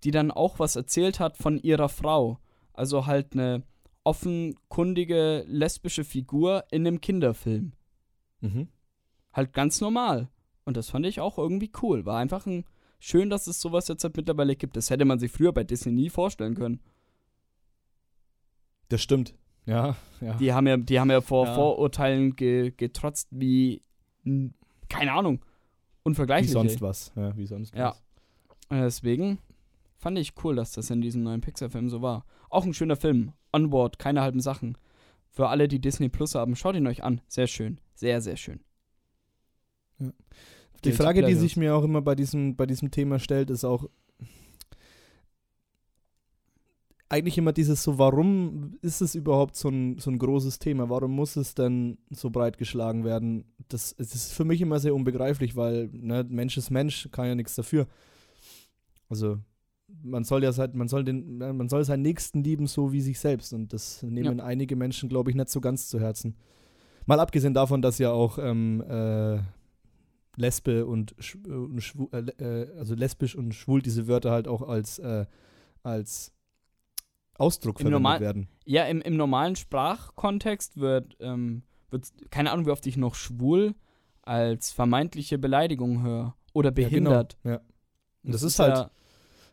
die 0.04 0.10
dann 0.10 0.30
auch 0.30 0.58
was 0.58 0.76
erzählt 0.76 1.20
hat 1.20 1.36
von 1.36 1.58
ihrer 1.58 1.88
Frau. 1.88 2.38
Also 2.72 3.06
halt 3.06 3.32
eine 3.32 3.64
offenkundige 4.04 5.44
lesbische 5.48 6.04
Figur 6.04 6.64
in 6.70 6.86
einem 6.86 7.00
Kinderfilm. 7.00 7.72
Mhm. 8.40 8.68
Halt 9.32 9.52
ganz 9.52 9.80
normal. 9.80 10.28
Und 10.66 10.76
das 10.76 10.90
fand 10.90 11.06
ich 11.06 11.20
auch 11.20 11.38
irgendwie 11.38 11.70
cool. 11.82 12.04
War 12.04 12.18
einfach 12.18 12.44
ein 12.46 12.64
schön, 12.98 13.30
dass 13.30 13.46
es 13.46 13.60
sowas 13.60 13.88
jetzt 13.88 14.04
halt 14.04 14.16
mittlerweile 14.16 14.54
gibt. 14.56 14.76
Das 14.76 14.90
hätte 14.90 15.04
man 15.04 15.18
sich 15.18 15.30
früher 15.32 15.52
bei 15.52 15.64
Disney 15.64 15.92
nie 15.92 16.10
vorstellen 16.10 16.54
können. 16.54 16.80
Das 18.88 19.00
stimmt. 19.02 19.34
Ja, 19.64 19.96
ja. 20.20 20.34
Die 20.34 20.52
haben 20.52 20.66
ja, 20.66 20.76
die 20.76 21.00
haben 21.00 21.10
ja 21.10 21.20
vor 21.20 21.46
Ja. 21.46 21.54
Vorurteilen 21.54 22.36
ge, 22.36 22.72
getrotzt 22.76 23.28
wie, 23.32 23.82
keine 24.88 25.12
Ahnung, 25.12 25.40
wie 25.40 25.44
unvergleichlich. 26.04 26.52
sonst 26.52 26.74
ey. 26.74 26.80
was. 26.80 27.12
Ja, 27.16 27.36
wie 27.36 27.46
sonst 27.46 27.74
Ja. 27.74 27.90
was. 27.90 28.02
Und 28.68 28.78
Deswegen 28.80 29.38
fand 29.96 30.18
ich 30.18 30.34
cool, 30.44 30.56
dass 30.56 30.72
das 30.72 30.90
in 30.90 31.00
diesem 31.00 31.22
neuen 31.22 31.40
Pixar-Film 31.40 31.88
so 31.88 32.02
war. 32.02 32.24
Auch 32.50 32.64
ein 32.64 32.74
schöner 32.74 32.96
Film. 32.96 33.32
Onward, 33.52 33.98
keine 33.98 34.20
halben 34.20 34.40
Sachen. 34.40 34.76
Für 35.30 35.48
alle, 35.48 35.68
die 35.68 35.80
Disney 35.80 36.08
Plus 36.08 36.34
haben, 36.34 36.54
schaut 36.56 36.74
ihn 36.76 36.86
euch 36.86 37.02
an. 37.02 37.20
Sehr 37.28 37.46
schön. 37.46 37.80
Sehr, 37.94 38.20
sehr 38.20 38.36
schön. 38.36 38.60
Die 40.84 40.92
Frage, 40.92 41.22
die 41.22 41.34
sich 41.34 41.56
mir 41.56 41.74
auch 41.74 41.82
immer 41.82 42.02
bei 42.02 42.14
diesem, 42.14 42.56
bei 42.56 42.66
diesem 42.66 42.90
Thema 42.90 43.18
stellt, 43.18 43.50
ist 43.50 43.64
auch 43.64 43.88
eigentlich 47.08 47.38
immer 47.38 47.52
dieses 47.52 47.82
so, 47.82 47.98
warum 47.98 48.78
ist 48.82 49.00
es 49.00 49.14
überhaupt 49.14 49.56
so 49.56 49.68
ein, 49.68 49.98
so 49.98 50.10
ein 50.10 50.18
großes 50.18 50.58
Thema? 50.58 50.90
Warum 50.90 51.12
muss 51.12 51.36
es 51.36 51.54
denn 51.54 51.98
so 52.10 52.30
breit 52.30 52.58
geschlagen 52.58 53.04
werden? 53.04 53.44
Das, 53.68 53.94
es 53.98 54.14
ist 54.14 54.32
für 54.32 54.44
mich 54.44 54.60
immer 54.60 54.80
sehr 54.80 54.94
unbegreiflich, 54.94 55.54
weil 55.54 55.88
ne, 55.92 56.26
Mensch 56.28 56.56
ist 56.56 56.70
Mensch, 56.70 57.08
kann 57.12 57.26
ja 57.26 57.34
nichts 57.34 57.54
dafür. 57.54 57.86
Also 59.08 59.38
man 60.02 60.24
soll 60.24 60.42
ja 60.42 60.52
sein, 60.52 60.72
man 60.74 60.88
soll 60.88 61.04
den, 61.04 61.38
man 61.38 61.68
soll 61.68 61.84
seinen 61.84 62.02
Nächsten 62.02 62.42
lieben, 62.42 62.66
so 62.66 62.92
wie 62.92 63.00
sich 63.00 63.20
selbst. 63.20 63.52
Und 63.52 63.72
das 63.72 64.02
nehmen 64.02 64.40
einige 64.40 64.74
Menschen, 64.74 65.08
glaube 65.08 65.30
ich, 65.30 65.36
nicht 65.36 65.48
so 65.48 65.60
ganz 65.60 65.88
zu 65.88 66.00
Herzen. 66.00 66.36
Mal 67.06 67.20
abgesehen 67.20 67.54
davon, 67.54 67.82
dass 67.82 67.98
ja 67.98 68.10
auch 68.10 68.38
ähm, 68.38 68.82
äh, 68.88 69.38
Lesbe 70.36 70.86
und, 70.86 71.14
äh, 71.46 71.50
und 71.50 71.80
schwu 71.80 72.08
äh, 72.12 72.18
äh, 72.42 72.78
also 72.78 72.94
lesbisch 72.94 73.34
und 73.34 73.54
schwul 73.54 73.82
diese 73.82 74.06
Wörter 74.06 74.30
halt 74.30 74.48
auch 74.48 74.62
als, 74.62 74.98
äh, 74.98 75.26
als 75.82 76.32
Ausdruck 77.34 77.80
Im 77.80 77.86
verwendet 77.86 77.92
Normal- 78.02 78.20
werden. 78.20 78.48
Ja, 78.64 78.84
im, 78.86 79.00
im 79.02 79.16
normalen 79.16 79.56
Sprachkontext 79.56 80.78
wird, 80.78 81.16
ähm, 81.20 81.62
wird, 81.90 82.10
keine 82.30 82.50
Ahnung, 82.52 82.66
wie 82.66 82.70
oft 82.70 82.86
ich 82.86 82.96
noch 82.96 83.14
schwul 83.14 83.74
als 84.22 84.72
vermeintliche 84.72 85.38
Beleidigung 85.38 86.02
höre. 86.02 86.34
Oder 86.52 86.70
behindert. 86.70 87.34
Ja, 87.44 87.50
genau. 87.50 87.54
ja. 87.56 87.60
Und 88.24 88.34
das, 88.34 88.42
ist 88.42 88.58
ja 88.58 88.64
halt 88.64 88.90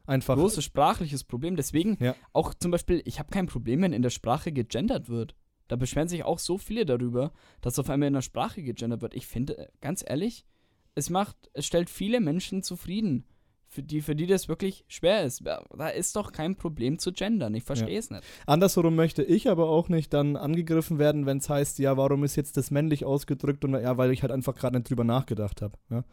einfach. 0.07 0.35
großes 0.35 0.63
sprachliches 0.63 1.23
Problem. 1.25 1.55
Deswegen 1.55 1.97
Ja. 1.99 2.15
auch 2.31 2.53
zum 2.53 2.71
Beispiel, 2.71 3.01
ich 3.05 3.19
habe 3.19 3.29
kein 3.29 3.45
Problem, 3.47 3.81
wenn 3.81 3.93
in 3.93 4.01
der 4.01 4.09
Sprache 4.09 4.51
gegendert 4.51 5.09
wird. 5.09 5.35
Da 5.67 5.75
beschweren 5.75 6.07
sich 6.07 6.23
auch 6.23 6.39
so 6.39 6.57
viele 6.57 6.86
darüber, 6.86 7.31
dass 7.61 7.77
auf 7.79 7.89
einmal 7.89 8.07
in 8.07 8.13
der 8.13 8.21
Sprache 8.21 8.63
gegendert 8.63 9.01
wird. 9.01 9.13
Ich 9.13 9.27
finde, 9.27 9.57
äh, 9.57 9.67
ganz 9.81 10.03
ehrlich, 10.05 10.45
es 10.95 11.09
macht, 11.09 11.35
es 11.53 11.65
stellt 11.65 11.89
viele 11.89 12.19
Menschen 12.19 12.63
zufrieden, 12.63 13.25
für 13.67 13.81
die, 13.81 14.01
für 14.01 14.15
die 14.15 14.27
das 14.27 14.47
wirklich 14.47 14.85
schwer 14.87 15.23
ist. 15.23 15.43
Da 15.43 15.89
ist 15.89 16.15
doch 16.15 16.31
kein 16.31 16.55
Problem 16.55 16.99
zu 16.99 17.11
gendern. 17.11 17.55
Ich 17.55 17.63
verstehe 17.63 17.97
es 17.97 18.11
nicht. 18.11 18.23
Andersherum 18.45 18.95
möchte 18.95 19.23
ich 19.23 19.49
aber 19.49 19.67
auch 19.67 19.89
nicht 19.89 20.13
dann 20.13 20.35
angegriffen 20.35 20.99
werden, 20.99 21.25
wenn 21.25 21.39
es 21.39 21.49
heißt, 21.49 21.79
ja, 21.79 21.97
warum 21.97 22.23
ist 22.23 22.35
jetzt 22.35 22.55
das 22.55 22.69
männlich 22.69 23.03
ausgedrückt? 23.03 23.65
Und 23.65 23.73
ja, 23.73 23.97
weil 23.97 24.11
ich 24.11 24.21
halt 24.21 24.31
einfach 24.31 24.53
gerade 24.55 24.77
nicht 24.77 24.89
drüber 24.89 25.03
nachgedacht 25.03 25.61
habe. 25.63 25.77
Ja. 25.89 26.03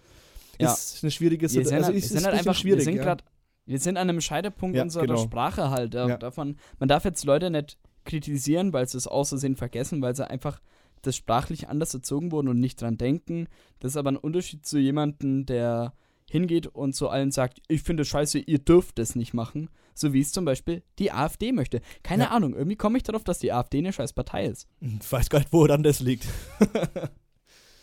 Ja. 0.58 0.72
Ist 0.72 1.02
eine 1.02 1.10
schwierige 1.10 1.48
Situation. 1.48 1.78
Also 1.78 1.92
wir 1.92 1.98
ist, 1.98 2.08
sind 2.08 2.24
halt 2.24 2.36
einfach, 2.36 2.54
schwierig. 2.54 2.78
wir 2.78 2.84
sind 2.84 2.96
ja. 2.96 3.02
gerade, 3.02 3.24
wir 3.66 3.78
sind 3.78 3.96
an 3.96 4.08
einem 4.08 4.20
Scheidepunkt 4.20 4.76
Ja, 4.76 4.82
unserer 4.82 5.06
genau. 5.06 5.18
Sprache 5.18 5.70
halt. 5.70 5.94
Ja. 5.94 6.16
davon, 6.16 6.56
man 6.78 6.88
darf 6.88 7.04
jetzt 7.04 7.24
Leute 7.24 7.50
nicht 7.50 7.78
kritisieren, 8.04 8.72
weil 8.72 8.88
sie 8.88 8.96
es 8.96 9.06
außersehen 9.06 9.56
vergessen, 9.56 10.02
weil 10.02 10.14
sie 10.16 10.28
einfach 10.28 10.60
das 11.02 11.16
sprachlich 11.16 11.68
anders 11.68 11.94
erzogen 11.94 12.32
wurden 12.32 12.48
und 12.48 12.60
nicht 12.60 12.80
dran 12.80 12.98
denken. 12.98 13.46
Das 13.78 13.92
ist 13.92 13.96
aber 13.96 14.10
ein 14.12 14.16
Unterschied 14.16 14.66
zu 14.66 14.78
jemandem, 14.78 15.46
der 15.46 15.94
hingeht 16.30 16.66
und 16.68 16.94
zu 16.94 17.08
allen 17.08 17.32
sagt, 17.32 17.60
ich 17.68 17.82
finde 17.82 18.02
es 18.02 18.08
scheiße, 18.08 18.38
ihr 18.38 18.58
dürft 18.58 18.98
es 18.98 19.16
nicht 19.16 19.34
machen. 19.34 19.68
So 19.94 20.12
wie 20.12 20.20
es 20.20 20.32
zum 20.32 20.44
Beispiel 20.44 20.82
die 20.98 21.10
AfD 21.12 21.52
möchte. 21.52 21.80
Keine 22.02 22.24
Ja. 22.24 22.30
Ahnung, 22.30 22.54
irgendwie 22.54 22.76
komme 22.76 22.96
ich 22.96 23.02
darauf, 23.02 23.24
dass 23.24 23.40
die 23.40 23.52
AfD 23.52 23.78
eine 23.78 23.92
scheiß 23.92 24.12
Partei 24.12 24.46
ist. 24.46 24.68
Ich 24.80 25.10
weiß 25.10 25.28
gar 25.28 25.40
nicht, 25.40 25.52
wo 25.52 25.66
dann 25.66 25.82
das 25.82 26.00
liegt. 26.00 26.26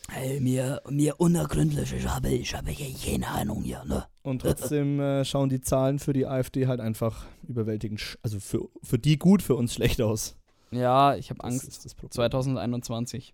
Hey, 0.10 0.40
mir, 0.40 0.82
mir 0.90 1.20
unergründlich, 1.20 1.92
ich 1.94 2.08
habe, 2.08 2.30
ich 2.30 2.56
habe 2.56 2.72
hier 2.72 2.96
keine 2.98 3.28
Ahnung 3.28 3.64
hier, 3.64 3.84
ne? 3.84 4.06
Und 4.24 4.42
trotzdem 4.44 5.02
äh, 5.02 5.26
schauen 5.26 5.50
die 5.50 5.60
Zahlen 5.60 6.00
für 6.00 6.14
die 6.14 6.26
AfD 6.26 6.68
halt 6.68 6.80
einfach 6.80 7.26
überwältigend, 7.46 8.18
also 8.22 8.40
für, 8.40 8.70
für 8.82 8.98
die 8.98 9.20
gut, 9.20 9.42
für 9.42 9.56
uns 9.56 9.74
schlecht 9.74 10.02
aus. 10.02 10.38
Ja, 10.72 11.16
ich 11.16 11.30
habe 11.30 11.44
Angst. 11.44 11.68
ist 11.68 11.86
das 11.86 11.96
Problem. 11.96 12.12
2021. 12.12 13.34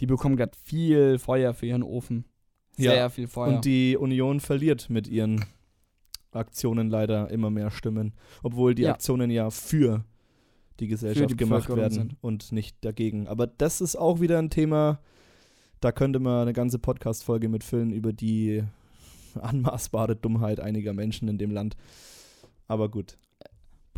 Die 0.00 0.06
bekommen 0.06 0.36
gerade 0.36 0.56
viel 0.62 1.18
Feuer 1.18 1.54
für 1.54 1.66
ihren 1.66 1.82
Ofen. 1.82 2.24
Ja, 2.76 2.92
Sehr 2.92 3.10
viel 3.10 3.26
Feuer. 3.28 3.56
Und 3.56 3.64
die 3.64 3.96
Union 3.96 4.40
verliert 4.40 4.88
mit 4.88 5.08
ihren 5.08 5.44
Aktionen 6.30 6.88
leider 6.90 7.30
immer 7.30 7.50
mehr 7.50 7.70
stimmen, 7.70 8.14
obwohl 8.42 8.74
die 8.74 8.82
Ja. 8.82 8.92
Aktionen 8.92 9.30
ja 9.30 9.50
für 9.50 10.04
die 10.78 10.86
Gesellschaft 10.86 11.30
die 11.30 11.36
gemacht 11.36 11.68
werden 11.68 11.92
sind. 11.92 12.16
und 12.20 12.52
nicht 12.52 12.76
dagegen. 12.84 13.26
Aber 13.26 13.46
das 13.48 13.80
ist 13.80 13.96
auch 13.96 14.20
wieder 14.20 14.38
ein 14.38 14.50
Thema, 14.50 15.00
da 15.80 15.90
könnte 15.90 16.20
man 16.20 16.42
eine 16.42 16.52
ganze 16.52 16.78
Podcast-Folge 16.78 17.48
mitfüllen 17.48 17.90
über 17.90 18.12
die 18.12 18.62
anmaßbare 19.40 20.14
Dummheit 20.16 20.60
einiger 20.60 20.92
Menschen 20.92 21.26
in 21.28 21.38
dem 21.38 21.50
Land. 21.50 21.76
Aber 22.68 22.88
gut. 22.90 23.18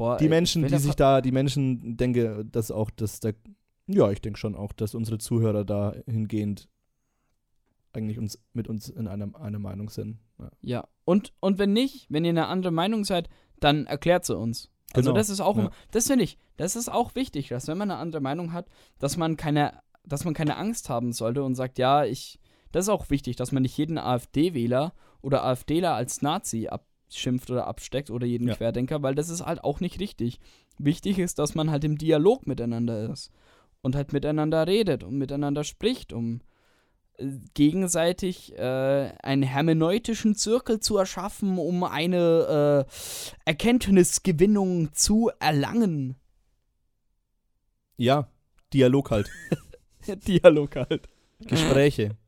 Boah, 0.00 0.16
Die 0.16 0.30
Menschen, 0.30 0.66
die 0.66 0.78
sich 0.78 0.94
da, 0.94 1.20
die 1.20 1.30
Menschen, 1.30 1.98
denke, 1.98 2.42
dass 2.50 2.70
auch, 2.70 2.88
dass 2.90 3.20
der, 3.20 3.34
ja, 3.86 4.10
ich 4.10 4.22
denke 4.22 4.38
schon 4.38 4.56
auch, 4.56 4.72
dass 4.72 4.94
unsere 4.94 5.18
Zuhörer 5.18 5.66
da 5.66 5.94
hingehend 6.06 6.70
eigentlich 7.92 8.18
uns 8.18 8.42
mit 8.54 8.66
uns 8.66 8.88
in 8.88 9.06
einer, 9.06 9.38
einer 9.38 9.58
Meinung 9.58 9.90
sind. 9.90 10.18
Ja. 10.38 10.50
Ja. 10.62 10.88
Und, 11.04 11.34
und 11.40 11.58
wenn 11.58 11.74
nicht, 11.74 12.06
wenn 12.08 12.24
ihr 12.24 12.30
eine 12.30 12.46
andere 12.46 12.72
Meinung 12.72 13.04
seid, 13.04 13.28
dann 13.58 13.84
erklärt 13.84 14.24
sie 14.24 14.34
uns. 14.34 14.70
Also 14.94 15.10
Genau, 15.10 15.18
das 15.18 15.28
ist 15.28 15.40
auch 15.40 15.58
ja. 15.58 15.70
das 15.90 16.06
finde 16.06 16.24
ich, 16.24 16.38
das 16.56 16.76
ist 16.76 16.90
auch 16.90 17.14
wichtig, 17.14 17.48
dass 17.48 17.68
wenn 17.68 17.76
man 17.76 17.90
eine 17.90 18.00
andere 18.00 18.22
Meinung 18.22 18.54
hat, 18.54 18.68
dass 18.98 19.18
man 19.18 19.36
keine, 19.36 19.82
dass 20.04 20.24
man 20.24 20.32
keine 20.32 20.56
Angst 20.56 20.88
haben 20.88 21.12
sollte 21.12 21.42
und 21.42 21.56
sagt, 21.56 21.78
ja, 21.78 22.06
ich, 22.06 22.40
das 22.72 22.86
ist 22.86 22.88
auch 22.88 23.10
wichtig, 23.10 23.36
dass 23.36 23.52
man 23.52 23.64
nicht 23.64 23.76
jeden 23.76 23.98
AfD-Wähler 23.98 24.94
oder 25.20 25.44
AfDler 25.44 25.94
als 25.94 26.22
Nazi 26.22 26.68
abschimpft 27.10 27.50
oder 27.50 27.66
absteckt 27.66 28.10
oder 28.10 28.26
jeden 28.26 28.48
Ja. 28.48 28.54
Querdenker, 28.54 29.02
weil 29.02 29.14
das 29.14 29.28
ist 29.28 29.44
halt 29.44 29.64
auch 29.64 29.80
nicht 29.80 29.98
richtig. 30.00 30.38
Wichtig 30.78 31.18
ist, 31.18 31.38
dass 31.38 31.54
man 31.54 31.70
halt 31.70 31.84
im 31.84 31.98
Dialog 31.98 32.46
miteinander 32.46 33.10
ist 33.10 33.30
und 33.82 33.96
halt 33.96 34.12
miteinander 34.12 34.66
redet 34.66 35.02
und 35.02 35.18
miteinander 35.18 35.64
spricht, 35.64 36.12
um 36.12 36.40
äh, 37.18 37.26
gegenseitig 37.54 38.56
äh, 38.56 39.12
einen 39.22 39.42
hermeneutischen 39.42 40.36
Zirkel 40.36 40.78
zu 40.80 40.96
erschaffen, 40.98 41.58
um 41.58 41.82
eine 41.82 42.86
äh, 42.86 42.90
Erkenntnisgewinnung 43.44 44.94
zu 44.94 45.30
erlangen. 45.40 46.16
ja, 47.96 48.28
Dialog 48.72 49.10
halt. 49.10 49.28
Dialog 50.28 50.76
halt. 50.76 51.08
Gespräche. 51.40 52.16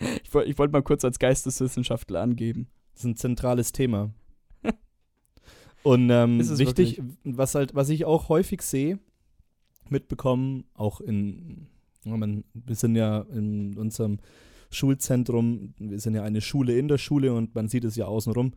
Ich, 0.00 0.32
ich 0.32 0.56
wollte 0.58 0.70
mal 0.70 0.82
kurz 0.84 1.04
als 1.04 1.18
Geisteswissenschaftler 1.18 2.20
angeben. 2.20 2.68
Das 2.98 3.04
ist 3.04 3.10
ein 3.10 3.16
zentrales 3.16 3.70
Thema. 3.70 4.10
Und 5.84 6.10
ähm, 6.10 6.40
wichtig, 6.58 7.00
was 7.22 7.54
halt, 7.54 7.72
was 7.76 7.90
ich 7.90 8.04
auch 8.04 8.28
häufig 8.28 8.60
sehe, 8.60 8.98
mitbekommen, 9.88 10.64
auch 10.74 11.00
in, 11.00 11.68
wir 12.02 12.74
sind 12.74 12.96
ja 12.96 13.20
in 13.32 13.78
unserem 13.78 14.18
Schulzentrum, 14.70 15.74
wir 15.78 16.00
sind 16.00 16.16
ja 16.16 16.24
eine 16.24 16.40
Schule 16.40 16.76
in 16.76 16.88
der 16.88 16.98
Schule 16.98 17.32
und 17.32 17.54
man 17.54 17.68
sieht 17.68 17.84
es 17.84 17.94
ja 17.94 18.06
außenrum, 18.06 18.54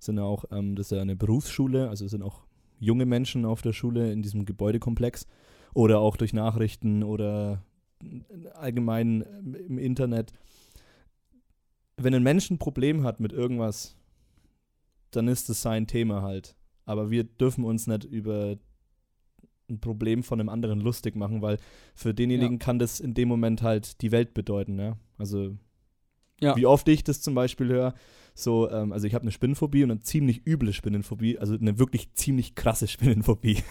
sind 0.00 0.16
ja 0.16 0.24
auch, 0.24 0.44
ähm, 0.50 0.74
das 0.74 0.86
ist 0.86 0.96
ja 0.96 1.00
eine 1.00 1.14
Berufsschule, 1.14 1.88
also 1.88 2.04
es 2.04 2.10
sind 2.10 2.24
auch 2.24 2.42
junge 2.80 3.06
Menschen 3.06 3.44
auf 3.44 3.62
der 3.62 3.74
Schule 3.74 4.10
in 4.10 4.22
diesem 4.22 4.44
Gebäudekomplex 4.44 5.28
oder 5.72 6.00
auch 6.00 6.16
durch 6.16 6.32
Nachrichten 6.32 7.04
oder 7.04 7.62
allgemein 8.54 9.22
im 9.68 9.78
Internet. 9.78 10.32
Wenn 11.96 12.14
ein 12.14 12.22
Mensch 12.22 12.50
ein 12.50 12.58
Problem 12.58 13.02
hat 13.04 13.20
mit 13.20 13.32
irgendwas, 13.32 13.96
dann 15.10 15.28
ist 15.28 15.48
es 15.48 15.62
sein 15.62 15.86
Thema 15.86 16.22
halt. 16.22 16.56
Aber 16.86 17.10
wir 17.10 17.24
dürfen 17.24 17.64
uns 17.64 17.86
nicht 17.86 18.04
über 18.04 18.56
ein 19.70 19.80
Problem 19.80 20.22
von 20.22 20.40
einem 20.40 20.48
anderen 20.48 20.80
lustig 20.80 21.16
machen, 21.16 21.40
weil 21.40 21.58
für 21.94 22.12
denjenigen 22.12 22.58
kann 22.58 22.78
das 22.78 23.00
in 23.00 23.14
dem 23.14 23.28
Moment 23.28 23.62
halt 23.62 24.02
die 24.02 24.12
Welt 24.12 24.34
bedeuten, 24.34 24.78
ja. 24.78 24.98
Also 25.16 25.56
Ja. 26.40 26.56
wie 26.56 26.66
oft 26.66 26.86
ich 26.88 27.04
das 27.04 27.22
zum 27.22 27.34
Beispiel 27.34 27.68
höre, 27.68 27.94
so, 28.34 28.68
ähm, 28.68 28.92
also 28.92 29.06
ich 29.06 29.14
habe 29.14 29.22
eine 29.22 29.30
Spinnenphobie 29.30 29.84
und 29.84 29.92
eine 29.92 30.00
ziemlich 30.00 30.46
üble 30.46 30.72
Spinnenphobie, 30.72 31.38
also 31.38 31.54
eine 31.54 31.78
wirklich 31.78 32.12
ziemlich 32.14 32.54
krasse 32.56 32.88
Spinnenphobie. 32.88 33.62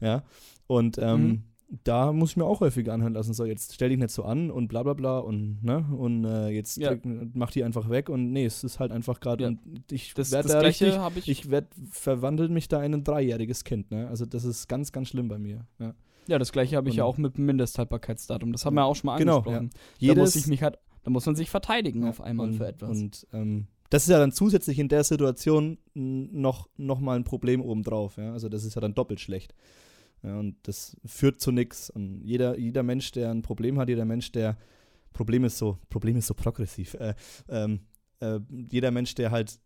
ja. 0.00 0.22
Und 0.68 0.98
ähm, 0.98 1.26
Mhm. 1.26 1.42
Da 1.84 2.12
muss 2.12 2.30
ich 2.32 2.36
mir 2.36 2.44
auch 2.44 2.60
häufig 2.60 2.90
anhören 2.90 3.14
lassen, 3.14 3.32
so 3.32 3.44
jetzt 3.46 3.72
stell 3.74 3.88
dich 3.88 3.98
nicht 3.98 4.10
so 4.10 4.24
an 4.24 4.50
und 4.50 4.68
bla 4.68 4.82
bla 4.82 4.92
bla 4.92 5.18
und 5.18 5.62
ne 5.64 5.86
und 5.96 6.24
äh, 6.24 6.48
jetzt 6.50 6.76
Ja. 6.76 6.94
mach 7.32 7.50
die 7.50 7.64
einfach 7.64 7.88
weg 7.88 8.08
und 8.10 8.30
nee, 8.32 8.44
es 8.44 8.62
ist 8.62 8.78
halt 8.78 8.92
einfach 8.92 9.20
gerade 9.20 9.44
Ja. 9.44 9.48
und 9.48 9.60
ich 9.90 10.16
werde 10.16 10.48
da 10.48 10.60
richtig, 10.60 10.98
ich. 11.16 11.28
ich 11.28 11.50
werde 11.50 11.68
verwandelt 11.90 12.50
mich 12.50 12.68
da 12.68 12.82
in 12.82 12.92
ein 12.94 13.04
dreijähriges 13.04 13.64
Kind, 13.64 13.90
ne? 13.90 14.06
Also 14.08 14.26
das 14.26 14.44
ist 14.44 14.68
ganz, 14.68 14.92
ganz 14.92 15.08
schlimm 15.08 15.28
bei 15.28 15.38
mir. 15.38 15.66
Ja. 15.78 15.94
ja, 16.28 16.38
das 16.38 16.52
gleiche 16.52 16.76
habe 16.76 16.90
ich 16.90 16.96
ja 16.96 17.04
auch 17.04 17.16
mit 17.16 17.38
dem 17.38 17.46
Mindesthaltbarkeitsdatum. 17.46 18.52
Das 18.52 18.66
haben 18.66 18.74
wir 18.74 18.84
auch 18.84 18.94
schon 18.96 19.06
mal 19.06 19.16
Genau, 19.18 19.38
angesprochen. 19.38 19.70
Da 19.72 19.78
Jedes, 19.98 20.18
muss 20.18 20.36
ich 20.36 20.46
mich 20.48 20.62
halt, 20.62 20.78
da 21.04 21.10
muss 21.10 21.24
man 21.24 21.34
sich 21.36 21.48
verteidigen 21.48 22.02
Ja, 22.02 22.10
auf 22.10 22.20
einmal 22.20 22.48
und, 22.48 22.54
für 22.54 22.66
etwas. 22.66 22.90
Und 22.90 23.26
ähm, 23.32 23.66
das 23.88 24.04
ist 24.04 24.10
ja 24.10 24.18
dann 24.18 24.32
zusätzlich 24.32 24.78
in 24.78 24.88
der 24.88 25.04
Situation 25.04 25.78
noch, 25.94 26.68
noch 26.76 27.00
mal 27.00 27.16
ein 27.16 27.24
Problem 27.24 27.60
obendrauf. 27.62 28.16
Ja? 28.18 28.32
Also 28.32 28.48
das 28.48 28.64
ist 28.64 28.74
ja 28.74 28.80
dann 28.80 28.94
doppelt 28.94 29.20
schlecht. 29.20 29.54
Ja, 30.22 30.38
und 30.38 30.56
das 30.62 30.96
führt 31.04 31.40
zu 31.40 31.50
nichts. 31.50 31.90
Und 31.90 32.22
jeder, 32.22 32.58
jeder 32.58 32.82
Mensch, 32.82 33.10
der 33.12 33.30
ein 33.30 33.42
Problem 33.42 33.78
hat, 33.78 33.88
jeder 33.88 34.04
Mensch, 34.04 34.30
der 34.32 34.56
Problem 35.12 35.44
ist 35.44 35.58
so, 35.58 35.78
Problem 35.90 36.16
ist 36.16 36.26
so 36.28 36.34
progressiv. 36.34 36.94
Äh, 36.94 37.14
ähm, 37.48 37.80
äh, 38.20 38.38
jeder 38.70 38.90
Mensch, 38.90 39.14
der 39.14 39.30
halt 39.30 39.58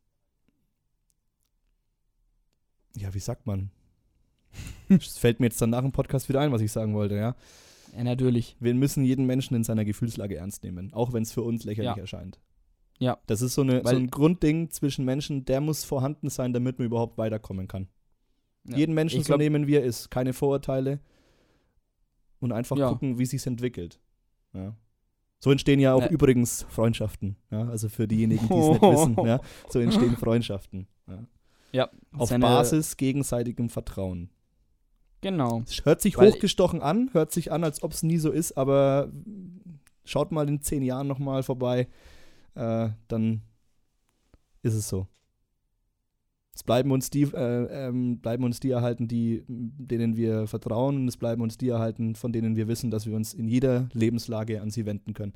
ja, 2.96 3.12
wie 3.14 3.18
sagt 3.20 3.46
man? 3.46 3.70
Es 4.88 5.18
fällt 5.18 5.40
mir 5.40 5.46
jetzt 5.46 5.60
dann 5.60 5.70
nach 5.70 5.82
dem 5.82 5.92
Podcast 5.92 6.28
wieder 6.28 6.40
ein, 6.40 6.52
was 6.52 6.62
ich 6.62 6.72
sagen 6.72 6.94
wollte, 6.94 7.16
ja. 7.16 7.36
ja, 7.94 8.04
natürlich. 8.04 8.56
Wir 8.60 8.72
müssen 8.74 9.04
jeden 9.04 9.26
Menschen 9.26 9.54
in 9.54 9.64
seiner 9.64 9.84
Gefühlslage 9.84 10.36
ernst 10.36 10.62
nehmen, 10.62 10.92
auch 10.94 11.12
wenn 11.12 11.22
es 11.22 11.32
für 11.32 11.42
uns 11.42 11.64
lächerlich 11.64 11.96
Ja. 11.96 12.00
erscheint. 12.00 12.40
Ja. 12.98 13.18
Das 13.26 13.42
ist 13.42 13.54
so, 13.54 13.62
eine, 13.62 13.78
so 13.80 13.84
Weil- 13.84 13.96
ein 13.96 14.10
Grundding 14.10 14.70
zwischen 14.70 15.04
Menschen, 15.04 15.44
der 15.44 15.60
muss 15.60 15.84
vorhanden 15.84 16.30
sein, 16.30 16.52
damit 16.54 16.78
man 16.78 16.86
überhaupt 16.86 17.18
weiterkommen 17.18 17.68
kann. 17.68 17.88
Ja. 18.68 18.76
Jeden 18.76 18.94
Menschen 18.94 19.20
Ich 19.20 19.26
so 19.26 19.30
glaub- 19.32 19.38
nehmen, 19.40 19.66
wie 19.66 19.74
er 19.76 19.84
ist, 19.84 20.10
keine 20.10 20.32
Vorurteile 20.32 21.00
und 22.40 22.52
einfach 22.52 22.76
Ja. 22.76 22.88
gucken, 22.88 23.18
wie 23.18 23.26
sich's 23.26 23.46
entwickelt. 23.46 24.00
Ja. 24.52 24.74
So 25.38 25.50
entstehen 25.50 25.80
ja 25.80 25.94
auch 25.94 26.02
Ja. 26.02 26.08
übrigens 26.08 26.64
Freundschaften, 26.70 27.36
also 27.50 27.88
für 27.88 28.08
diejenigen, 28.08 28.46
die 28.48 28.54
es 28.54 28.68
nicht 28.68 28.82
wissen, 28.82 29.16
so 29.70 29.78
entstehen 29.80 30.16
Freundschaften. 30.16 30.86
Ja. 31.06 31.24
Ja, 31.72 31.90
Auf 32.16 32.30
seine- 32.30 32.42
Basis 32.42 32.96
gegenseitigem 32.96 33.68
Vertrauen. 33.68 34.30
Genau. 35.20 35.62
Es 35.66 35.84
hört 35.84 36.00
sich 36.00 36.16
Weil- 36.16 36.32
hochgestochen 36.32 36.80
an, 36.82 37.10
hört 37.12 37.32
sich 37.32 37.52
an, 37.52 37.64
als 37.64 37.82
ob 37.82 37.92
es 37.92 38.02
nie 38.02 38.18
so 38.18 38.30
ist, 38.30 38.52
aber 38.56 39.12
schaut 40.04 40.32
mal 40.32 40.48
in 40.48 40.60
zehn 40.62 40.82
Jahren 40.82 41.06
nochmal 41.06 41.42
vorbei, 41.42 41.88
äh, 42.54 42.88
dann 43.08 43.42
ist 44.62 44.74
es 44.74 44.88
so. 44.88 45.06
Es 46.56 46.62
bleiben 46.62 46.90
uns 46.90 47.10
die, 47.10 47.24
äh, 47.24 47.88
ähm, 47.88 48.18
bleiben 48.20 48.42
uns 48.42 48.60
die 48.60 48.70
erhalten, 48.70 49.08
die, 49.08 49.44
denen 49.46 50.16
wir 50.16 50.46
vertrauen, 50.46 50.96
und 50.96 51.06
es 51.08 51.18
bleiben 51.18 51.42
uns 51.42 51.58
die 51.58 51.68
erhalten, 51.68 52.14
von 52.14 52.32
denen 52.32 52.56
wir 52.56 52.66
wissen, 52.66 52.90
dass 52.90 53.04
wir 53.06 53.14
uns 53.14 53.34
in 53.34 53.46
jeder 53.46 53.90
Lebenslage 53.92 54.62
an 54.62 54.70
sie 54.70 54.86
wenden 54.86 55.12
können. 55.12 55.34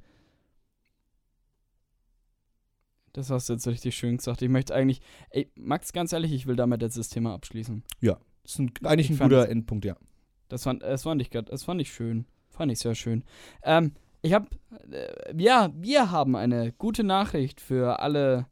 Das 3.12 3.29
hast 3.29 3.51
du 3.51 3.53
jetzt 3.53 3.66
richtig 3.66 3.95
schön 3.97 4.16
gesagt. 4.16 4.41
Ich 4.41 4.49
möchte 4.49 4.75
eigentlich, 4.75 5.03
ey, 5.29 5.51
Max, 5.57 5.93
ganz 5.93 6.12
ehrlich, 6.14 6.33
ich 6.33 6.47
will 6.47 6.57
damit 6.57 6.81
jetzt 6.81 6.97
das 6.97 7.11
Thema 7.11 7.35
abschließen. 7.35 7.83
Das 8.01 8.16
ist 8.53 8.59
ein, 8.59 8.73
eigentlich 8.85 9.11
Ich 9.11 9.21
ein 9.21 9.29
guter 9.29 9.43
das- 9.43 9.49
Endpunkt, 9.51 9.85
ja. 9.85 9.97
Das 10.49 10.62
fand, 10.64 10.83
das 10.83 11.03
fand 11.03 11.21
ich, 11.21 11.31
grad- 11.31 11.53
das 11.53 11.64
fand 11.64 11.81
ich 11.83 11.93
schön. 11.93 12.25
Fand 12.49 12.73
ich 12.73 12.79
sehr 12.79 12.95
schön. 12.95 13.25
Ähm, 13.62 13.93
ich 14.23 14.33
hab, 14.33 14.49
äh, 14.91 15.35
ja, 15.37 15.71
wir 15.77 16.11
haben 16.11 16.35
eine 16.35 16.73
gute 16.73 17.05
Nachricht 17.05 17.61
für 17.61 18.01
alle 18.01 18.47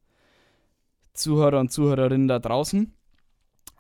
Zuhörer 1.12 1.60
und 1.60 1.72
Zuhörerinnen 1.72 2.28
da 2.28 2.38
draußen. 2.38 2.94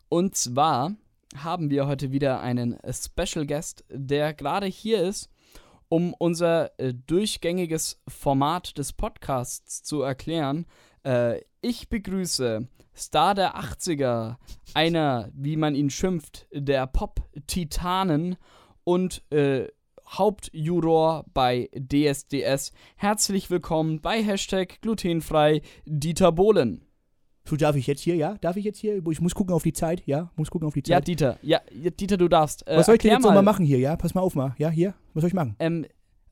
Und 0.08 0.36
zwar 0.36 0.96
haben 1.36 1.70
wir 1.70 1.86
heute 1.86 2.12
wieder 2.12 2.40
einen 2.40 2.74
äh, 2.80 2.92
Special 2.92 3.46
Guest, 3.46 3.84
der 3.90 4.32
gerade 4.34 4.66
hier 4.66 5.02
ist, 5.02 5.30
um 5.88 6.14
unser 6.14 6.78
äh, 6.78 6.94
durchgängiges 6.94 8.00
Format 8.08 8.78
des 8.78 8.92
Podcasts 8.92 9.82
zu 9.82 10.02
erklären. 10.02 10.66
Äh, 11.04 11.42
ich 11.60 11.88
begrüße 11.88 12.66
Star 12.96 13.34
der 13.34 13.56
80er, 13.56 14.36
einer, 14.74 15.30
wie 15.34 15.56
man 15.56 15.74
ihn 15.74 15.90
schimpft, 15.90 16.46
der 16.52 16.86
Pop-Titanen 16.86 18.36
und 18.84 19.22
äh, 19.30 19.68
Hauptjuror 20.08 21.26
bei 21.34 21.68
DSDS. 21.74 22.72
Herzlich 22.96 23.50
willkommen 23.50 24.00
bei 24.00 24.22
Hashtag 24.22 24.80
glutenfrei 24.80 25.60
Dieter 25.84 26.32
Bohlen. 26.32 26.87
So, 27.48 27.56
darf 27.56 27.76
ich 27.76 27.86
jetzt 27.86 28.02
hier, 28.02 28.14
ja? 28.14 28.36
Darf 28.42 28.56
ich 28.56 28.64
jetzt 28.64 28.78
hier? 28.78 29.00
Ich 29.10 29.20
muss 29.22 29.34
gucken 29.34 29.54
auf 29.54 29.62
die 29.62 29.72
Zeit, 29.72 30.02
ja? 30.04 30.30
Muss 30.36 30.50
gucken 30.50 30.68
auf 30.68 30.74
die 30.74 30.82
Ja, 30.86 30.98
Zeit. 30.98 31.08
Dieter, 31.08 31.38
ja, 31.40 31.60
ja, 31.72 31.88
Dieter, 31.90 32.18
du 32.18 32.28
darfst. 32.28 32.66
Äh, 32.68 32.76
Was 32.76 32.86
soll 32.86 32.96
ich 32.96 33.00
denn 33.00 33.12
jetzt 33.12 33.22
nochmal 33.22 33.42
machen 33.42 33.64
hier, 33.64 33.78
ja? 33.78 33.96
Pass 33.96 34.14
mal 34.14 34.20
auf 34.20 34.34
mal, 34.34 34.54
ja? 34.58 34.68
Hier? 34.68 34.92
Was 35.14 35.22
soll 35.22 35.28
ich 35.28 35.34
machen? 35.34 35.56
Ähm, 35.58 35.86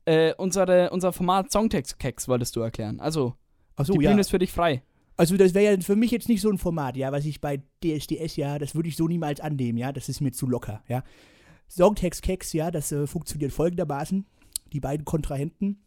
äh, 0.05 0.35
unsere, 0.35 0.91
unser 0.91 1.11
Format 1.13 1.51
Songtext-Keks 1.51 2.27
wolltest 2.27 2.55
du 2.55 2.59
erklären. 2.59 2.99
Also, 2.99 3.33
Achso, 3.75 3.93
die 3.93 4.03
ja. 4.03 4.11
Bühne 4.11 4.21
ist 4.21 4.29
für 4.29 4.37
dich 4.37 4.51
frei. 4.51 4.83
Also, 5.15 5.37
das 5.37 5.55
wäre 5.55 5.73
ja 5.73 5.81
für 5.81 5.95
mich 5.95 6.11
jetzt 6.11 6.29
nicht 6.29 6.41
so 6.41 6.51
ein 6.51 6.59
Format, 6.59 6.95
ja, 6.97 7.11
was 7.11 7.25
ich 7.25 7.41
bei 7.41 7.63
DSDS, 7.83 8.35
ja, 8.35 8.59
das 8.59 8.75
würde 8.75 8.89
ich 8.89 8.95
so 8.95 9.07
niemals 9.07 9.39
annehmen, 9.39 9.79
ja? 9.79 9.91
Das 9.91 10.09
ist 10.09 10.21
mir 10.21 10.33
zu 10.33 10.45
locker, 10.45 10.83
ja? 10.87 11.03
Songtext 11.67 12.21
Keks, 12.21 12.53
ja, 12.53 12.69
das 12.69 12.91
äh, 12.91 13.07
funktioniert 13.07 13.51
folgendermaßen. 13.51 14.27
Die 14.71 14.79
beiden 14.79 15.03
Kontrahenten 15.03 15.81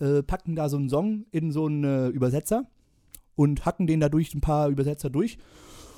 äh, 0.00 0.24
packen 0.24 0.56
da 0.56 0.68
so 0.68 0.76
einen 0.76 0.88
Song 0.88 1.26
in 1.30 1.52
so 1.52 1.66
einen 1.66 1.84
äh, 1.84 2.08
Übersetzer 2.08 2.66
und 3.34 3.64
hacken 3.64 3.86
den 3.86 4.00
dadurch 4.00 4.34
ein 4.34 4.40
paar 4.40 4.68
Übersetzer 4.68 5.10
durch 5.10 5.38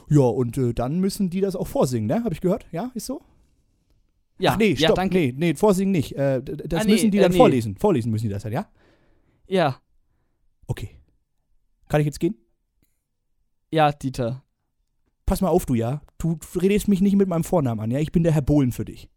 Ja, 0.08 0.22
und 0.22 0.56
äh, 0.58 0.72
dann 0.74 1.00
müssen 1.00 1.30
die 1.30 1.40
das 1.40 1.56
auch 1.56 1.66
vorsingen, 1.66 2.06
ne? 2.08 2.24
Habe 2.24 2.34
ich 2.34 2.40
gehört? 2.40 2.66
Ja, 2.72 2.90
ist 2.94 3.06
so? 3.06 3.22
Ja, 4.38 4.52
Ach, 4.52 4.58
nee, 4.58 4.70
ja, 4.72 4.88
stopp. 4.88 4.96
danke. 4.96 5.16
Nee, 5.16 5.34
nee, 5.36 5.54
vorsingen 5.54 5.92
nicht. 5.92 6.16
Äh, 6.16 6.42
das 6.42 6.80
Ah, 6.80 6.84
nee, 6.84 6.92
müssen 6.92 7.10
die 7.12 7.18
äh, 7.18 7.22
dann 7.22 7.32
nee. 7.32 7.38
vorlesen. 7.38 7.76
Vorlesen 7.76 8.10
müssen 8.10 8.24
die 8.26 8.32
das 8.32 8.42
dann, 8.42 8.52
ja? 8.52 8.66
Ja, 9.46 9.80
Okay. 10.66 10.90
Kann 11.88 12.00
ich 12.00 12.06
jetzt 12.06 12.18
gehen? 12.20 12.36
ja, 13.70 13.92
Dieter. 13.92 14.42
Pass 15.26 15.40
mal 15.40 15.48
auf, 15.48 15.66
du, 15.66 15.74
ja? 15.74 16.00
Du 16.18 16.38
redest 16.60 16.88
mich 16.88 17.00
nicht 17.00 17.16
mit 17.16 17.28
meinem 17.28 17.44
Vornamen 17.44 17.80
an, 17.80 17.90
ja? 17.90 17.98
Ich 17.98 18.12
bin 18.12 18.22
der 18.22 18.32
Herr 18.32 18.42
Bohlen 18.42 18.72
für 18.72 18.84
dich. 18.84 19.08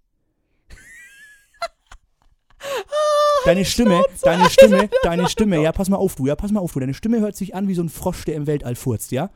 Deine 3.46 3.66
Stimme, 3.66 4.04
deine 4.24 4.50
Stimme, 4.50 4.90
deine 5.04 5.30
Stimme, 5.30 5.62
ja, 5.62 5.72
pass 5.72 5.90
mal 5.90 5.98
auf, 5.98 6.16
du, 6.16 6.28
ja, 6.28 6.36
pass 6.36 6.52
mal 6.52 6.60
auf, 6.60 6.74
du. 6.74 6.80
Deine 6.80 6.94
Stimme 6.94 7.20
hört 7.20 7.36
sich 7.36 7.56
an 7.56 7.68
wie 7.68 7.74
so 7.76 7.82
ein 7.82 7.90
Frosch, 7.90 8.26
der 8.26 8.36
im 8.36 8.48
Weltall 8.48 8.76
furzt, 8.76 9.12
ja? 9.12 9.30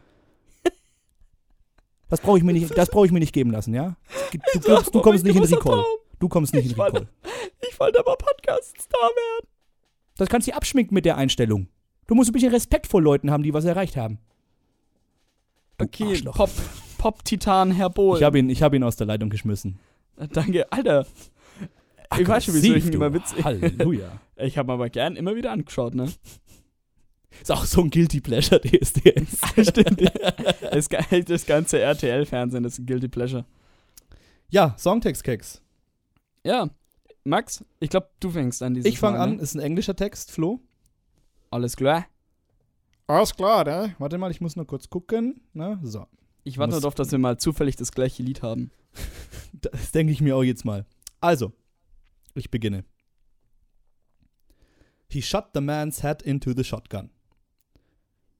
Das 2.10 2.20
brauche 2.20 2.38
ich 2.38 2.44
mir 2.44 2.52
nicht, 2.54 2.78
das 2.78 2.90
brauche 2.90 3.06
ich 3.06 3.12
mir 3.14 3.20
nicht 3.20 3.32
geben 3.34 3.52
lassen, 3.52 3.74
ja? 3.74 3.96
Du, 4.54 4.60
du, 4.60 4.82
du 4.92 5.02
kommst 5.02 5.24
nicht 5.24 5.36
in 5.36 5.44
Recall. 5.44 5.84
Du 6.20 6.28
kommst 6.28 6.54
nicht 6.54 6.72
in 6.72 6.78
wollte- 6.78 7.02
Recall. 7.02 7.08
Ich 7.70 7.80
wollte 7.80 8.00
aber 8.00 8.18
Podcast-Star 8.18 9.00
werden. 9.02 9.48
Das 10.18 10.28
kannst 10.28 10.48
du 10.48 10.54
abschminken 10.54 10.94
mit 10.94 11.06
der 11.06 11.16
Einstellung. 11.18 11.68
Du 12.08 12.16
musst 12.16 12.30
ein 12.30 12.34
bisschen 12.34 12.52
Respekt 12.52 12.88
vor 12.88 13.02
Leuten 13.02 13.32
haben, 13.32 13.44
die 13.44 13.54
was 13.54 13.64
erreicht 13.64 13.96
haben. 13.96 14.20
Du 15.78 15.86
Okay, 15.86 16.04
Arschloch. 16.10 16.36
Pop, 16.36 16.50
Pop-Titan 16.98 17.72
Herr 17.72 17.90
Bohl. 17.90 18.18
Ich 18.18 18.24
habe 18.24 18.40
ihn, 18.40 18.50
ich 18.50 18.62
hab 18.62 18.74
ihn 18.74 18.84
aus 18.84 18.98
der 18.98 19.08
Leitung 19.08 19.30
geschmissen. 19.30 19.80
Danke, 20.34 20.70
Alter. 20.72 21.06
Ich 22.20 22.28
weiß 22.28 22.46
schon, 22.46 22.54
wieso 22.56 22.74
ich 22.76 22.86
ihn 22.86 22.94
immer 22.94 23.14
witzig. 23.14 23.44
Halleluja. 23.44 24.20
Ich 24.38 24.58
habe 24.58 24.74
aber 24.74 24.90
gern 24.90 25.18
immer 25.18 25.36
wieder 25.36 25.52
angeschaut, 25.52 25.94
ne? 25.94 26.12
Ist 27.42 27.52
auch 27.52 27.64
so 27.64 27.82
ein 27.82 27.92
Guilty 27.92 28.22
Pleasure, 28.22 28.60
DSDS. 28.64 29.40
Stimmt. 29.70 30.02
Das, 30.72 30.90
das 31.26 31.46
ganze 31.46 31.78
RTL-Fernsehen 31.80 32.64
ist 32.66 32.80
ein 32.80 32.88
Guilty 32.88 33.08
Pleasure. 33.08 33.46
ja, 34.50 34.76
Songtext-Keks. 34.80 35.62
Ja, 36.44 36.70
Max, 37.24 37.64
ich 37.80 37.92
glaube, 37.92 38.10
du 38.20 38.32
fängst 38.32 38.64
an 38.64 38.76
Ich 38.84 38.98
fange 38.98 39.20
an, 39.20 39.36
Ne? 39.36 39.42
ist 39.44 39.54
ein 39.54 39.60
englischer 39.62 39.96
Text, 39.96 40.32
Flo. 40.32 40.60
Alles 41.52 41.76
klar. 41.76 42.08
Alles 43.06 43.36
klar, 43.36 43.64
ne? 43.64 43.96
Warte 44.00 44.18
mal, 44.18 44.32
ich 44.32 44.42
muss 44.42 44.56
nur 44.56 44.66
kurz 44.66 44.90
gucken. 44.90 45.42
Na, 45.54 45.80
so. 45.84 46.08
Ich 46.44 46.58
warte 46.58 46.72
nur 46.72 46.82
darauf, 46.82 46.96
dass 46.96 47.12
wir 47.12 47.20
mal 47.20 47.38
zufällig 47.38 47.76
das 47.76 47.92
gleiche 47.92 48.24
Lied 48.24 48.42
haben. 48.42 48.72
Das 49.54 49.92
denke 49.92 50.14
ich 50.14 50.22
mir 50.22 50.36
auch 50.36 50.42
jetzt 50.44 50.66
mal. 50.66 50.86
Also, 51.20 51.52
ich 52.36 52.50
beginne. 52.50 52.84
He 55.10 55.22
shot 55.22 55.54
the 55.54 55.62
man's 55.62 56.00
head 56.00 56.22
into 56.24 56.54
the 56.54 56.64
shotgun. 56.64 57.10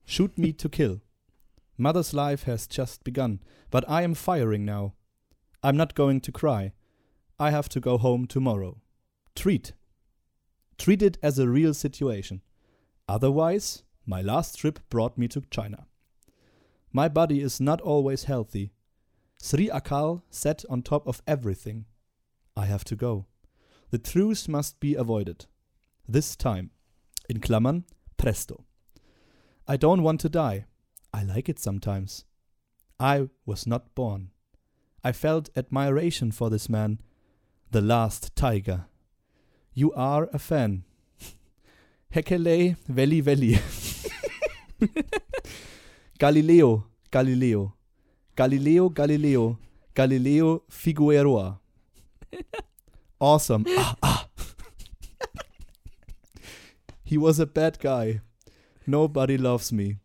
Shoot 0.04 0.38
me 0.38 0.52
to 0.54 0.68
kill. 0.68 1.00
Mother's 1.76 2.14
life 2.14 2.44
has 2.44 2.66
just 2.66 3.04
begun, 3.04 3.40
but 3.70 3.84
I 3.88 4.02
am 4.02 4.14
firing 4.14 4.64
now. 4.64 4.94
I'm 5.62 5.76
not 5.76 5.94
going 5.94 6.20
to 6.22 6.32
cry. 6.32 6.72
I 7.38 7.50
have 7.50 7.68
to 7.70 7.80
go 7.80 7.98
home 7.98 8.26
tomorrow. 8.26 8.80
Treat. 9.34 9.72
Treat 10.78 11.02
it 11.02 11.18
as 11.22 11.38
a 11.38 11.48
real 11.48 11.74
situation. 11.74 12.40
Otherwise, 13.08 13.82
my 14.06 14.22
last 14.22 14.58
trip 14.58 14.80
brought 14.88 15.18
me 15.18 15.28
to 15.28 15.42
China. 15.50 15.86
My 16.92 17.08
body 17.08 17.40
is 17.40 17.60
not 17.60 17.80
always 17.80 18.24
healthy. 18.24 18.72
Sri 19.40 19.68
Akal 19.68 20.22
sat 20.30 20.64
on 20.68 20.82
top 20.82 21.06
of 21.06 21.22
everything. 21.26 21.86
I 22.56 22.66
have 22.66 22.84
to 22.84 22.96
go. 22.96 23.26
The 23.92 23.98
truth 23.98 24.48
must 24.48 24.80
be 24.80 24.94
avoided. 24.94 25.44
This 26.08 26.34
time. 26.34 26.70
In 27.28 27.40
Klammern, 27.40 27.84
presto. 28.16 28.64
I 29.68 29.76
don't 29.76 30.02
want 30.02 30.18
to 30.22 30.30
die. 30.30 30.64
I 31.12 31.24
like 31.24 31.50
it 31.50 31.58
sometimes. 31.58 32.24
I 32.98 33.28
was 33.44 33.66
not 33.66 33.94
born. 33.94 34.30
I 35.04 35.12
felt 35.12 35.50
admiration 35.54 36.32
for 36.32 36.48
this 36.48 36.70
man, 36.70 37.00
the 37.70 37.82
last 37.82 38.34
tiger. 38.34 38.86
You 39.74 39.92
are 39.92 40.30
a 40.32 40.38
fan. 40.38 40.84
Hekele 42.14 42.76
Veli 42.88 43.20
Veli. 43.20 43.58
Galileo, 46.18 46.86
Galileo. 47.10 47.74
Galileo 48.36 48.88
Galileo. 48.88 49.58
Galileo 49.94 50.62
Figueroa. 50.70 51.60
Awesome. 53.22 53.64
Ah, 53.78 53.96
ah. 54.02 54.26
he 57.04 57.16
was 57.16 57.38
a 57.38 57.46
bad 57.46 57.78
guy. 57.78 58.20
Nobody 58.84 59.38
loves 59.38 59.72
me. 59.72 59.98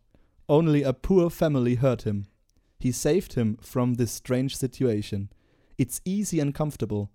Only 0.48 0.84
a 0.84 0.92
poor 0.92 1.28
family 1.28 1.74
hurt 1.74 2.02
him. 2.02 2.26
He 2.78 2.92
saved 2.92 3.32
him 3.32 3.58
from 3.60 3.94
this 3.94 4.12
strange 4.12 4.56
situation. 4.56 5.30
It's 5.76 6.00
easy 6.04 6.38
and 6.38 6.54
comfortable. 6.54 7.10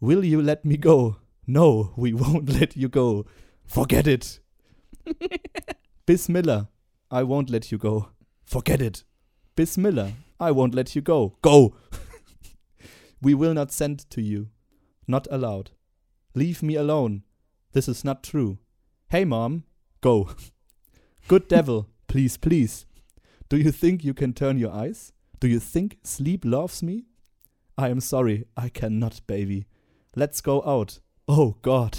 Will 0.00 0.24
you 0.24 0.40
let 0.40 0.64
me 0.64 0.78
go? 0.78 1.16
No, 1.46 1.92
we 1.96 2.14
won't 2.22 2.48
let 2.48 2.74
you 2.74 2.88
go. 2.88 3.26
Forget 3.66 4.06
it. 4.06 4.40
Bis 6.06 6.30
Miller, 6.30 6.68
I 7.10 7.24
won't 7.24 7.50
let 7.50 7.70
you 7.70 7.76
go. 7.76 8.08
Forget 8.42 8.80
it. 8.80 9.04
Bis 9.54 9.76
Miller, 9.76 10.12
I 10.40 10.50
won't 10.50 10.74
let 10.74 10.96
you 10.96 11.02
go. 11.02 11.36
Go. 11.42 11.74
we 13.20 13.34
will 13.34 13.52
not 13.52 13.70
send 13.70 14.08
to 14.10 14.22
you. 14.22 14.48
Not 15.12 15.28
allowed. 15.30 15.72
Leave 16.34 16.62
me 16.62 16.74
alone. 16.74 17.24
This 17.72 17.86
is 17.86 18.02
not 18.02 18.22
true. 18.22 18.56
Hey, 19.10 19.26
mom, 19.26 19.64
go. 20.00 20.30
Good 21.28 21.48
devil, 21.48 21.90
please, 22.06 22.38
please. 22.38 22.86
Do 23.50 23.58
you 23.58 23.72
think 23.72 24.02
you 24.04 24.14
can 24.14 24.32
turn 24.32 24.56
your 24.56 24.72
eyes? 24.72 25.12
Do 25.38 25.48
you 25.48 25.60
think 25.60 25.98
sleep 26.02 26.46
loves 26.46 26.82
me? 26.82 27.04
I 27.76 27.90
am 27.90 28.00
sorry, 28.00 28.46
I 28.56 28.70
cannot, 28.70 29.20
baby. 29.26 29.66
Let's 30.16 30.40
go 30.40 30.62
out. 30.64 31.00
Oh, 31.28 31.56
God. 31.60 31.98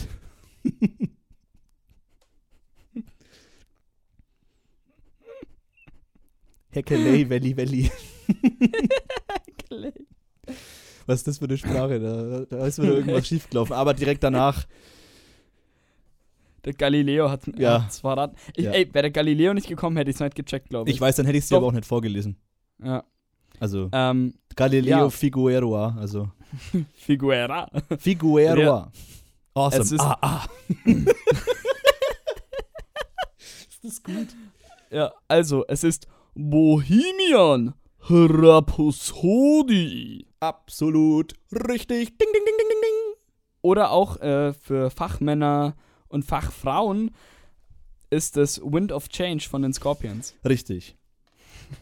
Heckelei, 6.74 7.30
Welli, 7.30 7.54
Welli. 7.54 7.92
Was 11.06 11.20
ist 11.20 11.28
das 11.28 11.38
für 11.40 11.46
eine 11.46 11.58
Sprache? 11.58 12.00
Da, 12.00 12.46
da 12.58 12.66
ist 12.68 12.82
wieder 12.82 12.94
irgendwas 12.94 13.28
schiefgelaufen. 13.28 13.74
Aber 13.76 13.94
direkt 13.94 14.24
danach, 14.24 14.66
Der 16.66 16.74
Galileo 16.74 17.30
hat 17.30 17.42
Ja. 17.58 17.86
es 17.90 18.00
verraten. 18.00 18.36
Ich, 18.56 18.64
Ja. 18.66 18.72
Ey, 18.72 18.86
wäre 18.94 19.04
der 19.04 19.12
Galileo 19.12 19.54
nicht 19.54 19.68
gekommen, 19.68 19.98
hätte 19.98 20.10
ich 20.12 20.16
es 20.16 20.22
nicht 20.22 20.36
gecheckt, 20.36 20.70
glaube 20.70 20.90
ich. 20.90 20.96
ich 20.96 21.02
weiß, 21.02 21.18
dann 21.18 21.26
hätte 21.26 21.38
ich 21.38 21.44
es 21.44 21.50
dir 21.50 21.58
aber 21.58 21.68
auch 21.68 21.72
nicht 21.74 21.86
vorgelesen. 21.86 22.38
Ja. 22.82 23.04
Also, 23.60 23.90
Ähm, 23.92 24.34
Galileo 24.56 24.98
Ja. 24.98 25.10
Figueroa, 25.10 25.96
also 26.00 26.30
Figuera. 26.96 27.70
Figueroa. 28.00 28.92
Awesome. 29.54 29.84
Es 29.84 29.92
ist- 29.92 30.00
ah, 30.02 30.18
ah. 30.22 30.46
ist 33.70 33.84
das 33.84 34.04
gut? 34.04 34.28
Ja, 34.90 35.12
also, 35.28 35.66
es 35.68 35.84
ist 35.84 36.08
Bohemian 36.36 37.74
Rhapsody. 38.10 39.86
Absolut 40.40 41.34
richtig. 41.52 42.18
Ding, 42.18 42.28
ding, 42.34 42.44
ding, 42.46 42.56
ding, 42.58 42.68
ding, 42.70 42.82
ding. 42.82 43.16
Oder 43.62 43.92
auch 43.92 44.20
äh, 44.20 44.54
für 44.54 44.90
Fachmänner 44.90 45.76
und 46.10 46.24
Fachfrauen 46.24 47.12
ist 48.10 48.36
es 48.38 48.62
Wind 48.62 48.92
of 48.92 49.08
Change 49.10 49.48
von 49.50 49.62
den 49.62 49.74
Scorpions. 49.74 50.36
Richtig. 50.44 50.98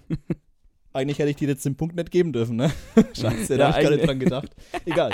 Eigentlich 0.93 1.19
hätte 1.19 1.29
ich 1.29 1.37
dir 1.37 1.47
jetzt 1.47 1.65
den 1.65 1.75
Punkt 1.75 1.95
nicht 1.95 2.11
geben 2.11 2.33
dürfen, 2.33 2.57
ne? 2.57 2.71
Scheiße, 3.13 3.53
Ja, 3.53 3.57
da 3.57 3.73
habe 3.73 3.81
ich 3.81 3.87
gar 3.89 3.95
nicht 3.95 4.07
dran 4.07 4.19
gedacht. 4.19 4.55
Egal. 4.85 5.11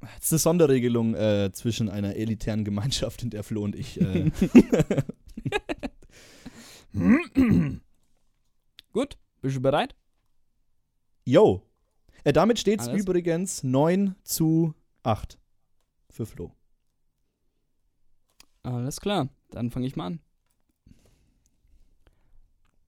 Das 0.00 0.24
ist 0.24 0.32
eine 0.32 0.38
Sonderregelung 0.38 1.14
äh, 1.14 1.50
zwischen 1.52 1.88
einer 1.88 2.14
elitären 2.16 2.64
Gemeinschaft, 2.64 3.22
in 3.22 3.30
der 3.30 3.42
Flo 3.42 3.62
und 3.62 3.74
ich. 3.74 4.00
Äh, 4.00 4.30
Gut, 8.92 9.16
bist 9.44 9.56
du 9.56 9.60
bereit? 9.60 9.94
yo. 11.26 11.62
Äh, 12.24 12.32
damit 12.32 12.58
steht 12.58 12.80
es 12.80 12.88
übrigens 12.88 13.62
9 13.62 14.16
zu 14.24 14.74
8 15.02 15.38
für 16.08 16.24
Flo. 16.24 16.52
Alles 18.62 19.00
klar, 19.00 19.28
dann 19.50 19.70
fange 19.70 19.86
ich 19.86 19.96
mal 19.96 20.06
an. 20.06 20.20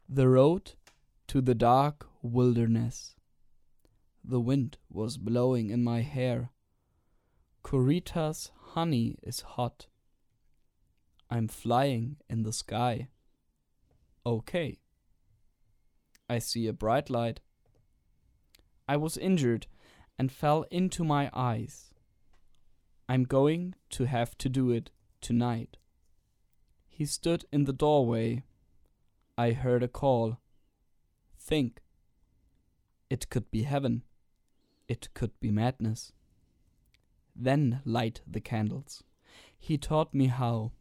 The 0.09 0.23
road 0.23 0.79
to 1.27 1.43
the 1.45 1.55
dark 1.55 2.09
wilderness. 2.23 3.17
The 4.23 4.43
wind 4.43 4.79
was 4.89 5.19
blowing 5.19 5.69
in 5.69 5.85
my 5.85 6.03
hair. 6.03 6.51
Corita's 7.63 8.53
honey 8.75 9.19
is 9.21 9.57
hot. 9.57 9.91
I'm 11.29 11.49
flying 11.49 12.17
in 12.29 12.45
the 12.45 12.53
sky. 12.53 13.09
Okay. 14.25 14.79
I 16.29 16.39
see 16.39 16.67
a 16.67 16.73
bright 16.73 17.09
light. 17.09 17.41
I 18.89 18.97
was 18.97 19.17
injured 19.17 19.67
and 20.19 20.33
fell 20.33 20.65
into 20.71 21.05
my 21.05 21.31
eyes. 21.33 21.91
I'm 23.09 23.25
going 23.25 23.75
to 23.91 24.05
have 24.05 24.37
to 24.39 24.49
do 24.49 24.71
it 24.71 24.91
tonight. 25.21 25.77
He 26.89 27.05
stood 27.05 27.45
in 27.53 27.65
the 27.65 27.73
doorway. 27.73 28.43
I 29.39 29.53
heard 29.53 29.83
a 29.83 29.89
call. 29.89 30.39
Think 31.39 31.81
It 33.09 33.29
could 33.31 33.51
be 33.51 33.63
heaven. 33.63 34.03
It 34.89 35.09
could 35.15 35.39
be 35.41 35.51
madness. 35.51 36.13
Then 37.35 37.83
light 37.85 38.23
the 38.27 38.41
candles. 38.41 39.05
He 39.59 39.79
taught 39.79 40.15
me 40.15 40.27
how. 40.27 40.73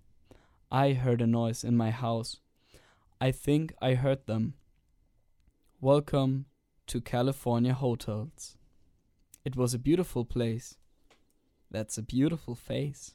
I 0.71 0.93
heard 0.93 1.21
a 1.21 1.27
noise 1.27 1.63
in 1.63 1.77
my 1.77 1.91
house. 1.91 2.37
I 3.21 3.31
think 3.31 3.73
I 3.81 3.93
heard 3.93 4.25
them. 4.25 4.55
Welcome 5.85 6.47
to 6.87 6.99
California 6.99 7.75
hotels. 7.75 8.57
It 9.43 9.55
was 9.55 9.75
a 9.75 9.77
beautiful 9.77 10.25
place. 10.25 10.77
That's 11.69 11.95
a 11.99 12.01
beautiful 12.01 12.55
face. 12.55 13.13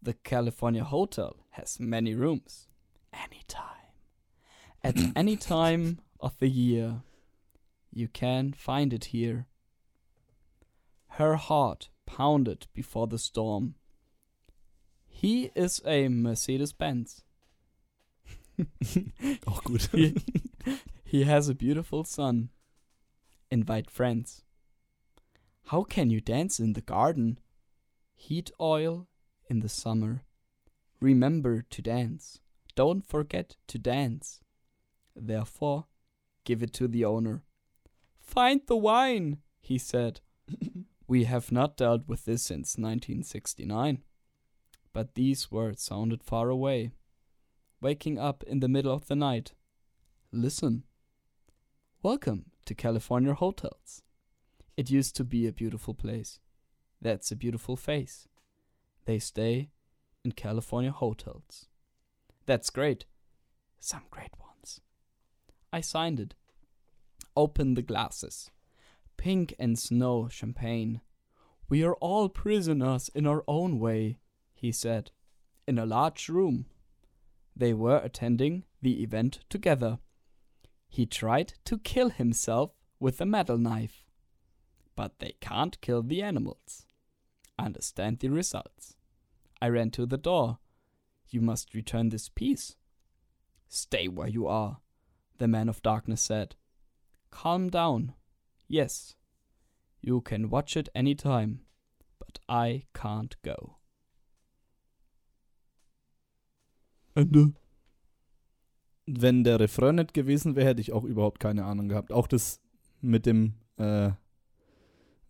The 0.00 0.14
California 0.14 0.82
Hotel 0.82 1.36
has 1.50 1.78
many 1.78 2.14
rooms. 2.14 2.68
Anytime. 3.12 3.92
At 4.82 4.96
any 5.14 5.36
time 5.36 5.98
of 6.20 6.38
the 6.38 6.48
year. 6.48 7.02
You 7.92 8.08
can 8.08 8.54
find 8.54 8.94
it 8.94 9.04
here. 9.16 9.44
Her 11.18 11.36
heart 11.36 11.90
pounded 12.06 12.66
before 12.72 13.08
the 13.08 13.18
storm. 13.18 13.74
He 15.06 15.50
is 15.54 15.82
a 15.84 16.08
Mercedes 16.08 16.72
Benz. 16.72 17.24
Auch 19.46 19.64
gut. 19.92 20.14
He, 21.12 21.24
has 21.24 21.48
a 21.48 21.54
beautiful 21.54 22.04
son. 22.04 22.48
Invite 23.50 23.90
friends. 23.90 24.44
How 25.66 25.82
can 25.82 26.08
you 26.08 26.22
dance 26.22 26.58
in 26.58 26.72
the 26.72 26.80
garden? 26.80 27.38
Heat 28.14 28.50
oil 28.58 29.08
in 29.46 29.60
the 29.60 29.68
summer. 29.68 30.24
Remember 31.00 31.60
to 31.68 31.82
dance. 31.82 32.40
Don't 32.74 33.06
forget 33.06 33.56
to 33.66 33.78
dance. 33.78 34.40
Therefore, 35.14 35.84
give 36.44 36.62
it 36.62 36.72
to 36.74 36.88
the 36.88 37.04
owner. 37.04 37.42
Find 38.18 38.62
the 38.66 38.76
wine, 38.76 39.38
he 39.60 39.76
said. 39.76 40.20
we 41.06 41.24
have 41.24 41.52
not 41.52 41.76
dealt 41.76 42.08
with 42.08 42.24
this 42.24 42.42
since 42.42 42.78
1969. 42.78 44.02
But 44.94 45.14
these 45.14 45.50
words 45.50 45.82
sounded 45.82 46.22
far 46.22 46.48
away. 46.48 46.92
Waking 47.82 48.18
up 48.18 48.42
in 48.44 48.60
the 48.60 48.68
middle 48.68 48.94
of 48.94 49.08
the 49.08 49.16
night. 49.16 49.52
Listen. 50.32 50.84
Welcome 52.04 52.46
to 52.64 52.74
California 52.74 53.32
Hotels. 53.32 54.02
It 54.76 54.90
used 54.90 55.14
to 55.14 55.22
be 55.22 55.46
a 55.46 55.52
beautiful 55.52 55.94
place. 55.94 56.40
That's 57.00 57.30
a 57.30 57.36
beautiful 57.36 57.76
face. 57.76 58.26
They 59.04 59.20
stay 59.20 59.70
in 60.24 60.32
California 60.32 60.90
hotels. 60.90 61.66
That's 62.44 62.70
great. 62.70 63.04
Some 63.78 64.02
great 64.10 64.32
ones. 64.40 64.80
I 65.72 65.80
signed 65.80 66.18
it. 66.18 66.34
Open 67.36 67.74
the 67.74 67.82
glasses. 67.82 68.50
Pink 69.16 69.54
and 69.60 69.78
snow 69.78 70.26
champagne. 70.28 71.02
We 71.68 71.84
are 71.84 71.94
all 72.00 72.28
prisoners 72.28 73.10
in 73.14 73.28
our 73.28 73.44
own 73.46 73.78
way, 73.78 74.18
he 74.56 74.72
said, 74.72 75.12
in 75.68 75.78
a 75.78 75.86
large 75.86 76.28
room. 76.28 76.66
They 77.54 77.72
were 77.72 78.00
attending 78.02 78.64
the 78.82 79.04
event 79.04 79.38
together. 79.48 80.00
He 80.92 81.06
tried 81.06 81.54
to 81.64 81.78
kill 81.78 82.10
himself 82.10 82.72
with 83.00 83.18
a 83.18 83.24
metal 83.24 83.56
knife. 83.56 84.04
But 84.94 85.20
they 85.20 85.36
can't 85.40 85.80
kill 85.80 86.02
the 86.02 86.20
animals. 86.20 86.84
Understand 87.58 88.18
the 88.18 88.28
results. 88.28 88.94
I 89.62 89.70
ran 89.70 89.90
to 89.92 90.04
the 90.04 90.18
door. 90.18 90.58
You 91.30 91.40
must 91.40 91.72
return 91.72 92.10
this 92.10 92.28
piece. 92.28 92.76
Stay 93.70 94.06
where 94.06 94.28
you 94.28 94.46
are, 94.46 94.80
the 95.38 95.48
man 95.48 95.70
of 95.70 95.80
darkness 95.80 96.20
said. 96.20 96.56
Calm 97.30 97.70
down. 97.70 98.12
Yes, 98.68 99.14
you 100.02 100.20
can 100.20 100.50
watch 100.50 100.76
it 100.76 100.90
any 100.94 101.14
time, 101.14 101.60
but 102.18 102.38
I 102.50 102.84
can't 102.94 103.34
go. 103.40 103.78
Ende. 107.16 107.38
Uh, 107.38 107.61
Wenn 109.06 109.44
der 109.44 109.58
Refrain 109.58 109.96
nicht 109.96 110.14
gewesen 110.14 110.54
wäre, 110.54 110.68
hätte 110.68 110.80
ich 110.80 110.92
auch 110.92 111.04
überhaupt 111.04 111.40
keine 111.40 111.64
Ahnung 111.64 111.88
gehabt. 111.88 112.12
Auch 112.12 112.26
das 112.26 112.60
mit 113.00 113.26
dem, 113.26 113.54
äh, 113.76 114.10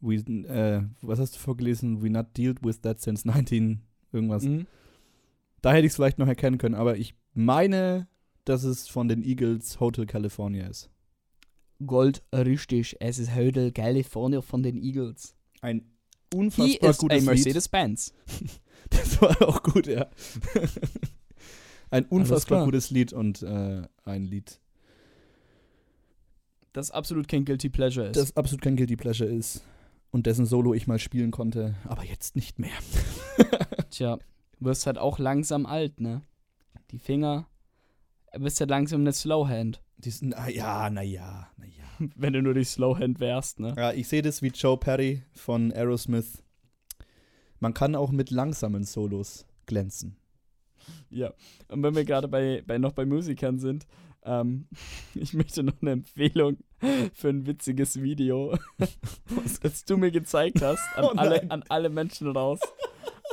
we, 0.00 0.16
äh, 0.16 0.82
was 1.00 1.18
hast 1.18 1.36
du 1.36 1.38
vorgelesen? 1.38 2.02
We 2.02 2.10
not 2.10 2.36
dealt 2.36 2.64
with 2.64 2.80
that 2.82 3.00
since 3.00 3.26
19 3.26 3.80
irgendwas. 4.12 4.44
Mhm. 4.44 4.66
Da 5.62 5.72
hätte 5.72 5.86
ich 5.86 5.92
es 5.92 5.96
vielleicht 5.96 6.18
noch 6.18 6.26
erkennen 6.26 6.58
können, 6.58 6.74
aber 6.74 6.96
ich 6.96 7.14
meine, 7.34 8.08
dass 8.44 8.64
es 8.64 8.88
von 8.88 9.08
den 9.08 9.22
Eagles 9.22 9.80
Hotel 9.80 10.06
California 10.06 10.66
ist. 10.66 10.90
Gold, 11.86 12.22
richtig. 12.34 12.96
Es 13.00 13.18
ist 13.18 13.34
Hotel 13.34 13.72
California 13.72 14.42
von 14.42 14.62
den 14.62 14.76
Eagles. 14.76 15.34
Ein 15.60 15.92
He 16.32 16.38
unfassbar 16.38 16.90
a 16.90 16.92
gutes. 16.92 17.24
Mercedes-Benz. 17.24 18.12
Das 18.90 19.22
war 19.22 19.40
auch 19.48 19.62
gut, 19.62 19.86
ja. 19.86 20.10
Ein 21.92 22.04
unfassbar 22.06 22.64
gutes 22.64 22.90
Lied 22.90 23.12
und 23.12 23.42
äh, 23.42 23.82
ein 24.04 24.24
Lied, 24.24 24.60
Das 26.72 26.90
absolut 26.90 27.28
kein 27.28 27.44
Guilty 27.44 27.68
Pleasure 27.68 28.06
ist. 28.08 28.16
das 28.16 28.36
absolut 28.36 28.62
kein 28.62 28.76
Guilty 28.76 28.96
Pleasure 28.96 29.28
ist 29.30 29.62
und 30.10 30.26
dessen 30.26 30.46
Solo 30.46 30.74
ich 30.74 30.86
mal 30.86 30.98
spielen 30.98 31.30
konnte, 31.30 31.74
aber 31.84 32.04
jetzt 32.04 32.34
nicht 32.36 32.58
mehr. 32.58 32.72
Tja, 33.90 34.18
du 34.58 34.64
wirst 34.64 34.86
halt 34.86 34.98
auch 34.98 35.18
langsam 35.18 35.66
alt, 35.66 36.00
ne? 36.00 36.22
Die 36.90 36.98
Finger. 36.98 37.46
Du 38.32 38.40
bist 38.40 38.58
halt 38.60 38.70
langsam 38.70 39.02
eine 39.02 39.12
Slowhand. 39.12 39.82
Na 40.22 40.48
ja, 40.48 40.88
na 40.90 41.02
ja, 41.02 41.48
na 41.56 41.66
ja. 41.66 42.08
Wenn 42.16 42.32
du 42.32 42.42
nur 42.42 42.54
die 42.54 42.64
Slowhand 42.64 43.20
wärst, 43.20 43.60
ne? 43.60 43.74
Ja, 43.76 43.92
ich 43.92 44.08
sehe 44.08 44.22
das 44.22 44.40
wie 44.42 44.48
Joe 44.48 44.78
Perry 44.78 45.22
von 45.32 45.72
Aerosmith. 45.72 46.42
Man 47.60 47.74
kann 47.74 47.94
auch 47.94 48.10
mit 48.10 48.30
langsamen 48.30 48.84
Solos 48.84 49.46
glänzen. 49.66 50.16
Ja. 51.10 51.34
Und 51.68 51.82
wenn 51.82 51.94
wir 51.94 52.04
gerade 52.04 52.26
bei, 52.26 52.62
bei 52.66 52.78
noch 52.78 52.92
bei 52.92 53.04
Musikern 53.04 53.58
sind, 53.58 53.86
ähm, 54.24 54.66
ich 55.14 55.34
möchte 55.34 55.62
noch 55.62 55.74
eine 55.82 55.92
Empfehlung 55.92 56.58
für 57.14 57.28
ein 57.28 57.46
witziges 57.46 58.00
Video, 58.00 58.56
das 59.62 59.84
du 59.84 59.96
mir 59.96 60.10
gezeigt 60.10 60.62
hast, 60.62 60.82
an, 60.96 61.04
Oh 61.04 61.12
alle, 61.16 61.50
an 61.50 61.64
alle 61.68 61.90
Menschen 61.90 62.28
raus. 62.28 62.60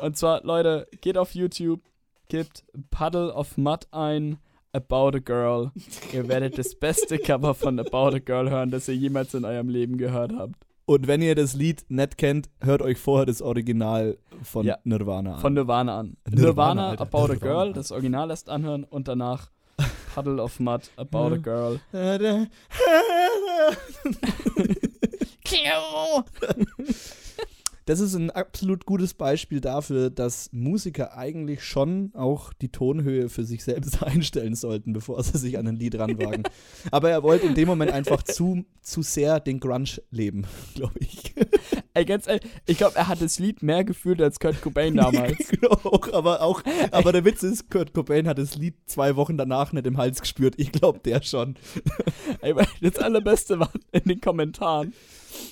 Und 0.02 0.18
zwar, 0.18 0.44
Leute, 0.44 0.88
geht 1.02 1.18
auf 1.18 1.36
YouTube, 1.36 1.82
gebt 2.28 2.66
Puddle 2.92 3.34
of 3.34 3.58
Mud 3.58 3.88
ein, 3.92 4.40
About 4.72 5.16
a 5.16 5.20
Girl. 5.20 5.72
Ihr 6.14 6.28
werdet 6.28 6.58
das 6.58 6.76
beste 6.76 7.18
Cover 7.18 7.56
von 7.56 7.80
About 7.80 8.16
a 8.16 8.20
Girl 8.20 8.50
hören, 8.50 8.70
das 8.70 8.88
ihr 8.88 8.96
jemals 8.96 9.34
in 9.34 9.46
eurem 9.46 9.68
Leben 9.68 9.98
gehört 9.98 10.32
habt. 10.34 10.69
Und 10.90 11.06
wenn 11.06 11.22
ihr 11.22 11.36
das 11.36 11.54
Lied 11.54 11.86
nicht 11.90 12.18
kennt, 12.18 12.50
hört 12.62 12.82
euch 12.82 12.98
vorher 12.98 13.28
das 13.28 13.44
Original 13.44 14.18
von 14.42 14.66
Ja, 14.66 14.80
Nirvana 14.86 15.36
an. 15.36 15.40
Von 15.40 15.54
Nirvana 15.54 16.00
an. 16.00 16.18
Nirvana, 16.28 16.42
Nirvana, 16.42 16.90
Alter. 16.90 17.02
About 17.04 17.18
a 17.18 17.28
Nirvana. 17.28 17.64
Girl, 17.64 17.74
das 17.74 17.92
Original 17.92 18.32
erst 18.32 18.50
anhören 18.50 18.86
und 18.86 19.08
danach 19.08 19.52
Puddle 20.16 20.42
of 20.42 20.60
Mud, 20.60 20.90
About 20.96 21.36
a 21.36 21.38
Girl. 21.38 21.80
Das 27.90 28.02
ist 28.02 28.14
ein 28.14 28.30
absolut 28.30 28.86
gutes 28.86 29.16
Beispiel 29.16 29.62
dafür, 29.62 30.12
dass 30.12 30.52
Musiker 30.54 31.18
eigentlich 31.18 31.64
schon 31.64 32.12
auch 32.14 32.54
die 32.54 32.70
Tonhöhe 32.70 33.30
für 33.30 33.44
sich 33.44 33.64
selbst 33.64 34.04
einstellen 34.04 34.54
sollten, 34.54 34.94
bevor 34.94 35.24
sie 35.24 35.40
sich 35.40 35.58
an 35.58 35.68
ein 35.68 35.76
Lied 35.76 35.98
ranwagen. 35.98 36.44
Aber 36.92 37.10
er 37.10 37.24
wollte 37.24 37.48
in 37.48 37.56
dem 37.56 37.68
Moment 37.68 37.92
einfach 37.92 38.22
zu, 38.22 38.64
zu 38.84 39.02
sehr 39.02 39.40
den 39.40 39.60
Grunge 39.60 40.04
leben, 40.12 40.46
glaube 40.76 41.00
ich. 41.00 41.34
Ey, 41.96 42.06
ganz 42.06 42.28
ehrlich, 42.28 42.44
ich 42.68 42.78
glaube, 42.78 42.96
er 42.96 43.08
hat 43.08 43.24
das 43.24 43.40
Lied 43.40 43.64
mehr 43.64 43.84
gefühlt 43.84 44.22
als 44.22 44.40
Kurt 44.40 44.62
Cobain 44.62 44.96
damals. 44.96 45.48
genau, 45.48 45.80
aber, 46.14 46.44
auch, 46.44 46.62
aber 46.92 47.12
der 47.12 47.26
Witz 47.26 47.42
ist, 47.42 47.72
Kurt 47.72 47.96
Cobain 47.96 48.28
hat 48.28 48.38
das 48.38 48.56
Lied 48.56 48.76
zwei 48.86 49.16
Wochen 49.16 49.36
danach 49.36 49.74
nicht 49.74 49.88
im 49.88 49.98
Hals 49.98 50.22
gespürt. 50.22 50.54
Ich 50.58 50.72
glaube, 50.72 51.00
der 51.00 51.24
schon. 51.24 51.56
Ey, 52.42 52.56
weil 52.56 52.68
das 52.82 53.00
Allerbeste 53.00 53.60
war 53.60 53.72
in 53.92 54.04
den 54.04 54.22
Kommentaren. 54.22 54.94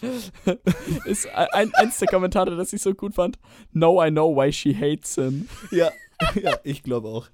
ist 1.05 1.27
ein, 1.27 1.73
eins 1.73 1.99
der 1.99 2.07
Kommentare, 2.07 2.55
das 2.55 2.73
ich 2.73 2.81
so 2.81 2.93
gut 2.93 3.15
fand. 3.15 3.37
No, 3.71 4.03
I 4.03 4.09
know 4.09 4.35
why 4.35 4.51
she 4.51 4.75
hates 4.75 5.15
him. 5.15 5.47
Ja, 5.71 5.91
ja 6.41 6.57
ich 6.63 6.83
glaube 6.83 7.07
auch. 7.07 7.27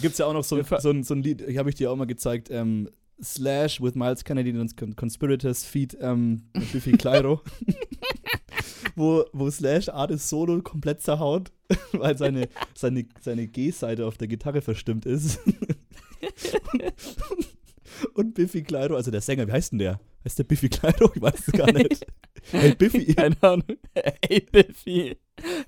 Gibt 0.00 0.12
es 0.12 0.18
ja 0.18 0.26
auch 0.26 0.32
noch 0.32 0.44
so, 0.44 0.60
so, 0.62 0.90
ein, 0.90 1.04
so 1.04 1.14
ein 1.14 1.22
Lied, 1.22 1.56
habe 1.56 1.68
ich 1.68 1.76
dir 1.76 1.90
auch 1.90 1.96
mal 1.96 2.06
gezeigt, 2.06 2.48
ähm, 2.50 2.90
Slash 3.22 3.80
with 3.80 3.94
Miles 3.94 4.24
Kennedy 4.24 4.58
und 4.58 4.76
Con 4.76 4.96
Conspirators 4.96 5.64
Feed 5.64 5.96
ähm, 6.00 6.42
Biffy 6.72 6.92
Clyro. 6.92 7.40
wo, 8.96 9.24
wo 9.32 9.50
Slash 9.50 9.88
Artist 9.88 10.28
Solo 10.28 10.60
komplett 10.62 11.02
zerhaut, 11.02 11.52
weil 11.92 12.16
seine, 12.16 12.48
seine, 12.74 13.06
seine 13.20 13.46
G-Seite 13.46 14.06
auf 14.06 14.16
der 14.18 14.28
Gitarre 14.28 14.62
verstimmt 14.62 15.06
ist. 15.06 15.40
Und 18.14 18.34
Biffy 18.34 18.62
Clyro, 18.62 18.96
also 18.96 19.10
der 19.10 19.20
Sänger, 19.20 19.46
wie 19.46 19.52
heißt 19.52 19.72
denn 19.72 19.78
der? 19.78 20.00
Heißt 20.24 20.38
der 20.38 20.44
Biffy 20.44 20.68
Clyro? 20.68 21.12
Ich 21.14 21.22
weiß 21.22 21.48
es 21.48 21.52
gar 21.52 21.72
nicht. 21.72 22.06
hey 22.50 22.74
Biffy, 22.74 23.14
Keine 23.14 23.36
Ahnung. 23.42 23.76
Ey, 23.94 24.40
Biffy. 24.40 25.18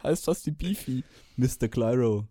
Heißt 0.02 0.24
fast 0.24 0.46
die 0.46 0.50
Beefy. 0.50 1.04
Mr. 1.36 1.68
Clyro. 1.68 2.26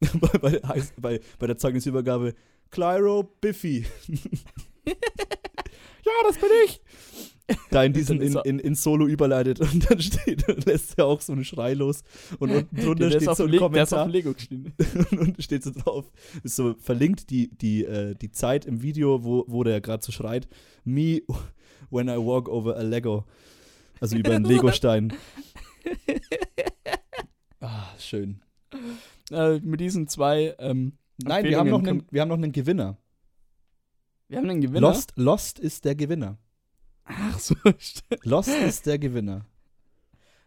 bei, 0.20 0.38
bei, 0.38 0.50
heißt, 0.66 0.94
bei, 1.00 1.20
bei 1.38 1.46
der 1.46 1.58
Zeugnisübergabe 1.58 2.34
Clyro 2.70 3.24
Biffy. 3.40 3.84
ja, 4.86 4.94
das 6.26 6.38
bin 6.38 6.50
ich. 6.64 6.80
da 7.70 7.82
in 7.82 7.94
ist 7.94 8.10
in, 8.10 8.20
in, 8.20 8.58
in 8.58 8.74
Solo 8.74 9.06
überleitet 9.06 9.60
und 9.60 9.90
dann 9.90 10.00
steht, 10.00 10.46
lässt 10.66 10.98
er 10.98 11.06
auch 11.06 11.20
so 11.20 11.32
einen 11.32 11.44
Schrei 11.44 11.74
los 11.74 12.02
und 12.38 12.50
unten 12.50 12.76
drunter 12.76 13.10
steht 13.10 13.36
so 13.36 13.44
ein 13.44 13.50
Le- 13.50 13.58
Kommentar 13.58 14.06
Lego 14.08 14.34
und 15.10 15.18
unten 15.18 15.42
steht 15.42 15.64
so 15.64 15.70
drauf, 15.70 16.10
ist 16.42 16.56
so 16.56 16.74
verlinkt 16.74 17.30
die, 17.30 17.48
die, 17.48 17.84
äh, 17.84 18.14
die 18.14 18.30
Zeit 18.30 18.66
im 18.66 18.82
Video, 18.82 19.24
wo, 19.24 19.44
wo 19.48 19.64
der 19.64 19.80
gerade 19.80 20.04
so 20.04 20.12
schreit, 20.12 20.46
me 20.84 21.22
when 21.90 22.08
I 22.08 22.16
walk 22.16 22.48
over 22.48 22.76
a 22.76 22.82
Lego. 22.82 23.24
Also 24.00 24.16
über 24.16 24.32
einen 24.32 24.44
Legostein. 24.44 25.12
Ah, 27.60 27.86
schön. 27.98 28.40
Äh, 29.32 29.58
mit 29.60 29.80
diesen 29.80 30.06
zwei 30.06 30.54
ähm, 30.58 30.92
Nein, 31.22 31.44
wir 31.44 31.58
haben, 31.58 31.70
noch 31.70 31.82
einen, 31.84 32.04
wir 32.10 32.20
haben 32.20 32.28
noch 32.28 32.36
einen 32.36 32.52
Gewinner. 32.52 32.96
Wir 34.28 34.38
haben 34.38 34.48
einen 34.48 34.60
Gewinner. 34.60 34.80
Lost, 34.80 35.12
Lost 35.16 35.58
ist 35.58 35.84
der 35.84 35.94
Gewinner. 35.96 36.38
Ach 37.08 37.38
so, 37.38 37.54
stimmt. 37.78 38.24
Lost 38.24 38.48
ist 38.50 38.86
der 38.86 38.98
Gewinner. 38.98 39.46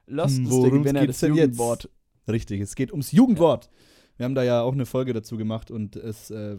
Lost 0.07 0.38
Hm, 0.38 0.45
ist 0.45 0.64
der 0.64 0.72
Gewinner 0.72 1.05
geht's 1.05 1.20
des? 1.20 1.30
Jugendwort. 1.30 1.89
Richtig, 2.28 2.62
es 2.62 2.76
geht 2.76 2.91
ums 2.91 3.12
Jugendwort. 3.12 3.70
Wir 4.18 4.26
haben 4.26 4.36
da 4.36 4.43
ja 4.43 4.62
auch 4.62 4.74
eine 4.74 4.86
Folge 4.86 5.14
dazu 5.14 5.38
gemacht 5.38 5.72
und 5.72 5.95
es 5.95 6.30
äh, 6.30 6.57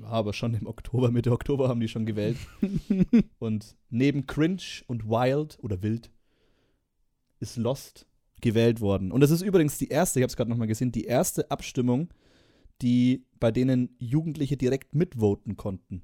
war 0.00 0.12
aber 0.12 0.32
schon 0.34 0.54
im 0.54 0.66
Oktober, 0.66 1.10
Mitte 1.10 1.32
Oktober 1.32 1.68
haben 1.68 1.80
die 1.80 1.88
schon 1.88 2.04
gewählt. 2.04 2.36
und 3.38 3.76
neben 3.88 4.26
Cringe 4.26 4.62
und 4.86 5.08
Wild 5.08 5.58
oder 5.62 5.82
Wild 5.82 6.10
ist 7.38 7.56
Lost 7.56 8.06
gewählt 8.42 8.80
worden. 8.80 9.12
Und 9.12 9.20
das 9.20 9.30
ist 9.30 9.40
übrigens 9.42 9.78
die 9.78 9.88
erste, 9.88 10.18
ich 10.18 10.22
habe 10.22 10.30
es 10.30 10.36
gerade 10.36 10.50
nochmal 10.50 10.68
gesehen, 10.68 10.92
die 10.92 11.04
erste 11.04 11.50
Abstimmung, 11.50 12.12
die 12.82 13.24
bei 13.38 13.50
denen 13.50 13.94
Jugendliche 13.98 14.56
direkt 14.56 14.94
mitvoten 14.94 15.56
konnten. 15.56 16.02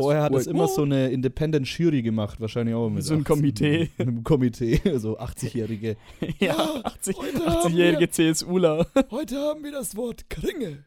Vorher 0.00 0.22
hat 0.22 0.34
es 0.34 0.46
immer 0.46 0.68
so 0.68 0.82
eine 0.82 1.10
Independent 1.10 1.66
Jury 1.68 2.02
gemacht, 2.02 2.40
wahrscheinlich 2.40 2.74
auch 2.74 2.88
mit 2.90 3.04
So 3.04 3.14
ein 3.14 3.20
18 3.20 3.24
Komitee. 3.36 3.90
Mit 3.98 4.08
einem 4.08 4.24
Komitee, 4.24 4.80
so 4.98 5.18
80-Jährige. 5.18 5.96
ja, 6.40 6.56
80, 6.84 7.16
heute 7.16 7.46
haben 7.46 7.72
80-jährige 7.72 8.10
CSUler. 8.10 8.86
Heute 9.10 9.36
haben 9.38 9.62
wir 9.64 9.72
das 9.72 9.96
Wort 9.96 10.28
Kringel. 10.30 10.84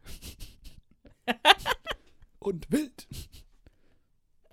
Und 2.39 2.70
wild. 2.72 3.07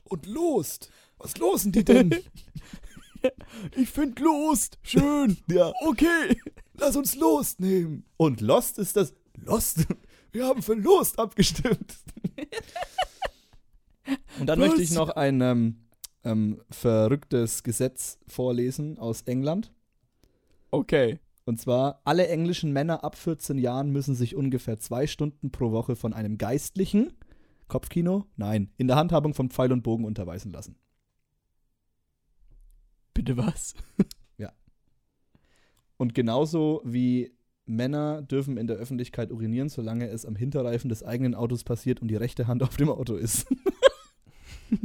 Und 0.05 0.27
lost. 0.27 0.91
Was 1.19 1.37
losen 1.39 1.73
die 1.73 1.85
denn? 1.85 2.15
Ich 3.77 3.91
find 3.91 4.19
Lost 4.21 4.79
schön. 4.83 5.37
ja, 5.49 5.73
Okay. 5.83 6.41
lass 6.75 6.97
uns 6.97 7.15
Lost 7.17 7.61
nehmen. 7.61 8.05
Und 8.17 8.41
Lost 8.41 8.79
ist 8.79 8.97
das 8.97 9.15
Lost. 9.45 9.87
Wir 10.33 10.47
haben 10.47 10.63
für 10.63 10.75
Lost 10.75 11.19
abgestimmt. 11.19 11.97
Und 14.39 14.47
dann 14.47 14.61
Was? 14.61 14.69
möchte 14.69 14.83
ich 14.83 14.93
noch 14.93 15.11
ein 15.11 15.41
ähm, 15.41 15.77
ähm, 16.25 16.61
verrücktes 16.71 17.63
Gesetz 17.63 18.19
vorlesen 18.27 18.99
aus 18.99 19.23
England. 19.23 19.73
Okay. 20.71 21.19
Und 21.45 21.61
zwar, 21.61 22.01
alle 22.05 22.29
englischen 22.29 22.73
Männer 22.73 23.03
ab 23.03 23.17
14 23.17 23.59
Jahren 23.59 23.91
müssen 23.91 24.15
sich 24.15 24.37
ungefähr 24.37 24.79
zwei 24.79 25.07
Stunden 25.07 25.51
pro 25.51 25.73
Woche 25.73 25.97
von 25.97 26.13
einem 26.13 26.39
Geistlichen, 26.39 27.13
Kopfkino, 27.67 28.27
nein, 28.37 28.71
in 28.77 28.87
der 28.87 28.97
Handhabung 28.97 29.35
von 29.35 29.51
Pfeil 29.51 29.73
und 29.73 29.83
Bogen 29.83 30.05
unterweisen 30.05 30.53
lassen. 30.53 30.77
Bitte 33.15 33.37
was? 33.37 33.75
Und 36.01 36.15
genauso 36.15 36.81
wie 36.83 37.31
Männer 37.67 38.23
dürfen 38.23 38.57
in 38.57 38.67
der 38.67 38.79
Öffentlichkeit 38.79 39.31
urinieren, 39.31 39.69
solange 39.69 40.09
es 40.09 40.25
am 40.25 40.35
Hinterreifen 40.35 40.89
des 40.89 41.03
eigenen 41.03 41.35
Autos 41.35 41.63
passiert 41.63 42.01
und 42.01 42.09
die 42.09 42.17
rechte 42.17 42.47
Hand 42.47 42.63
auf 42.63 42.79
dem 42.79 42.89
Auto 42.89 43.17
ist. 43.17 43.47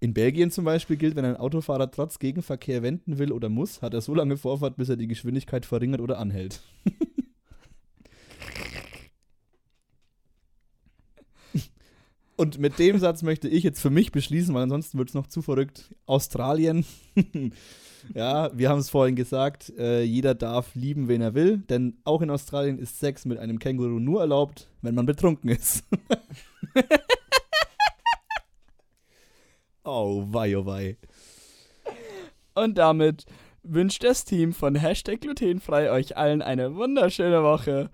In 0.00 0.14
Belgien 0.14 0.50
zum 0.50 0.64
Beispiel 0.64 0.96
gilt, 0.96 1.14
wenn 1.14 1.24
ein 1.24 1.36
Autofahrer 1.36 1.88
trotz 1.90 2.18
Gegenverkehr 2.18 2.82
wenden 2.82 3.18
will 3.18 3.30
oder 3.30 3.48
muss, 3.48 3.82
hat 3.82 3.94
er 3.94 4.00
so 4.00 4.14
lange 4.14 4.36
Vorfahrt, 4.36 4.76
bis 4.76 4.88
er 4.88 4.96
die 4.96 5.06
Geschwindigkeit 5.06 5.64
verringert 5.64 6.00
oder 6.00 6.18
anhält. 6.18 6.60
Und 12.42 12.58
mit 12.58 12.80
dem 12.80 12.98
Satz 12.98 13.22
möchte 13.22 13.46
ich 13.46 13.62
jetzt 13.62 13.80
für 13.80 13.88
mich 13.88 14.10
beschließen, 14.10 14.52
weil 14.52 14.64
ansonsten 14.64 14.98
wird 14.98 15.10
es 15.10 15.14
noch 15.14 15.28
zu 15.28 15.42
verrückt. 15.42 15.94
Australien. 16.06 16.84
ja, 18.14 18.50
wir 18.52 18.68
haben 18.68 18.80
es 18.80 18.90
vorhin 18.90 19.14
gesagt, 19.14 19.72
äh, 19.78 20.02
jeder 20.02 20.34
darf 20.34 20.74
lieben, 20.74 21.06
wen 21.06 21.22
er 21.22 21.34
will, 21.34 21.58
denn 21.58 21.98
auch 22.02 22.20
in 22.20 22.30
Australien 22.30 22.80
ist 22.80 22.98
Sex 22.98 23.26
mit 23.26 23.38
einem 23.38 23.60
Känguru 23.60 24.00
nur 24.00 24.22
erlaubt, 24.22 24.66
wenn 24.80 24.96
man 24.96 25.06
betrunken 25.06 25.50
ist. 25.50 25.84
oh, 29.84 30.24
wei, 30.26 30.58
oh, 30.58 30.66
wei. 30.66 30.96
Und 32.56 32.76
damit 32.76 33.24
wünscht 33.62 34.02
das 34.02 34.24
Team 34.24 34.52
von 34.52 34.74
Hashtag 34.74 35.20
glutenfrei 35.20 35.92
euch 35.92 36.16
allen 36.16 36.42
eine 36.42 36.74
wunderschöne 36.74 37.44
Woche. 37.44 37.88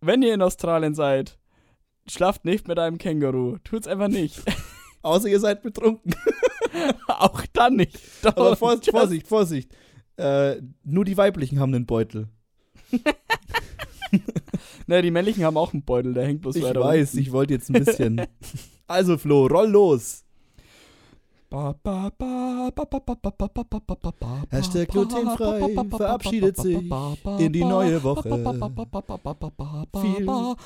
Wenn 0.00 0.22
ihr 0.22 0.34
in 0.34 0.42
Australien 0.42 0.96
seid, 0.96 1.38
schlaft 2.08 2.44
nicht 2.44 2.68
mit 2.68 2.78
einem 2.78 2.98
Känguru. 2.98 3.58
Tut's 3.64 3.86
einfach 3.86 4.08
nicht. 4.08 4.42
Außer 5.02 5.28
ihr 5.28 5.40
seid 5.40 5.62
betrunken. 5.62 6.14
Auch 7.08 7.42
dann 7.52 7.76
nicht. 7.76 7.98
Aber 8.22 8.52
Don't 8.52 8.56
Vor 8.56 8.72
just- 8.74 8.90
Vorsicht, 8.90 9.26
Vorsicht. 9.28 9.72
Äh, 10.16 10.56
nur 10.84 11.04
die 11.04 11.16
Weiblichen 11.16 11.60
haben 11.60 11.74
einen 11.74 11.86
Beutel. 11.86 12.28
Ne, 14.86 15.02
die 15.02 15.10
männlichen 15.10 15.42
haben 15.44 15.56
auch 15.56 15.72
einen 15.72 15.82
Beutel, 15.82 16.14
der 16.14 16.24
hängt 16.26 16.42
bloß 16.42 16.54
Ich 16.56 16.62
weiter 16.62 16.80
weiß, 16.80 17.10
unten. 17.14 17.22
ich 17.22 17.32
wollte 17.32 17.54
jetzt 17.54 17.68
ein 17.70 17.84
bisschen. 17.84 18.22
Also, 18.86 19.18
Flo, 19.18 19.46
roll 19.46 19.68
los. 19.68 20.24
Hashtag 24.50 24.88
glutenfrei 24.88 25.74
verabschiedet 25.90 26.56
sich 26.56 26.90
in 27.38 27.52
die 27.52 27.64
neue 27.64 28.02
Woche. 28.02 28.28
Viel 30.00 30.22
Spaß. 30.22 30.56